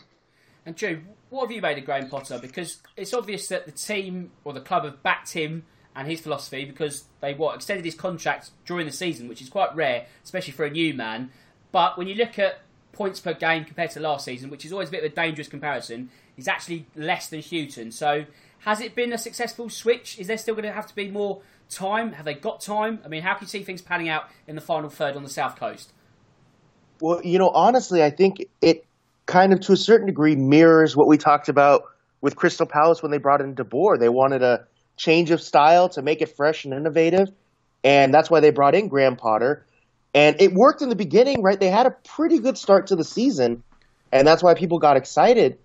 And 0.66 0.76
Drew, 0.76 1.02
what 1.30 1.44
have 1.44 1.52
you 1.52 1.62
made 1.62 1.78
of 1.78 1.86
Graham 1.86 2.10
Potter? 2.10 2.40
Because 2.40 2.78
it's 2.96 3.14
obvious 3.14 3.48
that 3.48 3.66
the 3.66 3.72
team 3.72 4.32
or 4.44 4.54
the 4.54 4.62
club 4.62 4.86
have 4.86 5.04
backed 5.04 5.34
him 5.34 5.66
and 5.96 6.08
his 6.08 6.22
philosophy 6.22 6.66
because 6.66 7.06
they 7.22 7.34
what 7.34 7.56
extended 7.56 7.86
his 7.86 7.96
contract 7.96 8.52
during 8.66 8.86
the 8.86 8.92
season, 8.92 9.28
which 9.28 9.42
is 9.42 9.50
quite 9.50 9.76
rare, 9.76 10.06
especially 10.24 10.54
for 10.54 10.66
a 10.66 10.70
new 10.70 10.94
man. 10.94 11.32
But 11.72 11.98
when 11.98 12.08
you 12.08 12.16
look 12.16 12.40
at 12.40 12.62
points 12.94 13.20
per 13.20 13.34
game 13.34 13.66
compared 13.66 13.92
to 13.92 14.00
last 14.00 14.24
season, 14.24 14.50
which 14.50 14.64
is 14.66 14.72
always 14.72 14.88
a 14.88 14.92
bit 14.92 15.04
of 15.04 15.12
a 15.12 15.16
dangerous 15.16 15.48
comparison, 15.50 16.10
is 16.38 16.48
actually 16.48 16.86
less 16.96 17.28
than 17.28 17.42
Hughton. 17.42 17.92
So 17.92 18.26
has 18.60 18.80
it 18.80 18.96
been 18.96 19.12
a 19.12 19.18
successful 19.18 19.70
switch? 19.70 20.18
Is 20.18 20.28
there 20.28 20.38
still 20.38 20.56
going 20.56 20.66
to 20.66 20.72
have 20.72 20.88
to 20.88 20.96
be 20.96 21.10
more 21.10 21.42
time? 21.70 22.14
Have 22.14 22.26
they 22.26 22.36
got 22.36 22.62
time? 22.62 23.00
I 23.04 23.10
mean, 23.10 23.24
how 23.24 23.34
can 23.34 23.46
you 23.46 23.50
see 23.50 23.64
things 23.64 23.82
panning 23.82 24.08
out 24.08 24.30
in 24.48 24.56
the 24.56 24.62
final 24.62 24.90
third 24.90 25.18
on 25.18 25.24
the 25.24 25.30
south 25.30 25.58
coast? 25.58 25.92
Well, 27.02 27.22
you 27.24 27.40
know, 27.40 27.50
honestly, 27.50 28.04
I 28.04 28.12
think 28.12 28.46
it 28.62 28.86
kind 29.26 29.52
of 29.52 29.60
to 29.62 29.74
a 29.74 29.78
certain 29.78 30.08
degree 30.08 30.36
mirrors 30.36 30.96
what 30.96 31.08
we 31.08 31.18
talked 31.18 31.50
about 31.50 31.84
with 32.22 32.36
Crystal 32.36 32.66
Palace 32.66 33.02
when 33.02 33.12
they 33.12 33.18
brought 33.18 33.42
in 33.42 33.54
De 33.54 33.64
Boer. 33.64 33.98
They 33.98 34.10
wanted 34.10 34.44
a 34.44 34.66
change 34.96 35.32
of 35.32 35.42
style 35.42 35.90
to 35.90 36.02
make 36.02 36.22
it 36.22 36.36
fresh 36.36 36.64
and 36.64 36.74
innovative. 36.74 37.30
And 37.84 38.14
that's 38.14 38.30
why 38.30 38.40
they 38.40 38.52
brought 38.52 38.76
in 38.76 38.88
Graham 38.88 39.18
Potter. 39.18 39.66
And 40.14 40.36
it 40.40 40.54
worked 40.54 40.82
in 40.82 40.90
the 40.90 40.96
beginning, 40.96 41.42
right? 41.42 41.60
They 41.60 41.70
had 41.70 41.88
a 41.88 41.92
pretty 41.92 42.40
good 42.40 42.58
start 42.58 42.88
to 42.88 42.96
the 42.96 43.04
season. 43.04 43.64
And 44.12 44.28
that's 44.28 44.44
why 44.44 44.54
people 44.54 44.78
got 44.78 44.96
excited. 44.96 45.58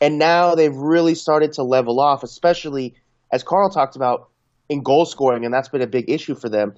And 0.00 0.18
now 0.18 0.54
they've 0.54 0.74
really 0.74 1.14
started 1.14 1.52
to 1.54 1.62
level 1.62 2.00
off, 2.00 2.22
especially 2.22 2.94
as 3.32 3.42
Carl 3.42 3.70
talked 3.70 3.96
about 3.96 4.28
in 4.68 4.82
goal 4.82 5.06
scoring. 5.06 5.44
And 5.44 5.54
that's 5.54 5.68
been 5.68 5.80
a 5.82 5.86
big 5.86 6.10
issue 6.10 6.34
for 6.34 6.48
them. 6.50 6.74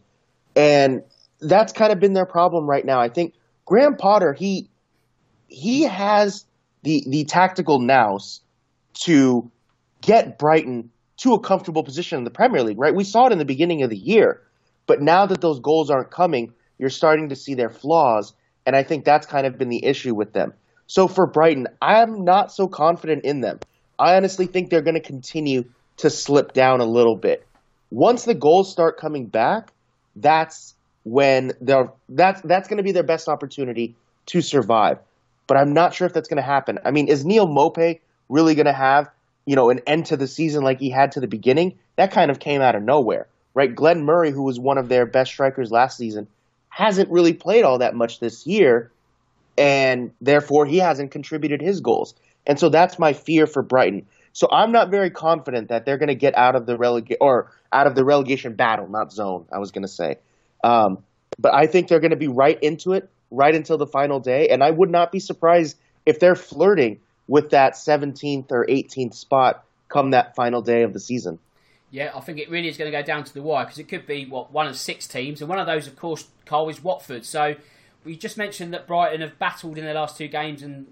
And 0.54 1.02
that's 1.40 1.72
kind 1.72 1.92
of 1.92 1.98
been 1.98 2.12
their 2.12 2.26
problem 2.26 2.68
right 2.68 2.84
now. 2.84 3.00
I 3.00 3.08
think 3.08 3.34
Graham 3.64 3.96
Potter, 3.96 4.32
he 4.32 4.68
he 5.48 5.82
has 5.82 6.46
the 6.82 7.04
the 7.08 7.24
tactical 7.24 7.80
nous 7.80 8.40
to 9.04 9.50
get 10.00 10.38
Brighton 10.38 10.90
to 11.18 11.32
a 11.32 11.40
comfortable 11.40 11.82
position 11.82 12.18
in 12.18 12.24
the 12.24 12.30
Premier 12.30 12.62
League, 12.62 12.78
right? 12.78 12.94
We 12.94 13.04
saw 13.04 13.26
it 13.26 13.32
in 13.32 13.38
the 13.38 13.44
beginning 13.44 13.82
of 13.82 13.90
the 13.90 13.96
year, 13.96 14.42
but 14.86 15.00
now 15.00 15.26
that 15.26 15.40
those 15.40 15.60
goals 15.60 15.90
aren't 15.90 16.10
coming, 16.10 16.52
you're 16.78 16.90
starting 16.90 17.30
to 17.30 17.36
see 17.36 17.54
their 17.54 17.70
flaws, 17.70 18.34
and 18.64 18.74
I 18.76 18.82
think 18.82 19.04
that's 19.04 19.26
kind 19.26 19.46
of 19.46 19.58
been 19.58 19.68
the 19.68 19.84
issue 19.84 20.14
with 20.14 20.32
them. 20.32 20.52
So 20.86 21.08
for 21.08 21.26
Brighton, 21.26 21.66
I'm 21.80 22.24
not 22.24 22.52
so 22.52 22.68
confident 22.68 23.24
in 23.24 23.40
them. 23.40 23.58
I 23.98 24.16
honestly 24.16 24.46
think 24.46 24.70
they're 24.70 24.82
going 24.82 24.94
to 24.94 25.00
continue 25.00 25.64
to 25.98 26.10
slip 26.10 26.52
down 26.52 26.80
a 26.80 26.84
little 26.84 27.16
bit. 27.16 27.46
Once 27.90 28.24
the 28.24 28.34
goals 28.34 28.70
start 28.70 28.98
coming 28.98 29.26
back, 29.26 29.72
that's 30.14 30.74
when 31.04 31.52
they're 31.60 31.90
that's 32.08 32.40
that's 32.42 32.68
going 32.68 32.78
to 32.78 32.82
be 32.82 32.92
their 32.92 33.04
best 33.04 33.28
opportunity 33.28 33.94
to 34.26 34.42
survive. 34.42 34.98
But 35.46 35.56
I'm 35.56 35.72
not 35.72 35.94
sure 35.94 36.06
if 36.06 36.12
that's 36.12 36.28
going 36.28 36.42
to 36.42 36.46
happen. 36.46 36.78
I 36.84 36.90
mean, 36.90 37.08
is 37.08 37.24
Neal 37.24 37.46
Maupay 37.46 38.00
really 38.28 38.54
going 38.54 38.66
to 38.66 38.72
have 38.72 39.08
you 39.46 39.54
know, 39.54 39.70
an 39.70 39.80
end 39.86 40.06
to 40.06 40.16
the 40.16 40.26
season 40.26 40.62
like 40.62 40.80
he 40.80 40.90
had 40.90 41.12
to 41.12 41.20
the 41.20 41.28
beginning, 41.28 41.78
that 41.94 42.10
kind 42.10 42.30
of 42.30 42.40
came 42.40 42.60
out 42.60 42.74
of 42.74 42.82
nowhere, 42.82 43.28
right? 43.54 43.74
Glenn 43.74 44.04
Murray, 44.04 44.32
who 44.32 44.42
was 44.42 44.58
one 44.58 44.76
of 44.76 44.88
their 44.88 45.06
best 45.06 45.30
strikers 45.30 45.70
last 45.70 45.96
season, 45.96 46.26
hasn't 46.76 47.10
really 47.10 47.32
played 47.32 47.64
all 47.64 47.78
that 47.78 47.94
much 47.94 48.20
this 48.20 48.46
year, 48.46 48.92
and 49.56 50.12
therefore 50.20 50.66
he 50.66 50.76
hasn't 50.76 51.10
contributed 51.10 51.62
his 51.62 51.80
goals. 51.80 52.14
And 52.46 52.60
so 52.60 52.68
that's 52.68 52.98
my 52.98 53.14
fear 53.14 53.46
for 53.46 53.62
Brighton. 53.62 54.04
So 54.34 54.46
I'm 54.52 54.72
not 54.72 54.90
very 54.90 55.08
confident 55.08 55.70
that 55.70 55.86
they're 55.86 55.96
going 55.96 56.10
to 56.10 56.14
get 56.14 56.36
out 56.36 56.54
of 56.54 56.66
the 56.66 56.76
relegation 56.76 57.16
or 57.18 57.50
out 57.72 57.86
of 57.86 57.94
the 57.94 58.04
relegation 58.04 58.56
battle, 58.56 58.90
not 58.90 59.10
zone. 59.10 59.46
I 59.50 59.58
was 59.58 59.70
going 59.70 59.84
to 59.84 59.88
say, 59.88 60.16
um, 60.64 60.98
but 61.38 61.54
I 61.54 61.66
think 61.66 61.88
they're 61.88 61.98
going 61.98 62.10
to 62.10 62.16
be 62.16 62.28
right 62.28 62.62
into 62.62 62.92
it 62.92 63.08
right 63.30 63.54
until 63.54 63.78
the 63.78 63.86
final 63.86 64.20
day, 64.20 64.48
and 64.50 64.62
I 64.62 64.70
would 64.70 64.90
not 64.90 65.10
be 65.10 65.18
surprised 65.18 65.78
if 66.04 66.20
they're 66.20 66.36
flirting 66.36 67.00
with 67.26 67.50
that 67.50 67.72
17th 67.72 68.52
or 68.52 68.66
18th 68.66 69.14
spot 69.14 69.64
come 69.88 70.10
that 70.10 70.36
final 70.36 70.60
day 70.60 70.82
of 70.82 70.92
the 70.92 71.00
season. 71.00 71.38
Yeah, 71.90 72.10
I 72.14 72.20
think 72.20 72.38
it 72.38 72.50
really 72.50 72.68
is 72.68 72.76
going 72.76 72.90
to 72.90 72.96
go 72.96 73.04
down 73.04 73.24
to 73.24 73.32
the 73.32 73.42
wire 73.42 73.64
because 73.64 73.78
it 73.78 73.88
could 73.88 74.06
be 74.06 74.26
what 74.26 74.52
one 74.52 74.66
of 74.66 74.76
six 74.76 75.06
teams, 75.06 75.40
and 75.40 75.48
one 75.48 75.58
of 75.58 75.66
those, 75.66 75.86
of 75.86 75.96
course, 75.96 76.28
Cole 76.44 76.68
is 76.68 76.82
Watford. 76.82 77.24
So 77.24 77.54
we 78.04 78.16
just 78.16 78.36
mentioned 78.36 78.72
that 78.74 78.86
Brighton 78.86 79.20
have 79.20 79.38
battled 79.38 79.78
in 79.78 79.84
their 79.84 79.94
last 79.94 80.16
two 80.16 80.28
games 80.28 80.62
and 80.62 80.86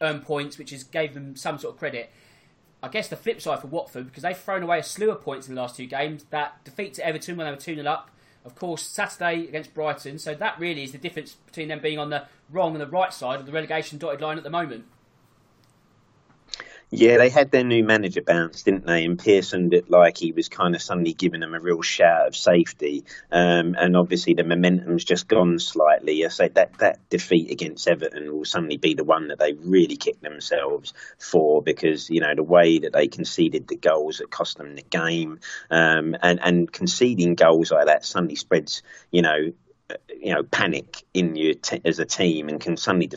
earned 0.00 0.24
points, 0.24 0.58
which 0.58 0.70
has 0.70 0.84
gave 0.84 1.14
them 1.14 1.36
some 1.36 1.58
sort 1.58 1.74
of 1.74 1.78
credit. 1.78 2.10
I 2.82 2.88
guess 2.88 3.08
the 3.08 3.16
flip 3.16 3.40
side 3.40 3.60
for 3.60 3.68
Watford 3.68 4.06
because 4.06 4.22
they've 4.22 4.36
thrown 4.36 4.62
away 4.62 4.80
a 4.80 4.82
slew 4.82 5.10
of 5.10 5.22
points 5.22 5.48
in 5.48 5.54
the 5.54 5.60
last 5.60 5.76
two 5.76 5.86
games. 5.86 6.24
That 6.30 6.62
defeat 6.64 6.94
to 6.94 7.06
Everton 7.06 7.36
when 7.36 7.46
they 7.46 7.50
were 7.50 7.56
two 7.56 7.74
0 7.74 7.86
up, 7.88 8.10
of 8.44 8.54
course, 8.54 8.82
Saturday 8.82 9.48
against 9.48 9.72
Brighton. 9.72 10.18
So 10.18 10.34
that 10.34 10.58
really 10.58 10.82
is 10.82 10.92
the 10.92 10.98
difference 10.98 11.32
between 11.32 11.68
them 11.68 11.80
being 11.80 11.98
on 11.98 12.10
the 12.10 12.26
wrong 12.50 12.72
and 12.72 12.80
the 12.80 12.86
right 12.86 13.12
side 13.12 13.40
of 13.40 13.46
the 13.46 13.52
relegation 13.52 13.96
dotted 13.96 14.20
line 14.20 14.36
at 14.36 14.44
the 14.44 14.50
moment. 14.50 14.84
Yeah, 16.90 17.18
they 17.18 17.28
had 17.28 17.50
their 17.50 17.64
new 17.64 17.82
manager 17.82 18.22
bounce, 18.22 18.62
didn't 18.62 18.86
they? 18.86 19.04
And 19.04 19.18
Pearson 19.18 19.68
looked 19.68 19.90
like 19.90 20.16
he 20.16 20.30
was 20.32 20.48
kind 20.48 20.74
of 20.74 20.82
suddenly 20.82 21.12
giving 21.12 21.40
them 21.40 21.54
a 21.54 21.60
real 21.60 21.82
shout 21.82 22.28
of 22.28 22.36
safety. 22.36 23.04
Um, 23.32 23.74
and 23.76 23.96
obviously 23.96 24.34
the 24.34 24.44
momentum's 24.44 25.04
just 25.04 25.26
gone 25.26 25.58
slightly. 25.58 26.24
I 26.24 26.28
say 26.28 26.48
that 26.48 26.78
that 26.78 27.08
defeat 27.08 27.50
against 27.50 27.88
Everton 27.88 28.32
will 28.32 28.44
suddenly 28.44 28.76
be 28.76 28.94
the 28.94 29.04
one 29.04 29.28
that 29.28 29.38
they 29.38 29.54
really 29.54 29.96
kick 29.96 30.20
themselves 30.20 30.94
for 31.18 31.62
because 31.62 32.10
you 32.10 32.20
know 32.20 32.34
the 32.34 32.42
way 32.42 32.78
that 32.78 32.92
they 32.92 33.08
conceded 33.08 33.66
the 33.66 33.76
goals 33.76 34.18
that 34.18 34.30
cost 34.30 34.58
them 34.58 34.76
the 34.76 34.82
game, 34.82 35.40
um, 35.70 36.16
and 36.22 36.38
and 36.42 36.72
conceding 36.72 37.34
goals 37.34 37.72
like 37.72 37.86
that 37.86 38.04
suddenly 38.04 38.36
spreads 38.36 38.82
you 39.10 39.22
know 39.22 39.52
you 40.20 40.34
know 40.34 40.42
panic 40.42 41.02
in 41.12 41.36
you 41.36 41.54
as 41.84 41.98
a 41.98 42.04
team 42.04 42.48
and 42.48 42.60
can 42.60 42.76
suddenly. 42.76 43.10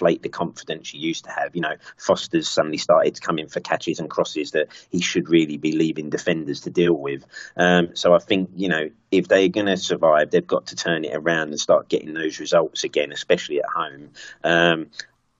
The 0.00 0.28
confidence 0.28 0.92
you 0.92 1.00
used 1.00 1.24
to 1.24 1.30
have. 1.30 1.54
You 1.54 1.62
know, 1.62 1.74
Foster's 1.96 2.48
suddenly 2.48 2.78
started 2.78 3.14
to 3.14 3.20
come 3.20 3.38
in 3.38 3.48
for 3.48 3.60
catches 3.60 3.98
and 3.98 4.10
crosses 4.10 4.52
that 4.52 4.68
he 4.90 5.00
should 5.00 5.28
really 5.28 5.56
be 5.56 5.72
leaving 5.72 6.10
defenders 6.10 6.60
to 6.62 6.70
deal 6.70 6.94
with. 6.94 7.24
Um, 7.56 7.94
so 7.94 8.14
I 8.14 8.18
think, 8.18 8.50
you 8.54 8.68
know, 8.68 8.90
if 9.10 9.28
they're 9.28 9.48
going 9.48 9.66
to 9.66 9.76
survive, 9.76 10.30
they've 10.30 10.46
got 10.46 10.66
to 10.66 10.76
turn 10.76 11.04
it 11.04 11.14
around 11.14 11.48
and 11.48 11.60
start 11.60 11.88
getting 11.88 12.14
those 12.14 12.38
results 12.38 12.84
again, 12.84 13.12
especially 13.12 13.58
at 13.58 13.68
home. 13.74 14.10
Um, 14.44 14.90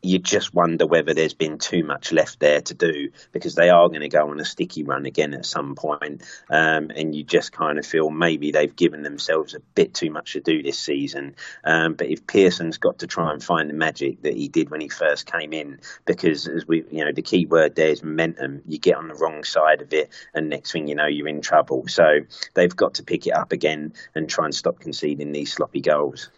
you 0.03 0.19
just 0.19 0.55
wonder 0.55 0.87
whether 0.87 1.13
there's 1.13 1.35
been 1.35 1.59
too 1.59 1.85
much 1.85 2.13
left 2.13 2.41
there 2.41 2.61
to 2.63 2.75
do 2.75 3.11
because 3.33 3.55
they 3.55 3.69
are 3.69 3.89
going 3.89 4.01
to 4.01 4.09
go 4.09 4.31
on 4.31 4.41
a 4.41 4.45
sticky 4.45 4.83
run 4.83 5.07
again 5.07 5.35
at 5.35 5.45
some 5.45 5.75
point, 5.75 6.23
um, 6.49 6.91
and 6.95 7.15
you 7.15 7.23
just 7.23 7.53
kind 7.53 7.79
of 7.79 7.85
feel 7.85 8.11
maybe 8.11 8.51
they've 8.51 8.75
given 8.77 9.03
themselves 9.03 9.55
a 9.55 9.61
bit 9.75 9.93
too 9.93 10.11
much 10.11 10.33
to 10.33 10.41
do 10.41 10.63
this 10.63 10.79
season. 10.79 11.35
Um, 11.65 11.95
but 11.95 12.09
if 12.09 12.27
Pearson's 12.27 12.79
got 12.79 13.01
to 13.01 13.07
try 13.07 13.33
and 13.33 13.43
find 13.43 13.69
the 13.69 13.75
magic 13.75 14.23
that 14.23 14.35
he 14.35 14.49
did 14.49 14.71
when 14.71 14.81
he 14.81 14.89
first 14.89 15.31
came 15.31 15.53
in, 15.53 15.81
because 16.07 16.49
as 16.49 16.67
we, 16.67 16.85
you 16.91 17.05
know, 17.05 17.13
the 17.13 17.23
key 17.23 17.47
word 17.47 17.75
there 17.75 17.89
is 17.89 18.03
momentum. 18.03 18.63
You 18.67 18.79
get 18.79 18.97
on 18.97 19.09
the 19.09 19.15
wrong 19.15 19.45
side 19.45 19.83
of 19.83 19.93
it, 19.93 20.11
and 20.35 20.49
next 20.49 20.73
thing 20.73 20.89
you 20.89 20.95
know, 20.95 21.07
you're 21.07 21.29
in 21.29 21.43
trouble. 21.43 21.87
So 21.89 22.21
they've 22.55 22.75
got 22.75 22.95
to 22.95 23.03
pick 23.03 23.27
it 23.27 23.33
up 23.33 23.53
again 23.53 23.93
and 24.15 24.29
try 24.29 24.47
and 24.47 24.55
stop 24.55 24.81
conceding 24.81 25.33
these 25.33 25.53
sloppy 25.53 25.81
goals. 25.81 26.31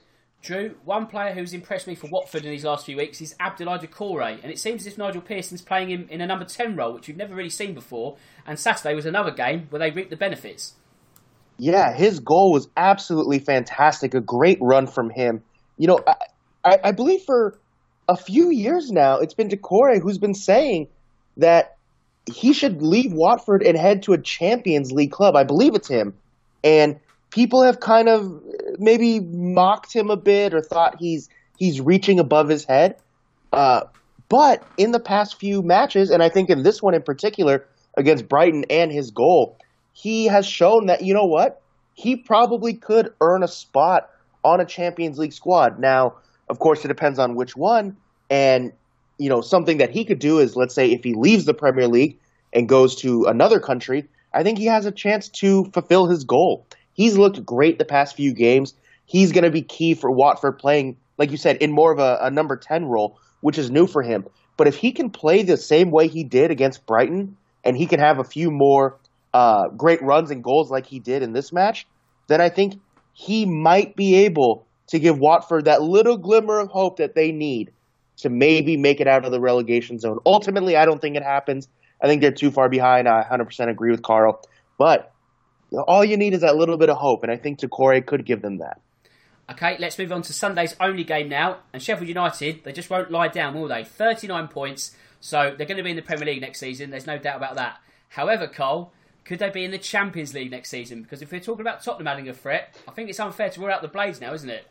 Drew, 0.43 0.75
one 0.85 1.07
player 1.07 1.33
who's 1.33 1.55
impressed 1.55 1.87
me 1.87 1.95
for 1.95 2.09
Watford 2.11 2.45
in 2.45 2.51
these 2.51 2.65
last 2.65 2.85
few 2.85 2.97
weeks 2.97 3.21
is 3.21 3.33
Abdoulaye 3.41 3.87
Doucouré, 3.87 4.43
and 4.43 4.51
it 4.51 4.59
seems 4.59 4.81
as 4.83 4.93
if 4.93 4.99
Nigel 4.99 5.23
Pearson's 5.23 5.63
playing 5.63 5.89
him 5.89 6.09
in 6.11 6.21
a 6.21 6.27
number 6.27 6.45
10 6.45 6.75
role, 6.75 6.95
which 6.95 7.07
we've 7.07 7.17
never 7.17 7.33
really 7.33 7.49
seen 7.49 7.75
before, 7.75 8.17
and 8.45 8.59
Saturday 8.59 8.93
was 8.97 9.07
another 9.07 9.31
game 9.31 9.69
where 9.71 9.79
they 9.79 9.93
reaped 9.93 10.11
the 10.11 10.17
benefits. 10.17 10.75
Yeah, 11.59 11.95
his 11.95 12.19
goal 12.19 12.53
was 12.53 12.69
absolutely 12.77 13.39
fantastic, 13.39 14.15
a 14.15 14.21
great 14.21 14.59
run 14.61 14.89
from 14.89 15.11
him. 15.11 15.45
You 15.79 15.87
know, 15.87 16.01
I, 16.05 16.15
I, 16.65 16.79
I 16.87 16.93
believe 16.93 17.23
for 17.23 17.61
a 18.09 18.17
few 18.17 18.51
years 18.51 18.91
now, 18.91 19.19
it's 19.19 19.35
been 19.35 19.49
Doucouré 19.49 20.03
who's 20.03 20.19
been 20.19 20.35
saying 20.35 20.89
that 21.37 21.77
he 22.27 22.53
should 22.53 22.83
leave 22.83 23.13
Watford 23.13 23.63
and 23.63 23.79
head 23.79 24.03
to 24.05 24.13
a 24.13 24.19
Champions 24.21 24.91
League 24.91 25.13
club. 25.13 25.37
I 25.37 25.45
believe 25.45 25.77
it's 25.77 25.89
him. 25.89 26.15
And 26.65 26.99
people 27.33 27.63
have 27.63 27.81
kind 27.81 28.09
of 28.09 28.43
maybe 28.79 29.19
mocked 29.19 29.93
him 29.93 30.11
a 30.11 30.17
bit 30.17 30.55
or 30.55 30.61
thought 30.61 30.97
he's 31.01 31.29
he's 31.59 31.81
reaching 31.81 32.21
above 32.21 32.49
his 32.49 32.65
head. 32.65 32.97
Uh, 33.53 33.83
but 34.29 34.63
in 34.79 34.93
the 34.93 35.01
past 35.01 35.39
few 35.39 35.63
matches, 35.63 36.11
and 36.11 36.23
I 36.23 36.29
think 36.29 36.49
in 36.49 36.63
this 36.63 36.81
one 36.81 36.95
in 36.95 37.03
particular 37.03 37.67
against 37.97 38.29
Brighton 38.29 38.65
and 38.71 38.93
his 38.93 39.11
goal, 39.11 39.59
he 39.93 40.27
has 40.27 40.47
shown 40.47 40.87
that 40.87 41.03
you 41.03 41.13
know 41.13 41.27
what 41.27 41.61
he 41.95 42.17
probably 42.17 42.75
could 42.75 43.13
earn 43.21 43.43
a 43.43 43.49
spot 43.49 44.11
on 44.45 44.61
a 44.61 44.65
Champions 44.65 45.19
League 45.19 45.33
squad. 45.33 45.79
Now, 45.79 46.15
of 46.49 46.59
course, 46.59 46.85
it 46.85 46.89
depends 46.89 47.19
on 47.19 47.35
which 47.35 47.57
one. 47.57 47.97
And 48.31 48.73
you 49.19 49.29
know, 49.29 49.41
something 49.41 49.79
that 49.79 49.91
he 49.91 50.05
could 50.05 50.19
do 50.19 50.39
is, 50.39 50.57
let's 50.57 50.75
say, 50.75 50.91
if 50.91 51.05
he 51.05 51.15
leaves 51.15 51.45
the 51.45 51.55
Premier 51.55 51.87
League 51.87 52.19
and 52.53 52.69
goes 52.69 52.97
to 52.97 53.25
another 53.27 53.61
country, 53.61 54.09
I 54.33 54.43
think 54.43 54.59
he 54.59 54.67
has 54.67 54.87
a 54.87 54.91
chance 54.91 55.29
to 55.29 55.67
fulfill 55.67 56.07
his 56.07 56.25
goal. 56.25 56.67
He's 56.95 57.17
looked 57.17 57.45
great 57.45 57.79
the 57.79 57.85
past 57.85 58.17
few 58.17 58.35
games. 58.35 58.75
He's 59.05 59.33
going 59.33 59.45
to 59.45 59.51
be 59.51 59.63
key 59.63 59.95
for 59.95 60.11
Watford 60.11 60.59
playing, 60.59 60.97
like 61.19 61.31
you 61.31 61.37
said, 61.37 61.57
in 61.57 61.73
more 61.73 61.93
of 61.93 61.99
a, 61.99 62.19
a 62.23 62.31
number 62.31 62.57
10 62.57 62.87
role, 62.87 63.19
which 63.41 63.59
is 63.59 63.71
new 63.71 63.87
for 63.87 64.03
him. 64.03 64.27
But 64.57 64.69
if 64.69 64.77
he 64.77 64.93
can 64.93 65.11
play 65.11 65.43
the 65.43 65.57
same 65.57 65.91
way 65.91 66.09
he 66.09 66.25
did 66.25 66.51
against 66.51 66.87
Brighton, 66.87 67.37
and 67.65 67.77
he 67.77 67.87
can 67.87 68.01
have 68.01 68.19
a 68.19 68.25
few 68.25 68.51
more 68.51 68.99
uh, 69.33 69.69
great 69.69 70.03
runs 70.03 70.31
and 70.31 70.43
goals 70.43 70.71
like 70.71 70.87
he 70.87 70.99
did 70.99 71.23
in 71.23 71.33
this 71.33 71.53
match, 71.53 71.87
then 72.29 72.41
I 72.41 72.49
think 72.49 72.75
he 73.13 73.47
might 73.47 73.97
be 73.97 74.17
able 74.17 74.67
to 74.89 74.99
give 74.99 75.19
Watford 75.19 75.67
that 75.67 75.83
little 75.83 76.17
glimmer 76.17 76.59
of 76.59 76.69
hope 76.69 76.99
that 76.99 77.15
they 77.15 77.33
need 77.33 77.73
to 78.19 78.29
maybe 78.29 78.77
make 78.77 79.01
it 79.01 79.09
out 79.09 79.25
of 79.25 79.33
the 79.33 79.41
relegation 79.41 79.99
zone. 79.99 80.19
Ultimately, 80.27 80.77
I 80.77 80.85
don't 80.85 81.01
think 81.01 81.17
it 81.17 81.23
happens. 81.23 81.69
I 82.03 82.09
think 82.09 82.21
they're 82.21 82.33
too 82.33 82.51
far 82.51 82.69
behind. 82.69 83.09
I 83.09 83.25
100% 83.25 83.69
agree 83.69 83.91
with 83.91 84.03
Carl. 84.03 84.43
But 84.79 85.12
all 85.87 86.05
you 86.05 86.17
need 86.17 86.35
is 86.35 86.41
that 86.41 86.57
little 86.57 86.77
bit 86.77 86.91
of 86.91 86.97
hope, 86.97 87.23
and 87.23 87.33
I 87.33 87.37
think 87.37 87.61
Doucouré 87.61 88.05
could 88.05 88.25
give 88.25 88.43
them 88.43 88.59
that. 88.59 88.81
Okay, 89.51 89.77
let's 89.79 89.99
move 89.99 90.13
on 90.13 90.23
to 90.23 90.33
Sunday's 90.33 90.77
only 90.81 91.05
game 91.05 91.29
now. 91.29 91.59
And 91.73 91.83
Sheffield 91.83 92.09
United, 92.09 92.65
they 92.65 92.73
just 92.73 92.91
won't 92.91 93.11
lie 93.11 93.29
down, 93.29 93.55
will 93.55 93.69
they? 93.69 93.85
39 93.85 94.49
points, 94.49 94.97
so 95.21 95.55
they're 95.57 95.67
going 95.67 95.77
to 95.77 95.83
be 95.83 95.91
in 95.91 95.97
the 95.97 96.03
Premier 96.03 96.27
League 96.27 96.41
next 96.41 96.61
season. 96.61 96.91
There's 96.91 97.07
no 97.07 97.19
doubt 97.19 97.37
about 97.37 97.57
that. 97.57 97.79
However, 98.11 98.47
Cole, 98.47 98.93
could 99.25 99.39
they 99.39 99.51
be 99.51 99.65
in 99.65 99.71
the 99.71 99.79
Champions 99.79 100.35
League 100.35 100.51
next 100.51 100.71
season? 100.71 101.03
Because 101.03 101.23
if 101.23 101.33
we're 101.33 101.41
talking 101.41 101.63
about 101.63 101.83
Tottenham 101.83 102.07
adding 102.07 102.29
a 102.29 102.35
threat, 102.35 102.77
I 102.89 102.93
think 102.93 103.09
it's 103.09 103.21
unfair 103.21 103.51
to 103.51 103.61
rule 103.61 103.71
out 103.71 103.83
the 103.83 103.89
Blades 103.89 104.21
now, 104.21 104.33
isn't 104.33 104.51
it? 104.51 104.67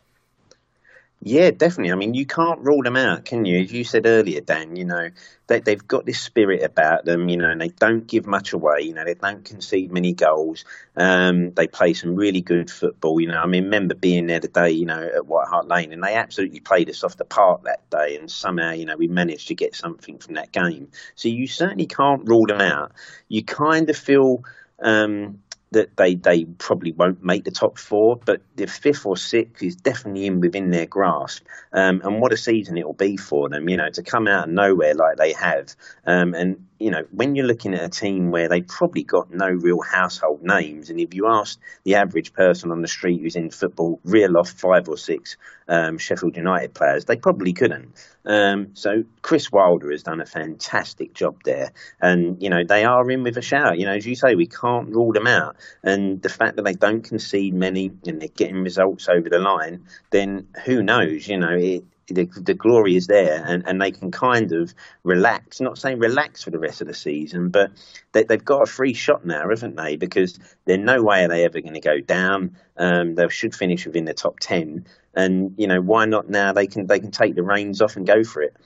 Yeah, 1.24 1.52
definitely. 1.52 1.92
I 1.92 1.94
mean, 1.94 2.14
you 2.14 2.26
can't 2.26 2.58
rule 2.58 2.82
them 2.82 2.96
out, 2.96 3.24
can 3.24 3.44
you? 3.44 3.60
As 3.60 3.72
you 3.72 3.84
said 3.84 4.06
earlier, 4.06 4.40
Dan, 4.40 4.74
you 4.74 4.84
know, 4.84 5.10
they, 5.46 5.60
they've 5.60 5.86
got 5.86 6.04
this 6.04 6.20
spirit 6.20 6.64
about 6.64 7.04
them, 7.04 7.28
you 7.28 7.36
know, 7.36 7.48
and 7.48 7.60
they 7.60 7.68
don't 7.68 8.08
give 8.08 8.26
much 8.26 8.52
away. 8.52 8.80
You 8.80 8.94
know, 8.94 9.04
they 9.04 9.14
don't 9.14 9.44
concede 9.44 9.92
many 9.92 10.14
goals. 10.14 10.64
Um, 10.96 11.52
they 11.52 11.68
play 11.68 11.92
some 11.92 12.16
really 12.16 12.40
good 12.40 12.72
football. 12.72 13.20
You 13.20 13.28
know, 13.28 13.38
I 13.40 13.46
mean, 13.46 13.64
remember 13.64 13.94
being 13.94 14.26
there 14.26 14.40
today, 14.40 14.72
you 14.72 14.84
know, 14.84 15.00
at 15.00 15.24
White 15.26 15.46
Hart 15.46 15.68
Lane, 15.68 15.92
and 15.92 16.02
they 16.02 16.14
absolutely 16.14 16.58
played 16.58 16.90
us 16.90 17.04
off 17.04 17.16
the 17.16 17.24
park 17.24 17.62
that 17.64 17.88
day. 17.88 18.16
And 18.16 18.28
somehow, 18.28 18.72
you 18.72 18.84
know, 18.84 18.96
we 18.96 19.06
managed 19.06 19.46
to 19.46 19.54
get 19.54 19.76
something 19.76 20.18
from 20.18 20.34
that 20.34 20.50
game. 20.50 20.88
So 21.14 21.28
you 21.28 21.46
certainly 21.46 21.86
can't 21.86 22.28
rule 22.28 22.46
them 22.46 22.60
out. 22.60 22.90
You 23.28 23.44
kind 23.44 23.88
of 23.88 23.96
feel. 23.96 24.42
Um, 24.80 25.38
that 25.72 25.96
they, 25.96 26.14
they 26.14 26.44
probably 26.44 26.92
won't 26.92 27.24
make 27.24 27.44
the 27.44 27.50
top 27.50 27.78
four, 27.78 28.16
but 28.24 28.40
the 28.56 28.66
fifth 28.66 29.04
or 29.04 29.16
sixth 29.16 29.62
is 29.62 29.76
definitely 29.76 30.26
in 30.26 30.40
within 30.40 30.70
their 30.70 30.86
grasp. 30.86 31.44
Um, 31.72 32.00
and 32.04 32.20
what 32.20 32.32
a 32.32 32.36
season 32.36 32.76
it 32.76 32.86
will 32.86 32.92
be 32.92 33.16
for 33.16 33.48
them, 33.48 33.68
you 33.68 33.76
know, 33.76 33.90
to 33.90 34.02
come 34.02 34.28
out 34.28 34.48
of 34.48 34.54
nowhere 34.54 34.94
like 34.94 35.16
they 35.16 35.32
have. 35.32 35.74
Um, 36.06 36.34
and 36.34 36.66
you 36.78 36.90
know, 36.90 37.06
when 37.12 37.36
you're 37.36 37.46
looking 37.46 37.74
at 37.74 37.84
a 37.84 37.88
team 37.88 38.32
where 38.32 38.48
they 38.48 38.60
probably 38.60 39.04
got 39.04 39.32
no 39.32 39.48
real 39.48 39.80
household 39.80 40.42
names, 40.42 40.90
and 40.90 40.98
if 40.98 41.14
you 41.14 41.28
ask 41.28 41.58
the 41.84 41.94
average 41.94 42.32
person 42.32 42.72
on 42.72 42.82
the 42.82 42.88
street 42.88 43.20
who's 43.20 43.36
in 43.36 43.50
football, 43.50 44.00
reel 44.02 44.36
off 44.36 44.50
five 44.50 44.88
or 44.88 44.96
six 44.96 45.36
um, 45.72 45.96
Sheffield 45.96 46.36
United 46.36 46.74
players, 46.74 47.06
they 47.06 47.16
probably 47.16 47.54
couldn't. 47.54 47.94
Um, 48.26 48.68
so 48.74 49.04
Chris 49.22 49.50
Wilder 49.50 49.90
has 49.90 50.02
done 50.02 50.20
a 50.20 50.26
fantastic 50.26 51.14
job 51.14 51.40
there, 51.44 51.72
and 52.00 52.42
you 52.42 52.50
know 52.50 52.62
they 52.62 52.84
are 52.84 53.10
in 53.10 53.22
with 53.22 53.38
a 53.38 53.42
shout. 53.42 53.78
You 53.78 53.86
know, 53.86 53.94
as 53.94 54.06
you 54.06 54.14
say, 54.14 54.34
we 54.34 54.46
can't 54.46 54.90
rule 54.90 55.12
them 55.12 55.26
out, 55.26 55.56
and 55.82 56.20
the 56.20 56.28
fact 56.28 56.56
that 56.56 56.62
they 56.62 56.74
don't 56.74 57.02
concede 57.02 57.54
many 57.54 57.90
and 58.06 58.20
they're 58.20 58.28
getting 58.28 58.62
results 58.62 59.08
over 59.08 59.30
the 59.30 59.38
line, 59.38 59.86
then 60.10 60.48
who 60.66 60.82
knows? 60.82 61.26
You 61.26 61.38
know, 61.38 61.56
it, 61.56 61.84
the, 62.12 62.24
the 62.24 62.54
glory 62.54 62.96
is 62.96 63.06
there 63.06 63.42
and, 63.46 63.64
and 63.66 63.80
they 63.80 63.90
can 63.90 64.10
kind 64.10 64.52
of 64.52 64.74
relax, 65.02 65.60
not 65.60 65.78
saying 65.78 65.98
relax 65.98 66.42
for 66.42 66.50
the 66.50 66.58
rest 66.58 66.80
of 66.80 66.86
the 66.86 66.94
season, 66.94 67.48
but 67.48 67.70
they, 68.12 68.24
have 68.28 68.44
got 68.44 68.62
a 68.62 68.66
free 68.66 68.94
shot 68.94 69.24
now, 69.24 69.48
haven't 69.48 69.76
they? 69.76 69.96
Because 69.96 70.38
there's 70.64 70.78
no 70.78 71.02
way 71.02 71.24
are 71.24 71.28
they 71.28 71.44
ever 71.44 71.60
going 71.60 71.74
to 71.74 71.80
go 71.80 72.00
down. 72.00 72.56
Um, 72.76 73.14
they 73.14 73.28
should 73.28 73.54
finish 73.54 73.86
within 73.86 74.04
the 74.04 74.14
top 74.14 74.40
10. 74.40 74.86
And, 75.14 75.54
you 75.58 75.66
know, 75.66 75.80
why 75.80 76.06
not 76.06 76.30
now? 76.30 76.52
They 76.52 76.66
can, 76.66 76.86
they 76.86 76.98
can 76.98 77.10
take 77.10 77.34
the 77.34 77.42
reins 77.42 77.82
off 77.82 77.96
and 77.96 78.06
go 78.06 78.24
for 78.24 78.42
it. 78.42 78.56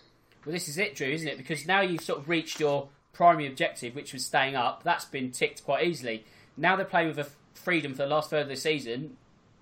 Well, 0.45 0.53
this 0.53 0.69
is 0.69 0.79
it, 0.79 0.95
Drew, 0.95 1.09
isn't 1.09 1.27
it? 1.27 1.39
Because 1.39 1.67
now 1.67 1.81
you've 1.81 2.03
sort 2.03 2.21
of 2.21 2.29
reached 2.29 2.61
your 2.61 2.89
primary 3.13 3.49
objective, 3.49 3.97
which 3.97 4.13
was 4.13 4.25
staying 4.25 4.55
up. 4.55 4.85
That's 4.85 5.05
been 5.05 5.33
ticked 5.33 5.65
quite 5.65 5.87
easily. 5.87 6.25
Now 6.57 6.77
they're 6.77 6.85
playing 6.85 7.09
with 7.09 7.19
a 7.19 7.27
freedom 7.55 7.93
for 7.93 8.03
the 8.03 8.09
last 8.09 8.31
third 8.31 8.43
of 8.43 8.49
the 8.49 8.57
season. 8.57 9.17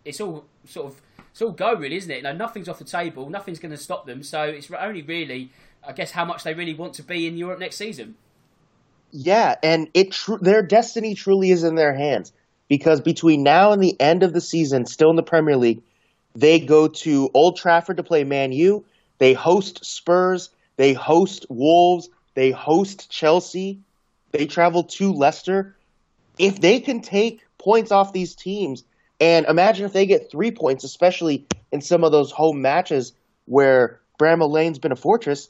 It's 0.05 0.21
all 0.21 0.45
sort 0.67 0.89
of 0.89 1.01
it's 1.31 1.43
all 1.43 1.53
go 1.53 1.75
really, 1.75 1.97
isn't 1.97 2.11
it? 2.11 2.23
No, 2.23 2.33
nothing's 2.33 2.69
off 2.69 2.79
the 2.79 2.85
table. 2.85 3.29
Nothing's 3.31 3.59
going 3.59 3.73
to 3.73 3.77
stop 3.79 4.07
them. 4.07 4.23
So 4.23 4.43
it's 4.43 4.71
only 4.71 5.03
really, 5.03 5.51
I 5.87 5.93
guess, 5.93 6.11
how 6.11 6.25
much 6.25 6.45
they 6.45 6.55
really 6.55 6.75
want 6.75 6.95
to 6.95 7.03
be 7.03 7.27
in 7.27 7.37
Europe 7.37 7.59
next 7.59 7.77
season. 7.77 8.17
Yeah, 9.11 9.55
and 9.63 9.89
it 9.95 10.13
tr- 10.13 10.37
their 10.41 10.63
destiny 10.63 11.15
truly 11.15 11.51
is 11.51 11.65
in 11.65 11.77
their 11.77 11.95
hands 11.95 12.33
because 12.69 13.01
between 13.01 13.43
now 13.43 13.73
and 13.73 13.83
the 13.83 13.99
end 14.01 14.23
of 14.23 14.33
the 14.33 14.41
season, 14.41 14.87
still 14.87 15.11
in 15.11 15.17
the 15.17 15.23
Premier 15.23 15.57
League, 15.57 15.83
they 16.35 16.61
go 16.61 16.89
to 16.89 17.31
Old 17.33 17.57
Trafford 17.57 17.99
to 17.99 18.03
play 18.03 18.25
Man 18.25 18.53
U. 18.53 18.85
They 19.19 19.35
host 19.35 19.85
Spurs. 19.85 20.51
They 20.77 20.93
host 20.93 21.47
Wolves. 21.49 22.09
They 22.35 22.51
host 22.51 23.11
Chelsea. 23.11 23.81
They 24.33 24.47
travel 24.47 24.85
to 24.85 25.13
Leicester. 25.13 25.77
If 26.39 26.61
they 26.61 26.81
can 26.81 27.01
take 27.01 27.45
points 27.59 27.93
off 27.93 28.13
these 28.13 28.35
teams, 28.35 28.85
and 29.21 29.47
imagine 29.47 29.87
if 29.87 29.93
they 29.93 30.07
get 30.07 30.31
three 30.31 30.51
points, 30.51 30.83
especially 30.83 31.47
in 31.71 31.81
some 31.81 32.03
of 32.03 32.11
those 32.11 32.33
home 32.33 32.61
matches 32.61 33.13
where 33.45 34.01
Bramall 34.19 34.51
Lane's 34.51 34.81
been 34.81 34.93
a 34.93 34.97
fortress, 34.97 35.49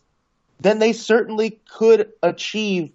then 0.60 0.78
they 0.78 0.92
certainly 0.92 1.60
could 1.68 2.12
achieve 2.22 2.90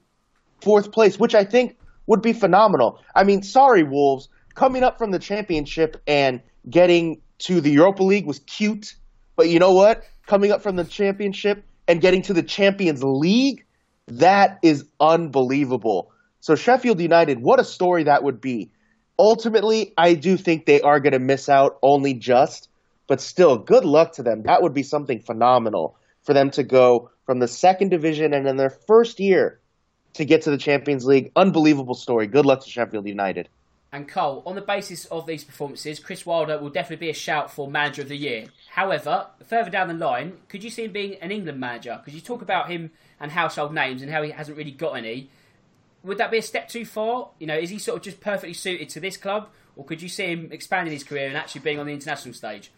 fourth 0.62 0.92
place, 0.92 1.20
which 1.20 1.34
I 1.34 1.44
think 1.44 1.78
would 2.06 2.22
be 2.22 2.34
phenomenal. 2.34 3.02
I 3.16 3.24
mean, 3.24 3.42
sorry, 3.42 3.84
Wolves, 3.84 4.30
coming 4.54 4.84
up 4.84 5.00
from 5.00 5.12
the 5.12 5.20
championship 5.20 6.02
and 6.06 6.42
getting 6.70 7.22
to 7.40 7.62
the 7.62 7.72
Europa 7.72 8.04
League 8.04 8.26
was 8.26 8.40
cute, 8.40 8.96
but 9.36 9.50
you 9.50 9.60
know 9.60 9.74
what? 9.74 10.04
Coming 10.28 10.52
up 10.52 10.62
from 10.62 10.76
the 10.76 10.84
championship 10.84 11.64
and 11.88 12.02
getting 12.02 12.22
to 12.24 12.34
the 12.34 12.44
Champions 12.44 13.04
League, 13.04 13.66
that 14.08 14.60
is 14.62 14.86
unbelievable. 15.00 16.12
So 16.40 16.56
Sheffield 16.56 17.00
United, 17.00 17.40
what 17.42 17.60
a 17.60 17.64
story 17.64 18.04
that 18.04 18.24
would 18.24 18.42
be. 18.42 18.72
Ultimately, 19.18 19.94
I 19.98 20.14
do 20.14 20.38
think 20.38 20.66
they 20.66 20.82
are 20.82 21.00
going 21.00 21.14
to 21.14 21.20
miss 21.20 21.50
out 21.50 21.78
only 21.82 22.14
just, 22.14 22.70
but 23.08 23.20
still, 23.20 23.58
good 23.58 23.84
luck 23.84 24.14
to 24.14 24.24
them. 24.24 24.44
That 24.44 24.62
would 24.62 24.74
be 24.74 24.84
something 24.84 25.20
phenomenal 25.20 25.98
for 26.24 26.34
them 26.34 26.52
to 26.52 26.64
go 26.64 27.10
from 27.26 27.40
the 27.40 27.48
second 27.48 27.90
division 27.90 28.34
and 28.34 28.48
in 28.48 28.56
their 28.56 28.70
first 28.70 29.20
year 29.20 29.60
to 30.14 30.26
get 30.26 30.44
to 30.44 30.52
the 30.52 30.58
Champions 30.58 31.06
League. 31.06 31.32
Unbelievable 31.36 31.96
story. 31.96 32.28
Good 32.28 32.46
luck 32.46 32.64
to 32.64 32.70
Sheffield 32.70 33.08
United. 33.08 33.50
And 33.92 34.08
Cole, 34.08 34.44
on 34.46 34.54
the 34.54 34.62
basis 34.62 35.06
of 35.06 35.26
these 35.26 35.44
performances, 35.44 36.00
Chris 36.00 36.26
Wilder 36.26 36.60
will 36.60 36.70
definitely 36.70 37.08
be 37.08 37.10
a 37.10 37.16
shout 37.16 37.52
for 37.52 37.68
Manager 37.68 38.04
of 38.04 38.10
the 38.10 38.16
Year. 38.16 38.46
However, 38.72 39.28
further 39.44 39.72
down 39.72 39.88
the 39.88 39.94
line, 39.96 40.38
could 40.48 40.64
you 40.64 40.70
see 40.70 40.86
him 40.86 40.92
being 40.92 41.16
an 41.16 41.32
England 41.32 41.60
manager? 41.60 42.00
Because 42.00 42.14
you 42.14 42.22
talk 42.22 42.44
about 42.44 42.70
him 42.70 42.92
and 43.20 43.32
household 43.32 43.74
names 43.74 44.04
and 44.04 44.12
how 44.12 44.22
he 44.22 44.30
hasn't 44.30 44.58
really 44.58 44.72
got 44.72 44.94
any. 44.94 45.30
Would 46.04 46.20
that 46.20 46.30
be 46.30 46.38
a 46.38 46.44
step 46.44 46.70
too 46.70 46.86
far? 46.86 47.30
You 47.40 47.48
know, 47.48 47.58
is 47.58 47.72
he 47.72 47.80
sort 47.80 47.98
of 47.98 48.04
just 48.04 48.22
perfectly 48.22 48.54
suited 48.54 48.90
to 48.90 49.00
this 49.00 49.18
club, 49.18 49.50
or 49.76 49.84
could 49.84 50.02
you 50.02 50.10
see 50.10 50.28
him 50.28 50.50
expanding 50.52 50.94
his 50.94 51.04
career 51.04 51.28
and 51.28 51.36
actually 51.36 51.62
being 51.62 51.80
on 51.80 51.88
the 51.88 51.94
international 51.94 52.36
stage? 52.36 52.72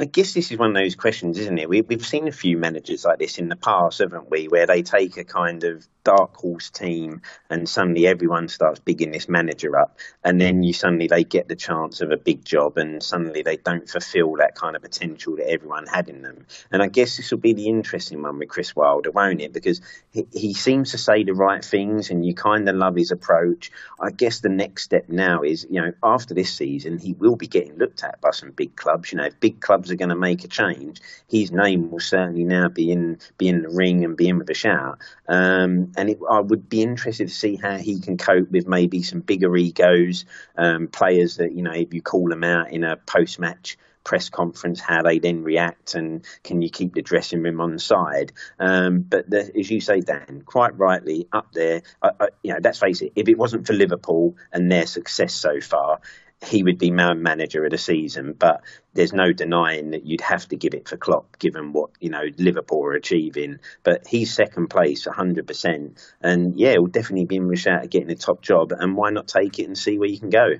I 0.00 0.04
guess 0.04 0.32
this 0.32 0.52
is 0.52 0.58
one 0.58 0.70
of 0.70 0.76
those 0.76 0.94
questions, 0.94 1.38
isn't 1.38 1.58
it? 1.58 1.68
We, 1.68 1.84
have 1.90 2.06
seen 2.06 2.28
a 2.28 2.32
few 2.32 2.56
managers 2.56 3.04
like 3.04 3.18
this 3.18 3.38
in 3.38 3.48
the 3.48 3.56
past, 3.56 3.98
haven't 3.98 4.30
we? 4.30 4.46
Where 4.46 4.64
they 4.64 4.82
take 4.82 5.16
a 5.16 5.24
kind 5.24 5.64
of 5.64 5.88
dark 6.04 6.36
horse 6.36 6.70
team 6.70 7.20
and 7.50 7.68
suddenly 7.68 8.06
everyone 8.06 8.48
starts 8.48 8.80
bigging 8.80 9.10
this 9.10 9.28
manager 9.28 9.76
up. 9.76 9.98
And 10.24 10.40
then 10.40 10.62
you 10.62 10.72
suddenly 10.72 11.08
they 11.08 11.24
get 11.24 11.48
the 11.48 11.56
chance 11.56 12.00
of 12.00 12.12
a 12.12 12.16
big 12.16 12.44
job 12.44 12.78
and 12.78 13.02
suddenly 13.02 13.42
they 13.42 13.56
don't 13.56 13.88
fulfill 13.88 14.36
that 14.36 14.54
kind 14.54 14.76
of 14.76 14.82
potential 14.82 15.36
that 15.36 15.50
everyone 15.50 15.86
had 15.86 16.08
in 16.08 16.22
them. 16.22 16.46
And 16.70 16.80
I 16.80 16.86
guess 16.86 17.16
this 17.16 17.30
will 17.30 17.38
be 17.38 17.52
the 17.52 17.66
interesting 17.66 18.22
one 18.22 18.38
with 18.38 18.48
Chris 18.48 18.76
Wilder, 18.76 19.10
won't 19.10 19.42
it? 19.42 19.52
Because 19.52 19.82
he, 20.12 20.26
he 20.32 20.54
seems 20.54 20.92
to 20.92 20.98
say 20.98 21.24
the 21.24 21.34
right 21.34 21.62
things 21.64 22.10
and 22.10 22.24
you 22.24 22.34
kind 22.34 22.68
of 22.68 22.76
love 22.76 22.94
his 22.94 23.10
approach. 23.10 23.70
I 24.00 24.10
guess 24.10 24.40
the 24.40 24.48
next 24.48 24.84
step 24.84 25.08
now 25.08 25.42
is, 25.42 25.66
you 25.68 25.82
know, 25.82 25.92
after 26.02 26.32
this 26.32 26.54
season, 26.54 26.98
he 26.98 27.12
will 27.14 27.36
be 27.36 27.48
getting 27.48 27.76
looked 27.76 28.04
at 28.04 28.20
by 28.20 28.30
some 28.30 28.52
big 28.52 28.76
clubs. 28.76 29.12
You 29.12 29.18
know, 29.18 29.28
big 29.40 29.60
clubs 29.60 29.87
are 29.90 29.96
going 29.96 30.08
to 30.08 30.16
make 30.16 30.44
a 30.44 30.48
change, 30.48 31.00
his 31.28 31.52
name 31.52 31.90
will 31.90 32.00
certainly 32.00 32.44
now 32.44 32.68
be 32.68 32.90
in 32.90 33.18
be 33.36 33.48
in 33.48 33.62
the 33.62 33.68
ring 33.68 34.04
and 34.04 34.16
be 34.16 34.28
in 34.28 34.38
with 34.38 34.50
a 34.50 34.54
shout. 34.54 34.98
Um, 35.26 35.92
and 35.96 36.10
it, 36.10 36.18
I 36.28 36.40
would 36.40 36.68
be 36.68 36.82
interested 36.82 37.28
to 37.28 37.34
see 37.34 37.56
how 37.56 37.76
he 37.76 38.00
can 38.00 38.16
cope 38.16 38.50
with 38.50 38.66
maybe 38.66 39.02
some 39.02 39.20
bigger 39.20 39.56
egos, 39.56 40.24
um, 40.56 40.88
players 40.88 41.36
that 41.36 41.52
you 41.52 41.62
know 41.62 41.72
if 41.72 41.92
you 41.94 42.02
call 42.02 42.28
them 42.28 42.44
out 42.44 42.72
in 42.72 42.84
a 42.84 42.96
post 42.96 43.38
match 43.38 43.78
press 44.08 44.30
conference, 44.30 44.80
how 44.80 45.02
they 45.02 45.18
then 45.18 45.42
react, 45.42 45.94
and 45.94 46.24
can 46.42 46.62
you 46.62 46.70
keep 46.70 46.94
the 46.94 47.02
dressing 47.02 47.42
room 47.42 47.60
on 47.60 47.78
side? 47.78 48.32
Um, 48.58 49.00
but 49.00 49.28
the, 49.28 49.50
as 49.54 49.70
you 49.70 49.82
say, 49.82 50.00
Dan, 50.00 50.42
quite 50.46 50.78
rightly, 50.78 51.28
up 51.30 51.52
there, 51.52 51.82
I, 52.00 52.12
I, 52.18 52.28
you 52.42 52.54
know, 52.54 52.58
let's 52.64 52.78
face 52.78 53.02
it, 53.02 53.12
if 53.16 53.28
it 53.28 53.36
wasn't 53.36 53.66
for 53.66 53.74
Liverpool 53.74 54.34
and 54.50 54.72
their 54.72 54.86
success 54.86 55.34
so 55.34 55.60
far, 55.60 56.00
he 56.46 56.62
would 56.62 56.78
be 56.78 56.90
man 56.90 57.22
manager 57.22 57.64
of 57.64 57.70
the 57.70 57.78
season. 57.78 58.34
But 58.38 58.62
there's 58.94 59.12
no 59.12 59.32
denying 59.32 59.90
that 59.90 60.06
you'd 60.06 60.20
have 60.20 60.46
to 60.48 60.56
give 60.56 60.74
it 60.74 60.88
for 60.88 60.96
Klopp, 60.96 61.38
given 61.38 61.72
what 61.72 61.90
you 62.00 62.10
know 62.10 62.24
Liverpool 62.36 62.84
are 62.84 62.92
achieving. 62.92 63.58
But 63.82 64.06
he's 64.06 64.32
second 64.32 64.68
place, 64.68 65.06
100%, 65.06 65.98
and 66.20 66.58
yeah, 66.58 66.76
will 66.78 66.86
definitely 66.86 67.26
be 67.26 67.36
in 67.36 67.48
the 67.48 67.56
shout 67.56 67.84
of 67.84 67.90
getting 67.90 68.10
a 68.10 68.16
top 68.16 68.42
job. 68.42 68.72
And 68.72 68.96
why 68.96 69.10
not 69.10 69.28
take 69.28 69.58
it 69.58 69.66
and 69.66 69.76
see 69.76 69.98
where 69.98 70.08
you 70.08 70.18
can 70.18 70.30
go? 70.30 70.54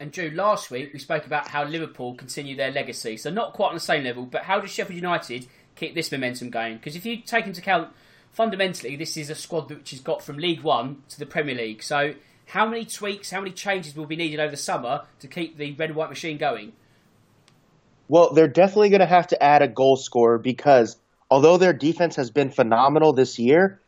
And 0.00 0.12
Drew, 0.12 0.30
last 0.30 0.70
week 0.70 0.92
we 0.92 1.00
spoke 1.00 1.26
about 1.26 1.48
how 1.48 1.64
Liverpool 1.64 2.14
continue 2.14 2.56
their 2.56 2.70
legacy. 2.70 3.16
So 3.16 3.30
not 3.30 3.52
quite 3.52 3.68
on 3.68 3.74
the 3.74 3.80
same 3.80 4.04
level, 4.04 4.26
but 4.26 4.44
how 4.44 4.60
does 4.60 4.70
Sheffield 4.70 4.96
United 4.96 5.46
keep 5.74 5.94
this 5.94 6.12
momentum 6.12 6.50
going? 6.50 6.76
Because 6.76 6.94
if 6.94 7.04
you 7.04 7.20
take 7.20 7.46
into 7.46 7.60
account 7.60 7.88
fundamentally, 8.30 8.94
this 8.94 9.16
is 9.16 9.28
a 9.28 9.34
squad 9.34 9.68
which 9.70 9.90
has 9.90 10.00
got 10.00 10.22
from 10.22 10.38
League 10.38 10.62
One 10.62 11.02
to 11.08 11.18
the 11.18 11.26
Premier 11.26 11.56
League. 11.56 11.82
So 11.82 12.14
how 12.48 12.66
many 12.66 12.84
tweaks, 12.84 13.30
how 13.30 13.40
many 13.40 13.52
changes 13.52 13.94
will 13.94 14.06
be 14.06 14.16
needed 14.16 14.40
over 14.40 14.50
the 14.50 14.56
summer 14.56 15.02
to 15.20 15.28
keep 15.28 15.58
the 15.58 15.72
red 15.74 15.90
and 15.90 15.96
white 15.96 16.08
machine 16.08 16.38
going? 16.38 16.72
Well, 18.08 18.32
they're 18.32 18.48
definitely 18.48 18.88
going 18.88 19.00
to 19.00 19.06
have 19.06 19.28
to 19.28 19.42
add 19.42 19.60
a 19.60 19.68
goal 19.68 19.96
scorer 19.96 20.38
because 20.38 20.96
although 21.30 21.58
their 21.58 21.74
defense 21.74 22.16
has 22.16 22.30
been 22.30 22.50
phenomenal 22.50 23.12
this 23.12 23.38
year, 23.38 23.80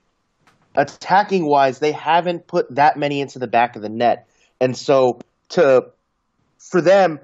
attacking 0.75 1.47
wise, 1.47 1.79
they 1.79 1.93
haven't 1.93 2.47
put 2.47 2.75
that 2.75 2.99
many 2.99 3.23
into 3.23 3.39
the 3.39 3.47
back 3.47 3.77
of 3.77 3.83
the 3.83 3.89
net. 3.89 4.29
And 4.61 4.77
so 4.77 5.21
to 5.51 5.87
for 6.59 6.83
them, 6.83 7.19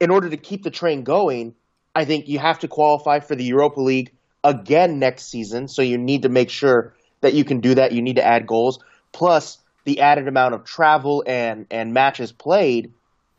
in 0.00 0.10
order 0.10 0.30
to 0.30 0.38
keep 0.38 0.62
the 0.62 0.70
train 0.70 1.02
going, 1.02 1.54
I 1.94 2.06
think 2.06 2.28
you 2.28 2.38
have 2.38 2.60
to 2.60 2.68
qualify 2.68 3.20
for 3.20 3.36
the 3.36 3.44
Europa 3.44 3.80
League 3.80 4.12
again 4.42 4.98
next 4.98 5.26
season. 5.26 5.68
So 5.68 5.82
you 5.82 5.98
need 5.98 6.22
to 6.22 6.30
make 6.30 6.48
sure 6.48 6.94
that 7.20 7.34
you 7.34 7.44
can 7.44 7.60
do 7.60 7.74
that. 7.74 7.92
You 7.92 8.00
need 8.00 8.16
to 8.16 8.26
add 8.26 8.46
goals. 8.46 8.78
Plus, 9.12 9.58
the 9.84 10.00
added 10.00 10.28
amount 10.28 10.54
of 10.54 10.64
travel 10.64 11.24
and, 11.26 11.66
and 11.70 11.92
matches 11.92 12.32
played, 12.32 12.92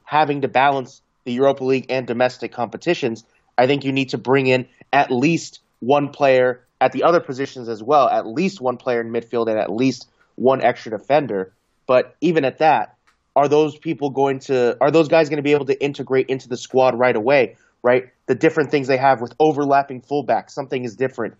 having 0.04 0.42
to 0.42 0.48
balance 0.48 1.02
the 1.26 1.34
Europa 1.34 1.64
League 1.64 1.86
and 1.90 2.08
domestic 2.08 2.52
competitions, 2.52 3.24
I 3.58 3.68
think 3.68 3.84
you 3.84 3.92
need 3.92 4.10
to 4.10 4.18
bring 4.18 4.48
in 4.48 4.68
at 4.92 5.12
least 5.12 5.60
one 5.80 6.10
player 6.10 6.62
at 6.82 6.92
the 6.92 7.04
other 7.04 7.20
positions 7.20 7.68
as 7.70 7.84
well, 7.84 8.08
at 8.08 8.26
least 8.26 8.62
one 8.62 8.78
player 8.78 9.02
in 9.02 9.12
midfield 9.12 9.50
and 9.50 9.60
at 9.60 9.72
least 9.72 10.08
one 10.36 10.62
extra 10.62 10.98
defender. 10.98 11.52
But 11.86 12.16
even 12.22 12.46
at 12.46 12.60
that, 12.60 12.96
are 13.36 13.48
those 13.48 13.78
people 13.78 14.10
going 14.10 14.40
to 14.40 14.78
are 14.82 14.92
those 14.92 15.08
guys 15.08 15.30
going 15.30 15.38
to 15.38 15.44
be 15.44 15.54
able 15.54 15.66
to 15.66 15.84
integrate 15.84 16.28
into 16.28 16.50
the 16.50 16.58
squad 16.58 16.98
right 16.98 17.16
away? 17.16 17.58
Right, 17.82 18.10
the 18.26 18.36
different 18.36 18.72
things 18.72 18.88
they 18.88 18.98
have 18.98 19.22
with 19.22 19.34
overlapping 19.40 20.02
fullbacks, 20.02 20.52
something 20.52 20.84
is 20.84 20.96
different. 20.96 21.36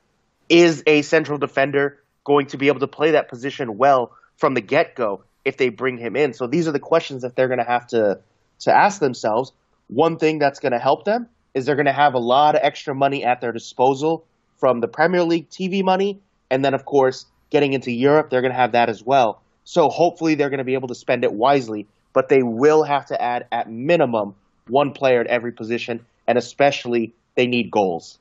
Is 0.47 0.84
a 0.88 1.02
central 1.02 1.38
defender 1.38 2.02
going 2.24 2.47
to 2.47 2.58
be 2.58 2.68
able 2.68 2.80
to 2.80 2.88
play 2.88 3.12
that 3.12 3.28
position 3.28 3.78
well 3.78 4.14
from 4.40 4.54
the 4.54 4.62
get 4.62 4.96
go 4.96 5.24
if 5.46 5.58
they 5.58 5.70
bring 5.70 5.98
him 5.98 6.16
in. 6.16 6.34
So 6.34 6.48
these 6.48 6.68
are 6.68 6.72
the 6.72 6.80
questions 6.80 7.22
that 7.22 7.36
they're 7.36 7.48
going 7.48 7.60
to 7.60 7.72
have 7.72 7.88
to 7.88 8.20
to 8.62 8.76
ask 8.76 9.00
themselves. 9.00 9.52
One 9.88 10.18
thing 10.18 10.40
that's 10.40 10.60
going 10.60 10.72
to 10.72 10.80
help 10.80 11.06
them 11.06 11.28
is 11.54 11.66
they're 11.66 11.76
going 11.76 11.86
to 11.86 11.94
have 11.94 12.14
a 12.14 12.20
lot 12.20 12.56
of 12.56 12.62
extra 12.64 12.96
money 12.96 13.24
at 13.24 13.42
their 13.42 13.52
disposal 13.52 14.26
from 14.58 14.82
the 14.82 14.88
Premier 14.88 15.24
League 15.24 15.50
TV 15.50 15.84
money, 15.84 16.20
and 16.50 16.64
then 16.64 16.74
of 16.74 16.86
course 16.86 17.26
getting 17.50 17.74
into 17.74 17.92
Europe, 17.92 18.30
they're 18.30 18.42
going 18.42 18.54
to 18.54 18.60
have 18.60 18.74
that 18.74 18.90
as 18.90 19.04
well. 19.04 19.42
So 19.64 19.90
hopefully 19.90 20.36
they're 20.36 20.50
going 20.50 20.60
to 20.60 20.64
be 20.64 20.74
able 20.74 20.90
to 20.90 20.96
spend 20.96 21.24
it 21.24 21.34
wisely, 21.34 21.88
but 22.14 22.30
they 22.30 22.44
will 22.44 22.84
have 22.84 23.06
to 23.08 23.22
add 23.22 23.46
at 23.52 23.70
minimum 23.70 24.36
one 24.68 24.92
player 24.92 25.22
at 25.22 25.28
every 25.28 25.52
position, 25.52 26.06
and 26.28 26.38
especially 26.38 27.14
they 27.36 27.48
need 27.48 27.72
goals. 27.72 28.20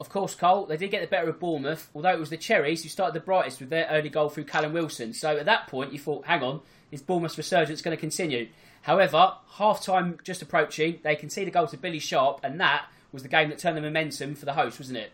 Of 0.00 0.08
course, 0.08 0.34
Cole, 0.34 0.64
they 0.64 0.78
did 0.78 0.90
get 0.90 1.02
the 1.02 1.06
better 1.06 1.28
of 1.28 1.38
Bournemouth, 1.38 1.90
although 1.94 2.12
it 2.12 2.18
was 2.18 2.30
the 2.30 2.38
Cherries 2.38 2.82
who 2.82 2.88
started 2.88 3.14
the 3.14 3.24
brightest 3.24 3.60
with 3.60 3.68
their 3.68 3.86
early 3.90 4.08
goal 4.08 4.30
through 4.30 4.44
Callum 4.44 4.72
Wilson. 4.72 5.12
So 5.12 5.36
at 5.36 5.44
that 5.44 5.66
point, 5.66 5.92
you 5.92 5.98
thought, 5.98 6.24
hang 6.24 6.42
on, 6.42 6.62
is 6.90 7.02
Bournemouth's 7.02 7.36
resurgence 7.36 7.82
going 7.82 7.94
to 7.94 8.00
continue? 8.00 8.48
However, 8.82 9.34
half 9.52 9.84
time 9.84 10.18
just 10.24 10.40
approaching, 10.40 11.00
they 11.02 11.16
concede 11.16 11.48
a 11.48 11.50
goal 11.50 11.66
to 11.66 11.76
Billy 11.76 11.98
Sharp, 11.98 12.40
and 12.42 12.58
that 12.60 12.86
was 13.12 13.22
the 13.22 13.28
game 13.28 13.50
that 13.50 13.58
turned 13.58 13.76
the 13.76 13.82
momentum 13.82 14.34
for 14.34 14.46
the 14.46 14.54
host, 14.54 14.80
wasn't 14.80 14.98
it? 14.98 15.12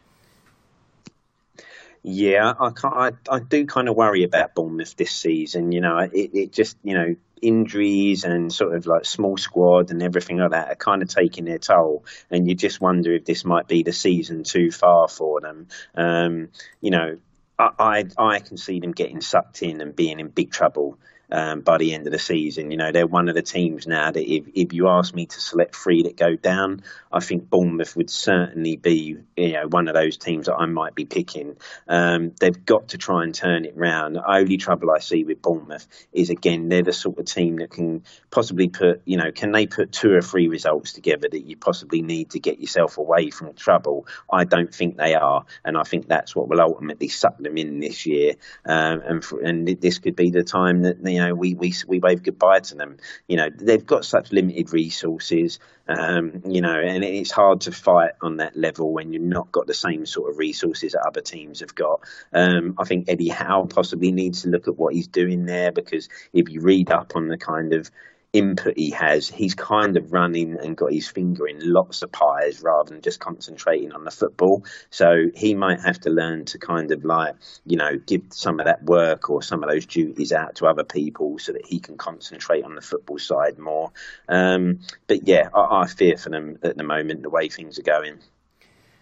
Yeah, 2.08 2.54
I, 2.60 2.70
I, 2.84 3.10
I 3.28 3.40
do 3.40 3.66
kind 3.66 3.88
of 3.88 3.96
worry 3.96 4.22
about 4.22 4.54
Bournemouth 4.54 4.94
this 4.94 5.10
season. 5.10 5.72
You 5.72 5.80
know, 5.80 5.98
it, 5.98 6.30
it 6.34 6.52
just 6.52 6.76
you 6.84 6.94
know 6.94 7.16
injuries 7.42 8.22
and 8.22 8.52
sort 8.52 8.76
of 8.76 8.86
like 8.86 9.04
small 9.04 9.36
squad 9.36 9.90
and 9.90 10.00
everything 10.00 10.38
like 10.38 10.52
that 10.52 10.68
are 10.70 10.76
kind 10.76 11.02
of 11.02 11.08
taking 11.08 11.46
their 11.46 11.58
toll. 11.58 12.04
And 12.30 12.48
you 12.48 12.54
just 12.54 12.80
wonder 12.80 13.12
if 13.12 13.24
this 13.24 13.44
might 13.44 13.66
be 13.66 13.82
the 13.82 13.92
season 13.92 14.44
too 14.44 14.70
far 14.70 15.08
for 15.08 15.40
them. 15.40 15.66
Um, 15.96 16.50
you 16.80 16.92
know, 16.92 17.18
I, 17.58 17.70
I, 17.76 18.04
I 18.16 18.38
can 18.38 18.56
see 18.56 18.78
them 18.78 18.92
getting 18.92 19.20
sucked 19.20 19.64
in 19.64 19.80
and 19.80 19.96
being 19.96 20.20
in 20.20 20.28
big 20.28 20.52
trouble. 20.52 21.00
Um, 21.30 21.60
by 21.60 21.78
the 21.78 21.94
end 21.94 22.06
of 22.06 22.12
the 22.12 22.18
season. 22.18 22.70
You 22.70 22.76
know, 22.76 22.92
they're 22.92 23.06
one 23.06 23.28
of 23.28 23.34
the 23.34 23.42
teams 23.42 23.86
now 23.86 24.10
that 24.10 24.34
if, 24.34 24.44
if 24.54 24.72
you 24.72 24.88
ask 24.88 25.14
me 25.14 25.26
to 25.26 25.40
select 25.40 25.74
three 25.74 26.02
that 26.04 26.16
go 26.16 26.36
down, 26.36 26.82
I 27.12 27.20
think 27.20 27.48
Bournemouth 27.48 27.96
would 27.96 28.10
certainly 28.10 28.76
be, 28.76 29.16
you 29.36 29.52
know, 29.52 29.66
one 29.68 29.88
of 29.88 29.94
those 29.94 30.16
teams 30.16 30.46
that 30.46 30.56
I 30.56 30.66
might 30.66 30.94
be 30.94 31.04
picking. 31.04 31.56
Um, 31.88 32.32
they've 32.40 32.64
got 32.64 32.88
to 32.88 32.98
try 32.98 33.24
and 33.24 33.34
turn 33.34 33.64
it 33.64 33.76
round. 33.76 34.16
The 34.16 34.30
only 34.30 34.56
trouble 34.56 34.90
I 34.90 34.98
see 34.98 35.24
with 35.24 35.42
Bournemouth 35.42 35.86
is, 36.12 36.30
again, 36.30 36.68
they're 36.68 36.82
the 36.82 36.92
sort 36.92 37.18
of 37.18 37.26
team 37.26 37.56
that 37.56 37.70
can 37.70 38.04
possibly 38.30 38.68
put, 38.68 39.02
you 39.04 39.16
know, 39.16 39.32
can 39.32 39.52
they 39.52 39.66
put 39.66 39.92
two 39.92 40.12
or 40.12 40.20
three 40.20 40.48
results 40.48 40.92
together 40.92 41.28
that 41.28 41.46
you 41.46 41.56
possibly 41.56 42.02
need 42.02 42.30
to 42.30 42.40
get 42.40 42.60
yourself 42.60 42.98
away 42.98 43.30
from 43.30 43.54
trouble? 43.54 44.06
I 44.30 44.44
don't 44.44 44.74
think 44.74 44.96
they 44.96 45.14
are. 45.14 45.44
And 45.64 45.76
I 45.76 45.82
think 45.82 46.08
that's 46.08 46.36
what 46.36 46.48
will 46.48 46.60
ultimately 46.60 47.08
suck 47.08 47.38
them 47.38 47.56
in 47.56 47.80
this 47.80 48.06
year. 48.06 48.34
Um, 48.64 49.02
and, 49.04 49.24
for, 49.24 49.40
and 49.40 49.66
this 49.66 49.98
could 49.98 50.16
be 50.16 50.30
the 50.30 50.44
time 50.44 50.82
that, 50.82 50.98
you 51.04 51.15
know, 51.20 51.34
we, 51.34 51.54
we, 51.54 51.72
we 51.86 51.98
wave 51.98 52.22
goodbye 52.22 52.60
to 52.60 52.74
them. 52.74 52.98
You 53.26 53.36
know, 53.36 53.50
they've 53.50 53.84
got 53.84 54.04
such 54.04 54.32
limited 54.32 54.72
resources, 54.72 55.58
um, 55.88 56.42
you 56.46 56.60
know, 56.60 56.78
and 56.78 57.04
it's 57.04 57.30
hard 57.30 57.62
to 57.62 57.72
fight 57.72 58.12
on 58.22 58.38
that 58.38 58.56
level 58.56 58.92
when 58.92 59.12
you've 59.12 59.22
not 59.22 59.52
got 59.52 59.66
the 59.66 59.74
same 59.74 60.06
sort 60.06 60.30
of 60.30 60.38
resources 60.38 60.92
that 60.92 61.06
other 61.06 61.20
teams 61.20 61.60
have 61.60 61.74
got. 61.74 62.00
Um, 62.32 62.74
I 62.78 62.84
think 62.84 63.08
Eddie 63.08 63.28
Howe 63.28 63.66
possibly 63.66 64.12
needs 64.12 64.42
to 64.42 64.48
look 64.48 64.68
at 64.68 64.76
what 64.76 64.94
he's 64.94 65.08
doing 65.08 65.46
there 65.46 65.72
because 65.72 66.08
if 66.32 66.48
you 66.48 66.60
read 66.60 66.90
up 66.90 67.14
on 67.14 67.28
the 67.28 67.38
kind 67.38 67.72
of 67.72 67.90
input 68.36 68.76
he 68.76 68.90
has, 68.90 69.28
he's 69.28 69.54
kind 69.54 69.96
of 69.96 70.12
running 70.12 70.56
and 70.58 70.76
got 70.76 70.92
his 70.92 71.08
finger 71.08 71.46
in 71.46 71.58
lots 71.60 72.02
of 72.02 72.12
pies 72.12 72.62
rather 72.62 72.90
than 72.90 73.00
just 73.00 73.20
concentrating 73.20 73.92
on 73.92 74.04
the 74.04 74.10
football. 74.10 74.64
So 74.90 75.26
he 75.34 75.54
might 75.54 75.80
have 75.80 76.00
to 76.00 76.10
learn 76.10 76.44
to 76.46 76.58
kind 76.58 76.92
of 76.92 77.04
like, 77.04 77.34
you 77.64 77.76
know, 77.76 77.98
give 77.98 78.22
some 78.30 78.60
of 78.60 78.66
that 78.66 78.82
work 78.82 79.30
or 79.30 79.42
some 79.42 79.62
of 79.62 79.70
those 79.70 79.86
duties 79.86 80.32
out 80.32 80.56
to 80.56 80.66
other 80.66 80.84
people 80.84 81.38
so 81.38 81.52
that 81.52 81.66
he 81.66 81.78
can 81.78 81.96
concentrate 81.96 82.64
on 82.64 82.74
the 82.74 82.80
football 82.80 83.18
side 83.18 83.58
more. 83.58 83.92
Um, 84.28 84.80
but 85.06 85.26
yeah, 85.26 85.48
I, 85.54 85.82
I 85.82 85.86
fear 85.86 86.16
for 86.16 86.30
them 86.30 86.58
at 86.62 86.76
the 86.76 86.84
moment, 86.84 87.22
the 87.22 87.30
way 87.30 87.48
things 87.48 87.78
are 87.78 87.82
going. 87.82 88.18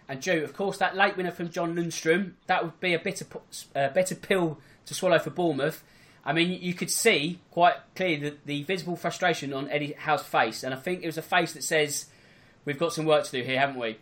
And 0.07 0.21
Joe, 0.21 0.37
of 0.37 0.55
course, 0.55 0.77
that 0.77 0.95
late 0.95 1.17
winner 1.17 1.31
from 1.31 1.49
John 1.49 1.75
Lundstram, 1.75 2.33
that 2.47 2.63
would 2.63 2.79
be 2.79 2.93
a 2.93 2.99
bitter, 2.99 3.25
uh, 3.75 3.89
better 3.89 4.15
pill 4.15 4.59
to 4.85 4.93
swallow 4.93 5.17
for 5.19 5.31
Bournemouth. 5.31 5.83
I 6.25 6.33
mean, 6.33 6.59
you 6.61 6.73
could 6.73 6.89
see 6.89 7.39
quite 7.51 7.75
clearly 7.95 8.17
the, 8.17 8.37
the, 8.45 8.63
visible 8.63 8.95
frustration 8.95 9.53
on 9.53 9.69
Eddie 9.69 9.93
Howe's 9.97 10.23
face, 10.23 10.63
and 10.63 10.73
I 10.73 10.77
think 10.77 11.03
it 11.03 11.05
was 11.05 11.19
a 11.19 11.21
face 11.21 11.53
that 11.53 11.63
says, 11.63 12.07
"We've 12.65 12.79
got 12.79 12.93
some 12.93 13.05
work 13.05 13.25
to 13.25 13.31
do 13.31 13.43
here, 13.43 13.59
haven't 13.59 13.79
we?" 13.79 13.97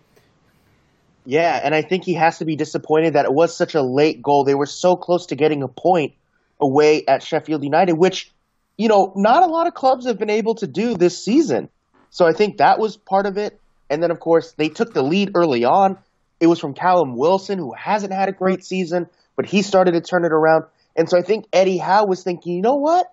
Yeah, 1.25 1.59
and 1.61 1.75
I 1.75 1.81
think 1.81 2.05
he 2.05 2.13
has 2.15 2.39
to 2.39 2.45
be 2.45 2.55
disappointed 2.55 3.13
that 3.13 3.25
it 3.25 3.33
was 3.33 3.55
such 3.55 3.75
a 3.75 3.81
late 3.81 4.21
goal. 4.21 4.43
They 4.43 4.55
were 4.55 4.65
so 4.65 4.95
close 4.95 5.27
to 5.27 5.35
getting 5.35 5.63
a 5.63 5.67
point 5.67 6.13
away 6.59 7.03
at 7.05 7.23
Sheffield 7.23 7.63
United, 7.63 7.93
which, 7.93 8.31
you 8.77 8.87
know, 8.87 9.13
not 9.15 9.43
a 9.43 9.47
lot 9.47 9.67
of 9.67 9.73
clubs 9.73 10.05
have 10.05 10.19
been 10.19 10.29
able 10.29 10.55
to 10.55 10.67
do 10.67 10.95
this 10.95 11.23
season. 11.23 11.69
So 12.09 12.25
I 12.25 12.33
think 12.33 12.57
that 12.57 12.77
was 12.77 12.97
part 12.97 13.25
of 13.25 13.37
it. 13.37 13.59
And 13.89 14.01
then, 14.01 14.11
of 14.11 14.19
course, 14.19 14.53
they 14.53 14.69
took 14.69 14.93
the 14.93 15.01
lead 15.01 15.31
early 15.35 15.65
on. 15.65 15.97
It 16.39 16.47
was 16.47 16.59
from 16.59 16.73
Callum 16.73 17.15
Wilson, 17.17 17.57
who 17.57 17.73
hasn't 17.73 18.11
had 18.11 18.27
a 18.27 18.33
great 18.33 18.63
season, 18.63 19.07
but 19.35 19.45
he 19.45 19.61
started 19.61 19.93
to 19.93 20.01
turn 20.01 20.25
it 20.25 20.31
around. 20.31 20.65
And 20.95 21.09
so 21.09 21.17
I 21.17 21.21
think 21.21 21.45
Eddie 21.51 21.77
Howe 21.77 22.05
was 22.05 22.23
thinking, 22.23 22.53
you 22.53 22.61
know 22.61 22.75
what? 22.75 23.07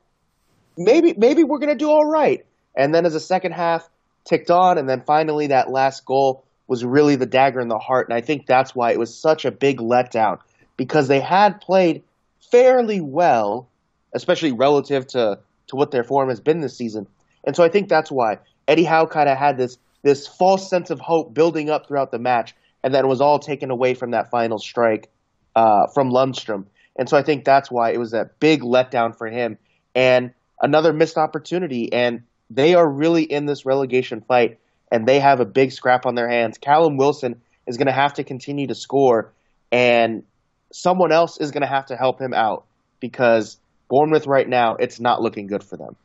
Maybe 0.77 1.15
maybe 1.17 1.45
we're 1.45 1.59
gonna 1.59 1.75
do 1.75 1.91
all 1.91 2.09
right. 2.09 2.45
And 2.77 2.95
then 2.95 3.07
as 3.07 3.13
the 3.15 3.21
second 3.21 3.53
half 3.53 3.89
ticked 4.25 4.51
on, 4.51 4.79
and 4.79 4.89
then 4.89 5.03
finally 5.07 5.49
that 5.49 5.71
last 5.71 6.05
goal 6.05 6.45
was 6.67 6.85
really 6.85 7.17
the 7.17 7.27
dagger 7.27 7.61
in 7.61 7.69
the 7.69 7.79
heart. 7.79 8.09
And 8.09 8.17
I 8.17 8.21
think 8.21 8.47
that's 8.47 8.75
why 8.75 8.93
it 8.93 8.99
was 8.99 9.15
such 9.15 9.45
a 9.45 9.51
big 9.51 9.79
letdown 9.79 10.39
because 10.77 11.09
they 11.09 11.21
had 11.21 11.61
played 11.61 12.05
fairly 12.51 13.01
well, 13.01 13.69
especially 14.15 14.53
relative 14.53 15.07
to, 15.09 15.41
to 15.67 15.77
what 15.77 15.91
their 15.91 16.05
form 16.05 16.29
has 16.29 16.41
been 16.41 16.61
this 16.61 16.77
season. 16.77 17.07
And 17.45 17.57
so 17.57 17.65
I 17.65 17.69
think 17.69 17.89
that's 17.89 18.11
why 18.11 18.39
Eddie 18.69 18.85
Howe 18.85 19.07
kind 19.07 19.29
of 19.29 19.37
had 19.37 19.57
this 19.59 19.79
this 20.03 20.27
false 20.27 20.71
sense 20.71 20.91
of 20.91 20.99
hope 21.01 21.35
building 21.35 21.69
up 21.69 21.87
throughout 21.87 22.11
the 22.11 22.19
match, 22.19 22.55
and 22.83 22.95
then 22.95 23.07
was 23.07 23.21
all 23.21 23.39
taken 23.39 23.71
away 23.71 23.93
from 23.93 24.13
that 24.13 24.31
final 24.31 24.59
strike 24.59 25.11
uh, 25.55 25.87
from 25.93 26.11
Lundstram. 26.11 26.67
And 27.01 27.09
so 27.09 27.17
I 27.17 27.23
think 27.23 27.47
that's 27.47 27.71
why 27.71 27.93
it 27.93 27.99
was 27.99 28.11
that 28.11 28.39
big 28.41 28.61
letdown 28.61 29.17
for 29.17 29.27
him 29.27 29.57
and 29.95 30.33
another 30.61 30.93
missed 30.93 31.17
opportunity. 31.17 31.91
And 31.91 32.25
they 32.51 32.75
are 32.75 32.87
really 32.87 33.23
in 33.23 33.47
this 33.47 33.65
relegation 33.65 34.21
fight 34.21 34.59
and 34.93 35.09
they 35.09 35.19
have 35.19 35.41
a 35.41 35.47
big 35.47 35.73
scrap 35.73 36.05
on 36.05 36.15
their 36.15 36.29
hands. 36.29 36.59
Callum 36.59 36.99
Wilson 36.99 37.41
is 37.67 37.79
going 37.79 37.87
to 37.87 37.93
have 37.93 38.13
to 38.15 38.23
continue 38.23 38.67
to 38.67 38.75
score 38.75 39.33
and 39.73 40.25
someone 40.75 41.11
else 41.11 41.41
is 41.41 41.53
going 41.53 41.63
to 41.63 41.67
have 41.67 41.87
to 41.87 41.97
help 41.97 42.21
him 42.21 42.35
out 42.35 42.67
because 43.01 43.57
Bournemouth 43.89 44.27
right 44.27 44.47
now, 44.47 44.75
it's 44.75 45.01
not 45.01 45.23
looking 45.23 45.47
good 45.47 45.65
for 45.65 45.79
them. 45.79 45.97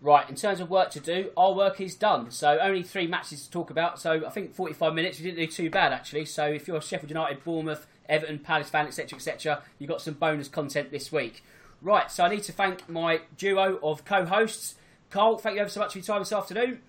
Right, 0.00 0.28
in 0.28 0.36
terms 0.36 0.60
of 0.60 0.70
work 0.70 0.90
to 0.92 1.00
do, 1.00 1.32
our 1.36 1.54
work 1.54 1.82
is 1.82 1.94
done. 1.96 2.30
So 2.30 2.58
only 2.62 2.82
three 2.82 3.06
matches 3.06 3.44
to 3.44 3.50
talk 3.50 3.70
about. 3.70 4.00
So 4.00 4.22
I 4.26 4.30
think 4.30 4.54
45 4.54 4.94
minutes, 4.94 5.18
we 5.18 5.26
didn't 5.26 5.40
do 5.40 5.46
too 5.46 5.68
bad 5.68 5.92
actually. 5.92 6.24
So 6.24 6.46
if 6.46 6.66
you're 6.66 6.80
Sheffield 6.80 7.10
United, 7.10 7.44
Bournemouth, 7.44 7.86
Everton, 8.08 8.38
Palace 8.38 8.68
fan, 8.68 8.86
etc., 8.86 9.16
etc., 9.16 9.62
you've 9.78 9.90
got 9.90 10.00
some 10.00 10.14
bonus 10.14 10.48
content 10.48 10.90
this 10.90 11.10
week. 11.10 11.42
Right, 11.80 12.10
so 12.10 12.24
I 12.24 12.28
need 12.28 12.42
to 12.44 12.52
thank 12.52 12.88
my 12.88 13.20
duo 13.36 13.78
of 13.82 14.04
co-hosts. 14.04 14.76
Carl, 15.10 15.38
thank 15.38 15.56
you 15.56 15.60
ever 15.60 15.70
so 15.70 15.80
much 15.80 15.92
for 15.92 15.98
your 15.98 16.04
time 16.04 16.20
this 16.20 16.32
afternoon. 16.32 16.80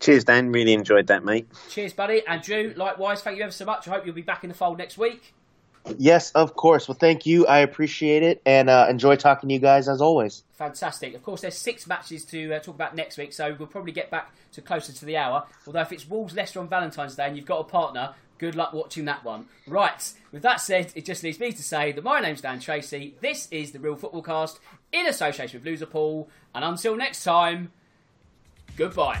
Cheers, 0.00 0.24
Dan. 0.24 0.52
Really 0.52 0.72
enjoyed 0.72 1.06
that, 1.06 1.24
mate. 1.24 1.48
Cheers, 1.70 1.94
buddy. 1.94 2.22
And 2.26 2.42
Drew, 2.42 2.74
likewise, 2.76 3.22
thank 3.22 3.38
you 3.38 3.42
ever 3.42 3.52
so 3.52 3.64
much. 3.64 3.88
I 3.88 3.92
hope 3.92 4.04
you'll 4.04 4.14
be 4.14 4.22
back 4.22 4.44
in 4.44 4.48
the 4.48 4.54
fold 4.54 4.78
next 4.78 4.98
week. 4.98 5.34
Yes, 5.98 6.30
of 6.32 6.56
course. 6.56 6.88
Well, 6.88 6.96
thank 6.98 7.26
you. 7.26 7.46
I 7.46 7.58
appreciate 7.58 8.22
it 8.22 8.40
and 8.46 8.70
uh, 8.70 8.86
enjoy 8.88 9.16
talking 9.16 9.48
to 9.48 9.52
you 9.52 9.58
guys 9.58 9.88
as 9.88 10.00
always. 10.00 10.44
Fantastic. 10.54 11.14
Of 11.14 11.22
course, 11.22 11.42
there's 11.42 11.56
six 11.58 11.86
matches 11.86 12.24
to 12.26 12.54
uh, 12.54 12.58
talk 12.58 12.74
about 12.74 12.94
next 12.94 13.18
week, 13.18 13.32
so 13.32 13.54
we'll 13.58 13.68
probably 13.68 13.92
get 13.92 14.10
back 14.10 14.34
to 14.52 14.62
closer 14.62 14.92
to 14.92 15.04
the 15.04 15.16
hour. 15.16 15.44
Although, 15.66 15.80
if 15.80 15.92
it's 15.92 16.08
Wolves 16.08 16.34
Leicester 16.34 16.60
on 16.60 16.68
Valentine's 16.68 17.16
Day 17.16 17.26
and 17.26 17.36
you've 17.36 17.46
got 17.46 17.60
a 17.60 17.64
partner, 17.64 18.14
good 18.38 18.54
luck 18.54 18.72
watching 18.72 19.04
that 19.06 19.24
one. 19.24 19.46
Right, 19.66 20.12
with 20.32 20.42
that 20.42 20.60
said, 20.60 20.92
it 20.94 21.04
just 21.04 21.22
leaves 21.22 21.40
me 21.40 21.52
to 21.52 21.62
say 21.62 21.92
that 21.92 22.04
my 22.04 22.20
name's 22.20 22.40
Dan 22.40 22.60
Tracy. 22.60 23.14
This 23.20 23.48
is 23.50 23.72
the 23.72 23.78
Real 23.78 23.96
Football 23.96 24.22
Cast 24.22 24.60
in 24.92 25.06
association 25.06 25.60
with 25.60 25.66
Loser 25.66 25.86
Loserpool, 25.86 26.28
and 26.54 26.64
until 26.64 26.96
next 26.96 27.24
time, 27.24 27.72
goodbye. 28.76 29.20